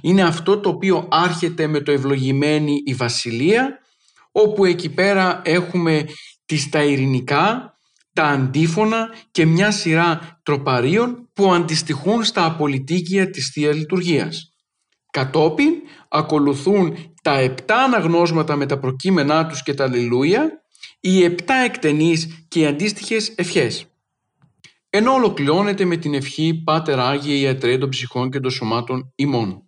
Είναι 0.02 0.24
αυτό 0.24 0.60
το 0.60 0.70
οποίο 0.70 1.08
άρχεται 1.12 1.68
με 1.68 1.82
το 1.82 1.92
ευλογημένη 1.92 2.82
η 2.86 2.94
βασιλεία, 2.94 3.80
όπου 4.32 4.66
εκεί 4.66 4.90
πέρα 4.90 5.42
έχουμε 5.46 6.06
τις 6.46 6.70
τα 6.70 6.84
ειρηνικά, 6.84 7.73
τα 8.14 8.24
αντίφωνα 8.24 9.10
και 9.32 9.46
μια 9.46 9.72
σειρά 9.72 10.40
τροπαρίων 10.44 11.30
που 11.34 11.54
αντιστοιχούν 11.54 12.24
στα 12.24 12.46
απολυτίκια 12.46 13.30
της 13.30 13.50
θείας 13.54 13.76
Λειτουργίας. 13.76 14.54
Κατόπιν 15.12 15.74
ακολουθούν 16.10 16.96
τα 17.22 17.40
επτά 17.40 17.84
αναγνώσματα 17.84 18.56
με 18.56 18.66
τα 18.66 18.80
προκείμενά 18.80 19.46
τους 19.48 19.64
και 19.64 19.74
τα 19.74 19.84
αλληλούια, 19.84 20.50
οι 21.00 21.24
επτά 21.24 21.54
εκτενείς 21.54 22.46
και 22.48 22.60
οι 22.60 22.66
αντίστοιχες 22.66 23.34
ευχές. 23.36 23.86
Ενώ 24.90 25.14
ολοκληρώνεται 25.14 25.86
με 25.86 25.98
την 25.98 26.14
ευχή 26.14 26.62
«Πάτερ 26.64 27.00
Άγιε 27.00 27.36
Ιατρέ 27.36 27.78
των 27.78 27.90
ψυχών 27.90 28.30
και 28.30 28.40
των 28.40 28.52
σωμάτων 28.52 29.14
ημών». 29.16 29.64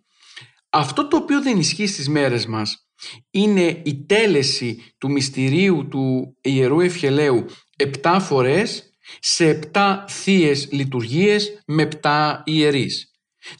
Αυτό 0.70 1.08
το 1.08 1.16
οποίο 1.16 1.42
δεν 1.42 1.58
ισχύει 1.58 1.86
στις 1.86 2.08
μέρες 2.08 2.46
μας 2.46 2.86
είναι 3.30 3.82
η 3.84 4.04
τέλεση 4.04 4.82
του 4.98 5.10
μυστηρίου 5.10 5.88
του 5.88 6.36
Ιερού 6.40 6.80
Ευχελαίου 6.80 7.44
επτά 7.76 8.20
φορές 8.20 8.90
σε 9.20 9.48
επτά 9.48 10.04
θείες 10.08 10.68
λειτουργίες 10.70 11.62
με 11.66 11.82
επτά 11.82 12.42
ιερείς. 12.44 13.10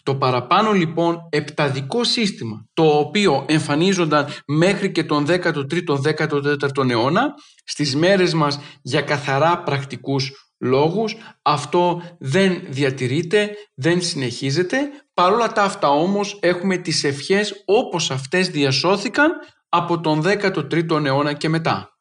Το 0.02 0.14
παραπάνω 0.14 0.72
λοιπόν 0.72 1.18
επταδικό 1.30 2.04
σύστημα 2.04 2.66
το 2.72 2.98
οποίο 2.98 3.44
εμφανίζονταν 3.48 4.28
μέχρι 4.46 4.92
και 4.92 5.04
τον 5.04 5.26
13ο-14ο 5.28 6.90
αιώνα 6.90 7.34
στις 7.64 7.96
μέρες 7.96 8.34
μας 8.34 8.60
για 8.82 9.00
καθαρά 9.00 9.62
πρακτικούς 9.62 10.46
λόγους 10.58 11.16
αυτό 11.42 12.02
δεν 12.18 12.62
διατηρείται, 12.68 13.50
δεν 13.74 14.02
συνεχίζεται 14.02 14.78
παρόλα 15.14 15.52
τα 15.52 15.62
αυτά 15.62 15.88
όμως 15.88 16.38
έχουμε 16.42 16.76
τις 16.76 17.04
ευχές 17.04 17.62
όπως 17.64 18.10
αυτές 18.10 18.48
διασώθηκαν 18.48 19.30
από 19.68 20.00
τον 20.00 20.22
13ο 20.24 21.04
αιώνα 21.04 21.32
και 21.32 21.48
μετά. 21.48 21.95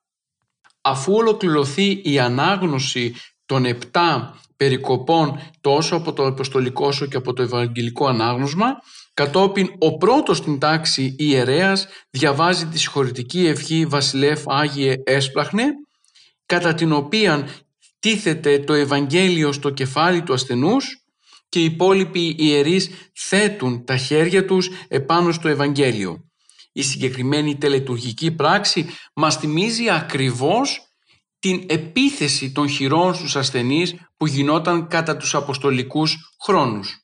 Αφού 0.88 1.14
ολοκληρωθεί 1.14 2.02
η 2.04 2.20
ανάγνωση 2.20 3.16
των 3.46 3.66
επτά 3.66 4.40
περικοπών 4.58 5.40
τόσο 5.62 5.96
από 5.96 6.14
το 6.14 6.26
Αποστολικό 6.26 6.88
όσο 6.88 7.06
και 7.06 7.18
από 7.18 7.34
το 7.34 7.42
Ευαγγελικό 7.42 8.08
Ανάγνωσμα 8.08 8.66
κατόπιν 9.14 9.70
ο 9.80 9.98
πρώτος 9.98 10.38
στην 10.38 10.60
τάξη 10.60 11.16
ιερέας 11.18 11.88
διαβάζει 12.10 12.66
τη 12.66 12.80
συγχωρητική 12.80 13.46
ευχή 13.46 13.86
Βασιλεύ 13.86 14.44
Άγιε 14.46 14.96
Έσπλαχνε 15.06 15.64
κατά 16.46 16.74
την 16.74 16.92
οποία 16.92 17.48
τίθεται 18.00 18.60
το 18.60 18.74
Ευαγγέλιο 18.74 19.52
στο 19.52 19.70
κεφάλι 19.70 20.22
του 20.22 20.34
ασθενούς 20.34 21.04
και 21.50 21.60
οι 21.60 21.64
υπόλοιποι 21.64 22.36
ιερείς 22.38 22.90
θέτουν 23.14 23.86
τα 23.86 23.98
χέρια 23.98 24.46
τους 24.46 24.70
επάνω 24.88 25.32
στο 25.32 25.48
Ευαγγέλιο. 25.48 26.30
Η 26.78 26.82
συγκεκριμένη 26.84 27.58
τελετουργική 27.58 28.32
πράξη 28.32 28.90
μας 29.14 29.36
θυμίζει 29.36 29.90
ακριβώς 29.90 30.82
την 31.40 31.64
επίθεση 31.68 32.52
των 32.52 32.70
χειρών 32.70 33.14
στους 33.14 33.36
ασθενείς 33.36 33.96
που 34.18 34.26
γινόταν 34.26 34.88
κατά 34.88 35.18
τους 35.18 35.36
αποστολικούς 35.36 36.18
χρόνους. 36.44 36.98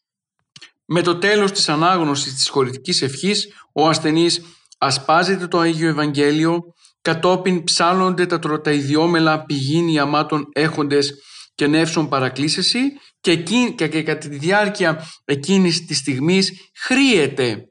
Με 0.85 1.01
το 1.01 1.17
τέλος 1.17 1.51
της 1.51 1.69
ανάγνωσης 1.69 2.33
της 2.33 2.49
χωρητικής 2.49 3.01
ευχής, 3.01 3.47
ο 3.73 3.87
ασθενής 3.87 4.41
ασπάζεται 4.77 5.47
το 5.47 5.59
Αγίο 5.59 5.89
Ευαγγέλιο, 5.89 6.61
κατόπιν 7.01 7.63
ψάλλονται 7.63 8.25
τα, 8.25 8.39
τα 8.39 8.71
ιδιόμελα 8.71 9.45
πηγήνοι 9.45 9.99
αμάτων 9.99 10.49
έχοντες 10.53 11.13
και 11.55 11.67
νεύσων 11.67 12.09
παρακλήσεση 12.09 12.79
και, 13.19 13.35
και, 13.35 13.87
και 13.87 14.03
κατά 14.03 14.27
τη 14.27 14.37
διάρκεια 14.37 15.07
εκείνης 15.25 15.85
της 15.85 15.97
στιγμής 15.97 16.51
χρήεται 16.75 17.70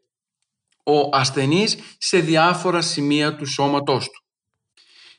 ο 0.84 1.16
ασθενής 1.16 1.76
σε 1.98 2.18
διάφορα 2.18 2.80
σημεία 2.80 3.36
του 3.36 3.46
σώματός 3.46 4.04
του. 4.04 4.24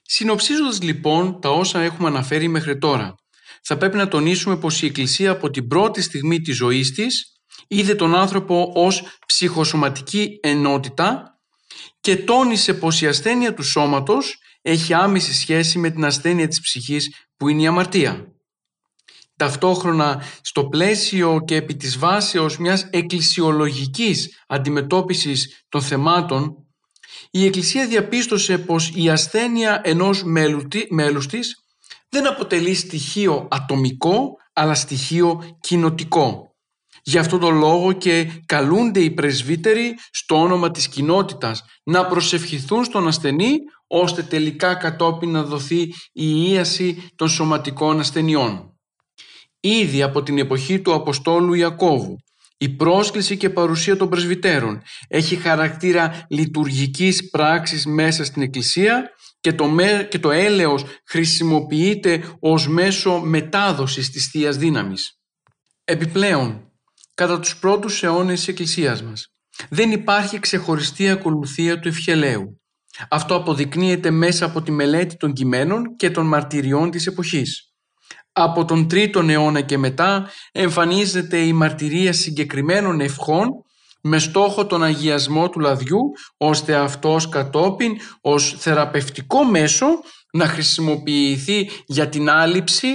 Συνοψίζοντας 0.01 0.81
λοιπόν 0.81 1.41
τα 1.41 1.49
όσα 1.49 1.81
έχουμε 1.81 2.07
αναφέρει 2.07 2.47
μέχρι 2.47 2.77
τώρα, 2.77 3.15
θα 3.63 3.77
πρέπει 3.77 3.97
να 3.97 4.07
τονίσουμε 4.07 4.57
πως 4.57 4.81
η 4.81 4.85
Εκκλησία 4.85 5.31
από 5.31 5.49
την 5.49 5.67
πρώτη 5.67 6.01
στιγμή 6.01 6.39
της 6.39 6.55
ζωής 6.55 6.91
της 6.91 7.31
είδε 7.67 7.95
τον 7.95 8.15
άνθρωπο 8.15 8.71
ως 8.75 9.03
ψυχοσωματική 9.25 10.39
ενότητα 10.41 11.39
και 12.01 12.15
τόνισε 12.15 12.73
πως 12.73 13.01
η 13.01 13.07
ασθένεια 13.07 13.53
του 13.53 13.63
σώματος 13.63 14.37
έχει 14.61 14.93
άμεση 14.93 15.33
σχέση 15.33 15.77
με 15.77 15.89
την 15.89 16.05
ασθένεια 16.05 16.47
της 16.47 16.61
ψυχής 16.61 17.15
που 17.37 17.47
είναι 17.47 17.61
η 17.61 17.67
αμαρτία. 17.67 18.30
Ταυτόχρονα 19.41 20.23
στο 20.41 20.65
πλαίσιο 20.65 21.41
και 21.45 21.55
επί 21.55 21.75
της 21.75 21.97
βάσεως 21.97 22.57
μιας 22.57 22.87
εκκλησιολογικής 22.89 24.43
αντιμετώπισης 24.47 25.65
των 25.69 25.81
θεμάτων 25.81 26.55
η 27.31 27.45
Εκκλησία 27.45 27.87
διαπίστωσε 27.87 28.57
πως 28.57 28.91
η 28.95 29.09
ασθένεια 29.09 29.81
ενός 29.83 30.23
μέλους 30.89 31.27
της 31.27 31.63
δεν 32.09 32.27
αποτελεί 32.27 32.73
στοιχείο 32.73 33.47
ατομικό 33.51 34.37
αλλά 34.53 34.73
στοιχείο 34.73 35.57
κοινοτικό. 35.59 36.55
Γι' 37.03 37.17
αυτό 37.17 37.37
τον 37.37 37.57
λόγο 37.57 37.91
και 37.91 38.41
καλούνται 38.45 38.99
οι 38.99 39.11
πρεσβύτεροι 39.11 39.95
στο 40.11 40.41
όνομα 40.41 40.71
της 40.71 40.87
κοινότητας 40.87 41.63
να 41.83 42.05
προσευχηθούν 42.05 42.83
στον 42.83 43.07
ασθενή 43.07 43.57
ώστε 43.87 44.23
τελικά 44.23 44.75
κατόπιν 44.75 45.31
να 45.31 45.43
δοθεί 45.43 45.81
η 46.11 46.51
ίαση 46.51 47.09
των 47.15 47.29
σωματικών 47.29 47.99
ασθενειών. 47.99 48.70
Ήδη 49.61 50.01
από 50.01 50.23
την 50.23 50.37
εποχή 50.37 50.79
του 50.79 50.93
Αποστόλου 50.93 51.53
Ιακώβου 51.53 52.17
η 52.61 52.69
πρόσκληση 52.69 53.37
και 53.37 53.49
παρουσία 53.49 53.97
των 53.97 54.09
πρεσβυτέρων 54.09 54.81
έχει 55.07 55.35
χαρακτήρα 55.35 56.25
λειτουργικής 56.29 57.29
πράξης 57.29 57.85
μέσα 57.85 58.23
στην 58.23 58.41
Εκκλησία 58.41 59.09
και 59.39 59.53
το, 59.53 59.75
και 60.09 60.19
το 60.19 60.31
έλεος 60.31 60.85
χρησιμοποιείται 61.05 62.35
ως 62.39 62.67
μέσο 62.67 63.19
μετάδοσης 63.19 64.09
της 64.09 64.27
Θείας 64.27 64.57
Δύναμης. 64.57 65.19
Επιπλέον, 65.83 66.71
κατά 67.13 67.39
τους 67.39 67.57
πρώτους 67.57 68.03
αιώνες 68.03 68.37
της 68.37 68.47
Εκκλησίας 68.47 69.03
μας, 69.03 69.27
δεν 69.69 69.91
υπάρχει 69.91 70.39
ξεχωριστή 70.39 71.09
ακολουθία 71.09 71.79
του 71.79 71.87
ευχελαίου. 71.87 72.61
Αυτό 73.09 73.35
αποδεικνύεται 73.35 74.11
μέσα 74.11 74.45
από 74.45 74.61
τη 74.61 74.71
μελέτη 74.71 75.17
των 75.17 75.33
κειμένων 75.33 75.95
και 75.95 76.11
των 76.11 76.25
μαρτυριών 76.25 76.91
της 76.91 77.07
εποχής. 77.07 77.70
Από 78.33 78.65
τον 78.65 78.87
3ο 78.91 79.27
αιώνα 79.29 79.61
και 79.61 79.77
μετά 79.77 80.29
εμφανίζεται 80.51 81.37
η 81.37 81.53
μαρτυρία 81.53 82.13
συγκεκριμένων 82.13 82.99
ευχών 82.99 83.49
με 84.01 84.19
στόχο 84.19 84.65
τον 84.65 84.83
αγιασμό 84.83 85.49
του 85.49 85.59
λαδιού 85.59 85.99
ώστε 86.37 86.75
αυτός 86.75 87.29
κατόπιν 87.29 87.97
ως 88.21 88.55
θεραπευτικό 88.57 89.43
μέσο 89.43 89.85
να 90.31 90.45
χρησιμοποιηθεί 90.45 91.69
για 91.85 92.09
την 92.09 92.29
άλυψη 92.29 92.87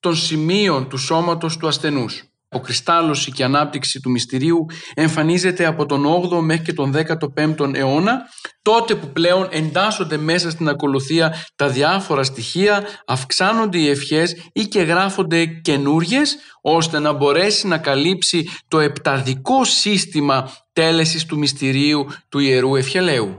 των 0.00 0.16
σημείων 0.16 0.88
του 0.88 0.96
σώματος 0.96 1.56
του 1.56 1.66
ασθενούς 1.66 2.24
αποκριστάλλωση 2.54 3.30
και 3.30 3.44
ανάπτυξη 3.44 4.00
του 4.00 4.10
μυστηρίου 4.10 4.66
εμφανίζεται 4.94 5.64
από 5.64 5.86
τον 5.86 6.04
8ο 6.06 6.40
μέχρι 6.40 6.64
και 6.64 6.72
τον 6.72 6.94
15ο 6.96 7.74
αιώνα, 7.74 8.22
τότε 8.62 8.94
που 8.94 9.08
πλέον 9.12 9.48
εντάσσονται 9.50 10.16
μέσα 10.16 10.50
στην 10.50 10.68
ακολουθία 10.68 11.34
τα 11.56 11.68
διάφορα 11.68 12.22
στοιχεία, 12.22 12.84
αυξάνονται 13.06 13.78
οι 13.78 13.88
ευχές 13.88 14.36
ή 14.52 14.66
και 14.66 14.82
γράφονται 14.82 15.46
καινούριε, 15.46 16.20
ώστε 16.60 16.98
να 16.98 17.12
μπορέσει 17.12 17.66
να 17.66 17.78
καλύψει 17.78 18.48
το 18.68 18.80
επταδικό 18.80 19.64
σύστημα 19.64 20.50
τέλεσης 20.72 21.26
του 21.26 21.38
μυστηρίου 21.38 22.06
του 22.28 22.38
Ιερού 22.38 22.76
Ευχελαίου. 22.76 23.38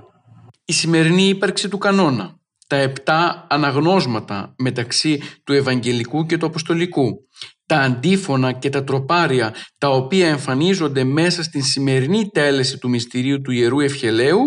Η 0.66 0.74
σημερινή 0.74 1.28
ύπαρξη 1.28 1.70
του 1.70 1.78
κανόνα 1.78 2.36
τα 2.68 2.76
επτά 2.76 3.48
αναγνώσματα 3.50 4.54
μεταξύ 4.58 5.22
του 5.44 5.54
Ευαγγελικού 5.54 6.26
και 6.26 6.38
του 6.38 6.46
Αποστολικού, 6.46 7.28
τα 7.66 7.78
αντίφωνα 7.78 8.52
και 8.52 8.70
τα 8.70 8.84
τροπάρια 8.84 9.56
τα 9.78 9.90
οποία 9.90 10.28
εμφανίζονται 10.28 11.04
μέσα 11.04 11.44
στην 11.44 11.64
σημερινή 11.64 12.30
τέλεση 12.30 12.78
του 12.78 12.90
μυστηρίου 12.90 13.42
του 13.42 13.52
Ιερού 13.52 13.80
Ευχελαίου, 13.80 14.42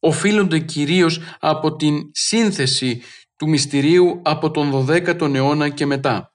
οφείλονται 0.00 0.58
κυρίως 0.58 1.20
από 1.40 1.76
την 1.76 2.00
σύνθεση 2.12 3.02
του 3.36 3.48
μυστηρίου 3.48 4.20
από 4.24 4.50
τον 4.50 4.86
12ο 4.88 5.34
αιώνα 5.34 5.68
και 5.68 5.86
μετά. 5.86 6.30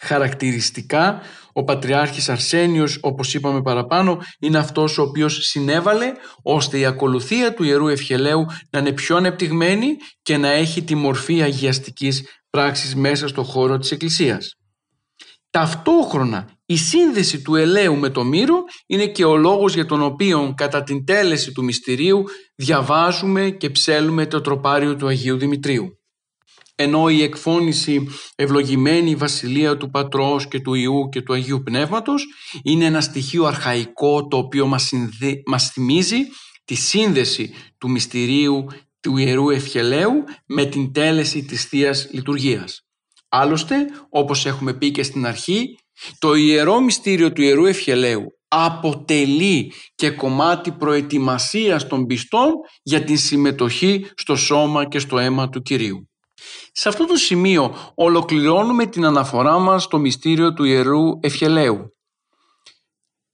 Χαρακτηριστικά, 0.00 1.22
ο 1.52 1.64
Πατριάρχης 1.64 2.28
Αρσένιος, 2.28 2.98
όπως 3.02 3.34
είπαμε 3.34 3.62
παραπάνω, 3.62 4.22
είναι 4.38 4.58
αυτός 4.58 4.98
ο 4.98 5.02
οποίος 5.02 5.38
συνέβαλε 5.46 6.12
ώστε 6.42 6.78
η 6.78 6.84
ακολουθία 6.84 7.54
του 7.54 7.64
Ιερού 7.64 7.88
Ευχελαίου 7.88 8.46
να 8.70 8.78
είναι 8.78 8.92
πιο 8.92 9.16
ανεπτυγμένη 9.16 9.96
και 10.22 10.36
να 10.36 10.48
έχει 10.48 10.82
τη 10.82 10.94
μορφή 10.94 11.42
αγιαστικής 11.42 12.24
πράξης 12.50 12.94
μέσα 12.94 13.28
στο 13.28 13.42
χώρο 13.42 13.78
της 13.78 13.90
Εκκλησίας. 13.90 14.57
Ταυτόχρονα 15.50 16.50
η 16.66 16.76
σύνδεση 16.76 17.42
του 17.42 17.54
ελαίου 17.54 17.96
με 17.96 18.10
το 18.10 18.24
μύρο 18.24 18.64
είναι 18.86 19.06
και 19.06 19.24
ο 19.24 19.36
λόγος 19.36 19.74
για 19.74 19.86
τον 19.86 20.02
οποίο 20.02 20.54
κατά 20.56 20.82
την 20.82 21.04
τέλεση 21.04 21.52
του 21.52 21.64
μυστηρίου 21.64 22.24
διαβάζουμε 22.54 23.50
και 23.50 23.70
ψέλουμε 23.70 24.26
το 24.26 24.40
τροπάριο 24.40 24.96
του 24.96 25.06
Αγίου 25.06 25.38
Δημητρίου 25.38 25.98
ενώ 26.80 27.08
η 27.08 27.22
εκφώνηση 27.22 28.08
ευλογημένη 28.34 29.14
βασιλεία 29.14 29.76
του 29.76 29.90
Πατρός 29.90 30.48
και 30.48 30.60
του 30.60 30.74
Ιού 30.74 31.08
και 31.08 31.22
του 31.22 31.32
Αγίου 31.32 31.62
Πνεύματος 31.62 32.26
είναι 32.62 32.84
ένα 32.84 33.00
στοιχείο 33.00 33.44
αρχαϊκό 33.44 34.26
το 34.26 34.36
οποίο 34.36 34.66
μας, 34.66 34.90
μας 35.46 35.70
θυμίζει 35.70 36.16
τη 36.64 36.74
σύνδεση 36.74 37.54
του 37.78 37.90
μυστηρίου 37.90 38.66
του 39.00 39.16
Ιερού 39.16 39.50
Ευχελαίου 39.50 40.24
με 40.46 40.64
την 40.64 40.92
τέλεση 40.92 41.44
της 41.44 41.64
θείας 41.64 42.08
Λειτουργίας. 42.12 42.87
Άλλωστε, 43.28 43.76
όπως 44.08 44.46
έχουμε 44.46 44.74
πει 44.74 44.90
και 44.90 45.02
στην 45.02 45.26
αρχή, 45.26 45.78
το 46.18 46.34
Ιερό 46.34 46.80
Μυστήριο 46.80 47.32
του 47.32 47.42
Ιερού 47.42 47.64
Ευχελαίου 47.66 48.26
αποτελεί 48.48 49.72
και 49.94 50.10
κομμάτι 50.10 50.72
προετοιμασίας 50.72 51.86
των 51.86 52.06
πιστών 52.06 52.52
για 52.82 53.04
την 53.04 53.18
συμμετοχή 53.18 54.06
στο 54.16 54.36
σώμα 54.36 54.88
και 54.88 54.98
στο 54.98 55.18
αίμα 55.18 55.48
του 55.48 55.62
Κυρίου. 55.62 56.08
Σε 56.72 56.88
αυτό 56.88 57.06
το 57.06 57.16
σημείο 57.16 57.74
ολοκληρώνουμε 57.94 58.86
την 58.86 59.04
αναφορά 59.04 59.58
μας 59.58 59.82
στο 59.82 59.98
μυστήριο 59.98 60.52
του 60.52 60.64
Ιερού 60.64 61.18
Ευχελαίου. 61.20 61.96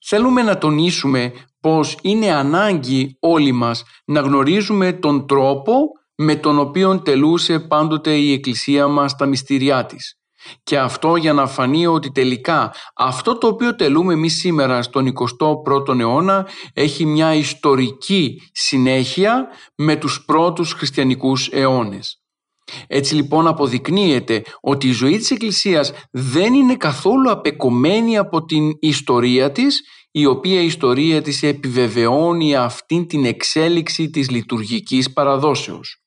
Θέλουμε 0.06 0.42
να 0.42 0.58
τονίσουμε 0.58 1.32
πως 1.60 1.96
είναι 2.02 2.32
ανάγκη 2.32 3.16
όλοι 3.20 3.52
μας 3.52 3.84
να 4.04 4.20
γνωρίζουμε 4.20 4.92
τον 4.92 5.26
τρόπο 5.26 5.72
με 6.16 6.34
τον 6.36 6.58
οποίο 6.58 7.02
τελούσε 7.02 7.58
πάντοτε 7.58 8.16
η 8.16 8.32
Εκκλησία 8.32 8.86
μας 8.86 9.16
τα 9.16 9.26
μυστήριά 9.26 9.86
της. 9.86 10.18
Και 10.62 10.78
αυτό 10.78 11.16
για 11.16 11.32
να 11.32 11.46
φανεί 11.46 11.86
ότι 11.86 12.10
τελικά 12.10 12.74
αυτό 12.96 13.38
το 13.38 13.46
οποίο 13.46 13.74
τελούμε 13.74 14.12
εμείς 14.12 14.38
σήμερα 14.38 14.82
στον 14.82 15.12
21ο 15.38 15.98
αιώνα 15.98 16.48
έχει 16.74 17.06
μια 17.06 17.34
ιστορική 17.34 18.42
συνέχεια 18.52 19.48
με 19.76 19.96
τους 19.96 20.24
πρώτους 20.24 20.72
χριστιανικούς 20.72 21.48
αιώνες. 21.52 22.18
Έτσι 22.86 23.14
λοιπόν 23.14 23.46
αποδεικνύεται 23.46 24.42
ότι 24.60 24.88
η 24.88 24.92
ζωή 24.92 25.16
της 25.16 25.30
Εκκλησίας 25.30 25.92
δεν 26.10 26.54
είναι 26.54 26.76
καθόλου 26.76 27.30
απεκομμένη 27.30 28.18
από 28.18 28.44
την 28.44 28.70
ιστορία 28.80 29.52
της 29.52 29.80
η 30.10 30.26
οποία 30.26 30.60
η 30.60 30.66
ιστορία 30.66 31.22
της 31.22 31.42
επιβεβαιώνει 31.42 32.56
αυτήν 32.56 33.06
την 33.06 33.24
εξέλιξη 33.24 34.10
της 34.10 34.30
λειτουργικής 34.30 35.12
παραδόσεως. 35.12 36.03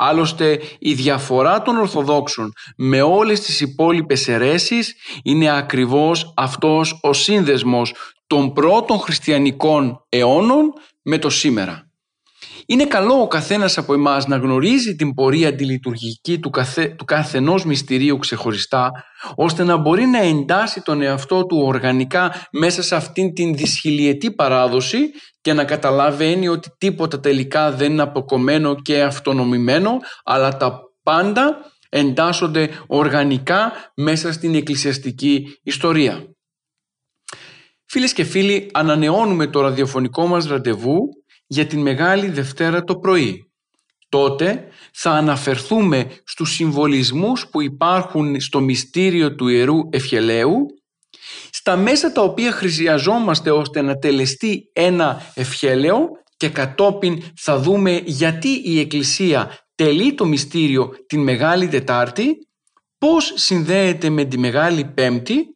Άλλωστε 0.00 0.60
η 0.78 0.94
διαφορά 0.94 1.62
των 1.62 1.76
Ορθοδόξων 1.76 2.52
με 2.76 3.02
όλες 3.02 3.40
τις 3.40 3.60
υπόλοιπες 3.60 4.28
αιρέσεις 4.28 4.94
είναι 5.22 5.56
ακριβώς 5.56 6.32
αυτός 6.36 6.98
ο 7.02 7.12
σύνδεσμος 7.12 7.94
των 8.26 8.52
πρώτων 8.52 8.98
χριστιανικών 8.98 10.04
αιώνων 10.08 10.72
με 11.02 11.18
το 11.18 11.30
σήμερα. 11.30 11.87
Είναι 12.70 12.86
καλό 12.86 13.20
ο 13.20 13.26
καθένας 13.26 13.78
από 13.78 13.94
εμάς 13.94 14.26
να 14.26 14.36
γνωρίζει 14.36 14.94
την 14.94 15.14
πορεία 15.14 15.48
αντιλειτουργική 15.48 16.38
του, 16.38 16.50
καθε, 16.50 16.86
του 16.86 17.04
καθενός 17.04 17.64
μυστηρίου 17.64 18.18
ξεχωριστά, 18.18 18.90
ώστε 19.34 19.64
να 19.64 19.76
μπορεί 19.76 20.04
να 20.04 20.18
εντάσει 20.18 20.82
τον 20.82 21.02
εαυτό 21.02 21.46
του 21.46 21.58
οργανικά 21.64 22.34
μέσα 22.52 22.82
σε 22.82 22.94
αυτήν 22.94 23.34
την 23.34 23.54
δυσχυλιετή 23.54 24.32
παράδοση 24.32 24.98
και 25.40 25.52
να 25.52 25.64
καταλαβαίνει 25.64 26.48
ότι 26.48 26.68
τίποτα 26.78 27.20
τελικά 27.20 27.72
δεν 27.72 27.92
είναι 27.92 28.02
αποκομμένο 28.02 28.74
και 28.74 29.02
αυτονομημένο, 29.02 29.96
αλλά 30.24 30.56
τα 30.56 30.80
πάντα 31.02 31.58
εντάσσονται 31.88 32.70
οργανικά 32.86 33.72
μέσα 33.94 34.32
στην 34.32 34.54
εκκλησιαστική 34.54 35.58
ιστορία. 35.62 36.24
Φίλες 37.84 38.12
και 38.12 38.24
φίλοι, 38.24 38.70
ανανεώνουμε 38.72 39.46
το 39.46 39.60
ραδιοφωνικό 39.60 40.26
μας 40.26 40.46
ραντεβού 40.46 40.98
για 41.48 41.66
την 41.66 41.80
Μεγάλη 41.80 42.28
Δευτέρα 42.28 42.84
το 42.84 42.96
πρωί. 42.96 43.52
Τότε 44.08 44.68
θα 44.92 45.10
αναφερθούμε 45.10 46.10
στους 46.24 46.50
συμβολισμούς 46.52 47.48
που 47.48 47.62
υπάρχουν 47.62 48.40
στο 48.40 48.60
μυστήριο 48.60 49.34
του 49.34 49.48
Ιερού 49.48 49.78
Ευχελαίου, 49.90 50.66
στα 51.50 51.76
μέσα 51.76 52.12
τα 52.12 52.22
οποία 52.22 52.52
χρειαζόμαστε 52.52 53.50
ώστε 53.50 53.82
να 53.82 53.98
τελεστεί 53.98 54.70
ένα 54.72 55.32
ευχέλαιο 55.34 56.08
και 56.36 56.48
κατόπιν 56.48 57.22
θα 57.36 57.58
δούμε 57.58 58.02
γιατί 58.04 58.48
η 58.48 58.80
Εκκλησία 58.80 59.58
τελεί 59.74 60.14
το 60.14 60.24
μυστήριο 60.24 60.90
την 61.06 61.22
Μεγάλη 61.22 61.68
Τετάρτη, 61.68 62.36
πώς 62.98 63.32
συνδέεται 63.34 64.08
με 64.08 64.24
τη 64.24 64.38
Μεγάλη 64.38 64.84
Πέμπτη 64.84 65.46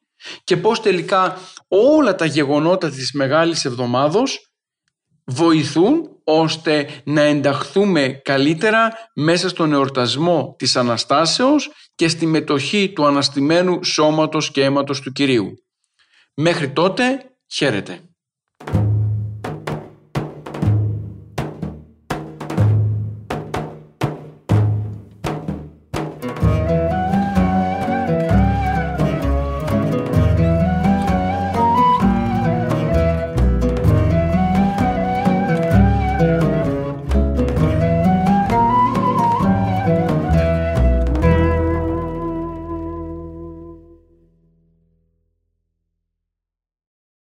και 0.45 0.57
πώς 0.57 0.81
τελικά 0.81 1.39
όλα 1.69 2.15
τα 2.15 2.25
γεγονότα 2.25 2.91
της 2.91 3.13
Μεγάλης 3.13 3.65
Εβδομάδος 3.65 4.52
βοηθούν 5.25 6.21
ώστε 6.25 6.89
να 7.05 7.21
ενταχθούμε 7.21 8.21
καλύτερα 8.25 8.93
μέσα 9.15 9.49
στον 9.49 9.73
εορτασμό 9.73 10.55
της 10.59 10.77
Αναστάσεως 10.77 11.71
και 11.95 12.09
στη 12.09 12.27
μετοχή 12.27 12.93
του 12.93 13.07
αναστημένου 13.07 13.85
σώματος 13.85 14.51
και 14.51 14.65
αίματος 14.65 15.01
του 15.01 15.13
Κυρίου. 15.13 15.55
Μέχρι 16.35 16.71
τότε, 16.71 17.31
χαίρετε. 17.53 18.12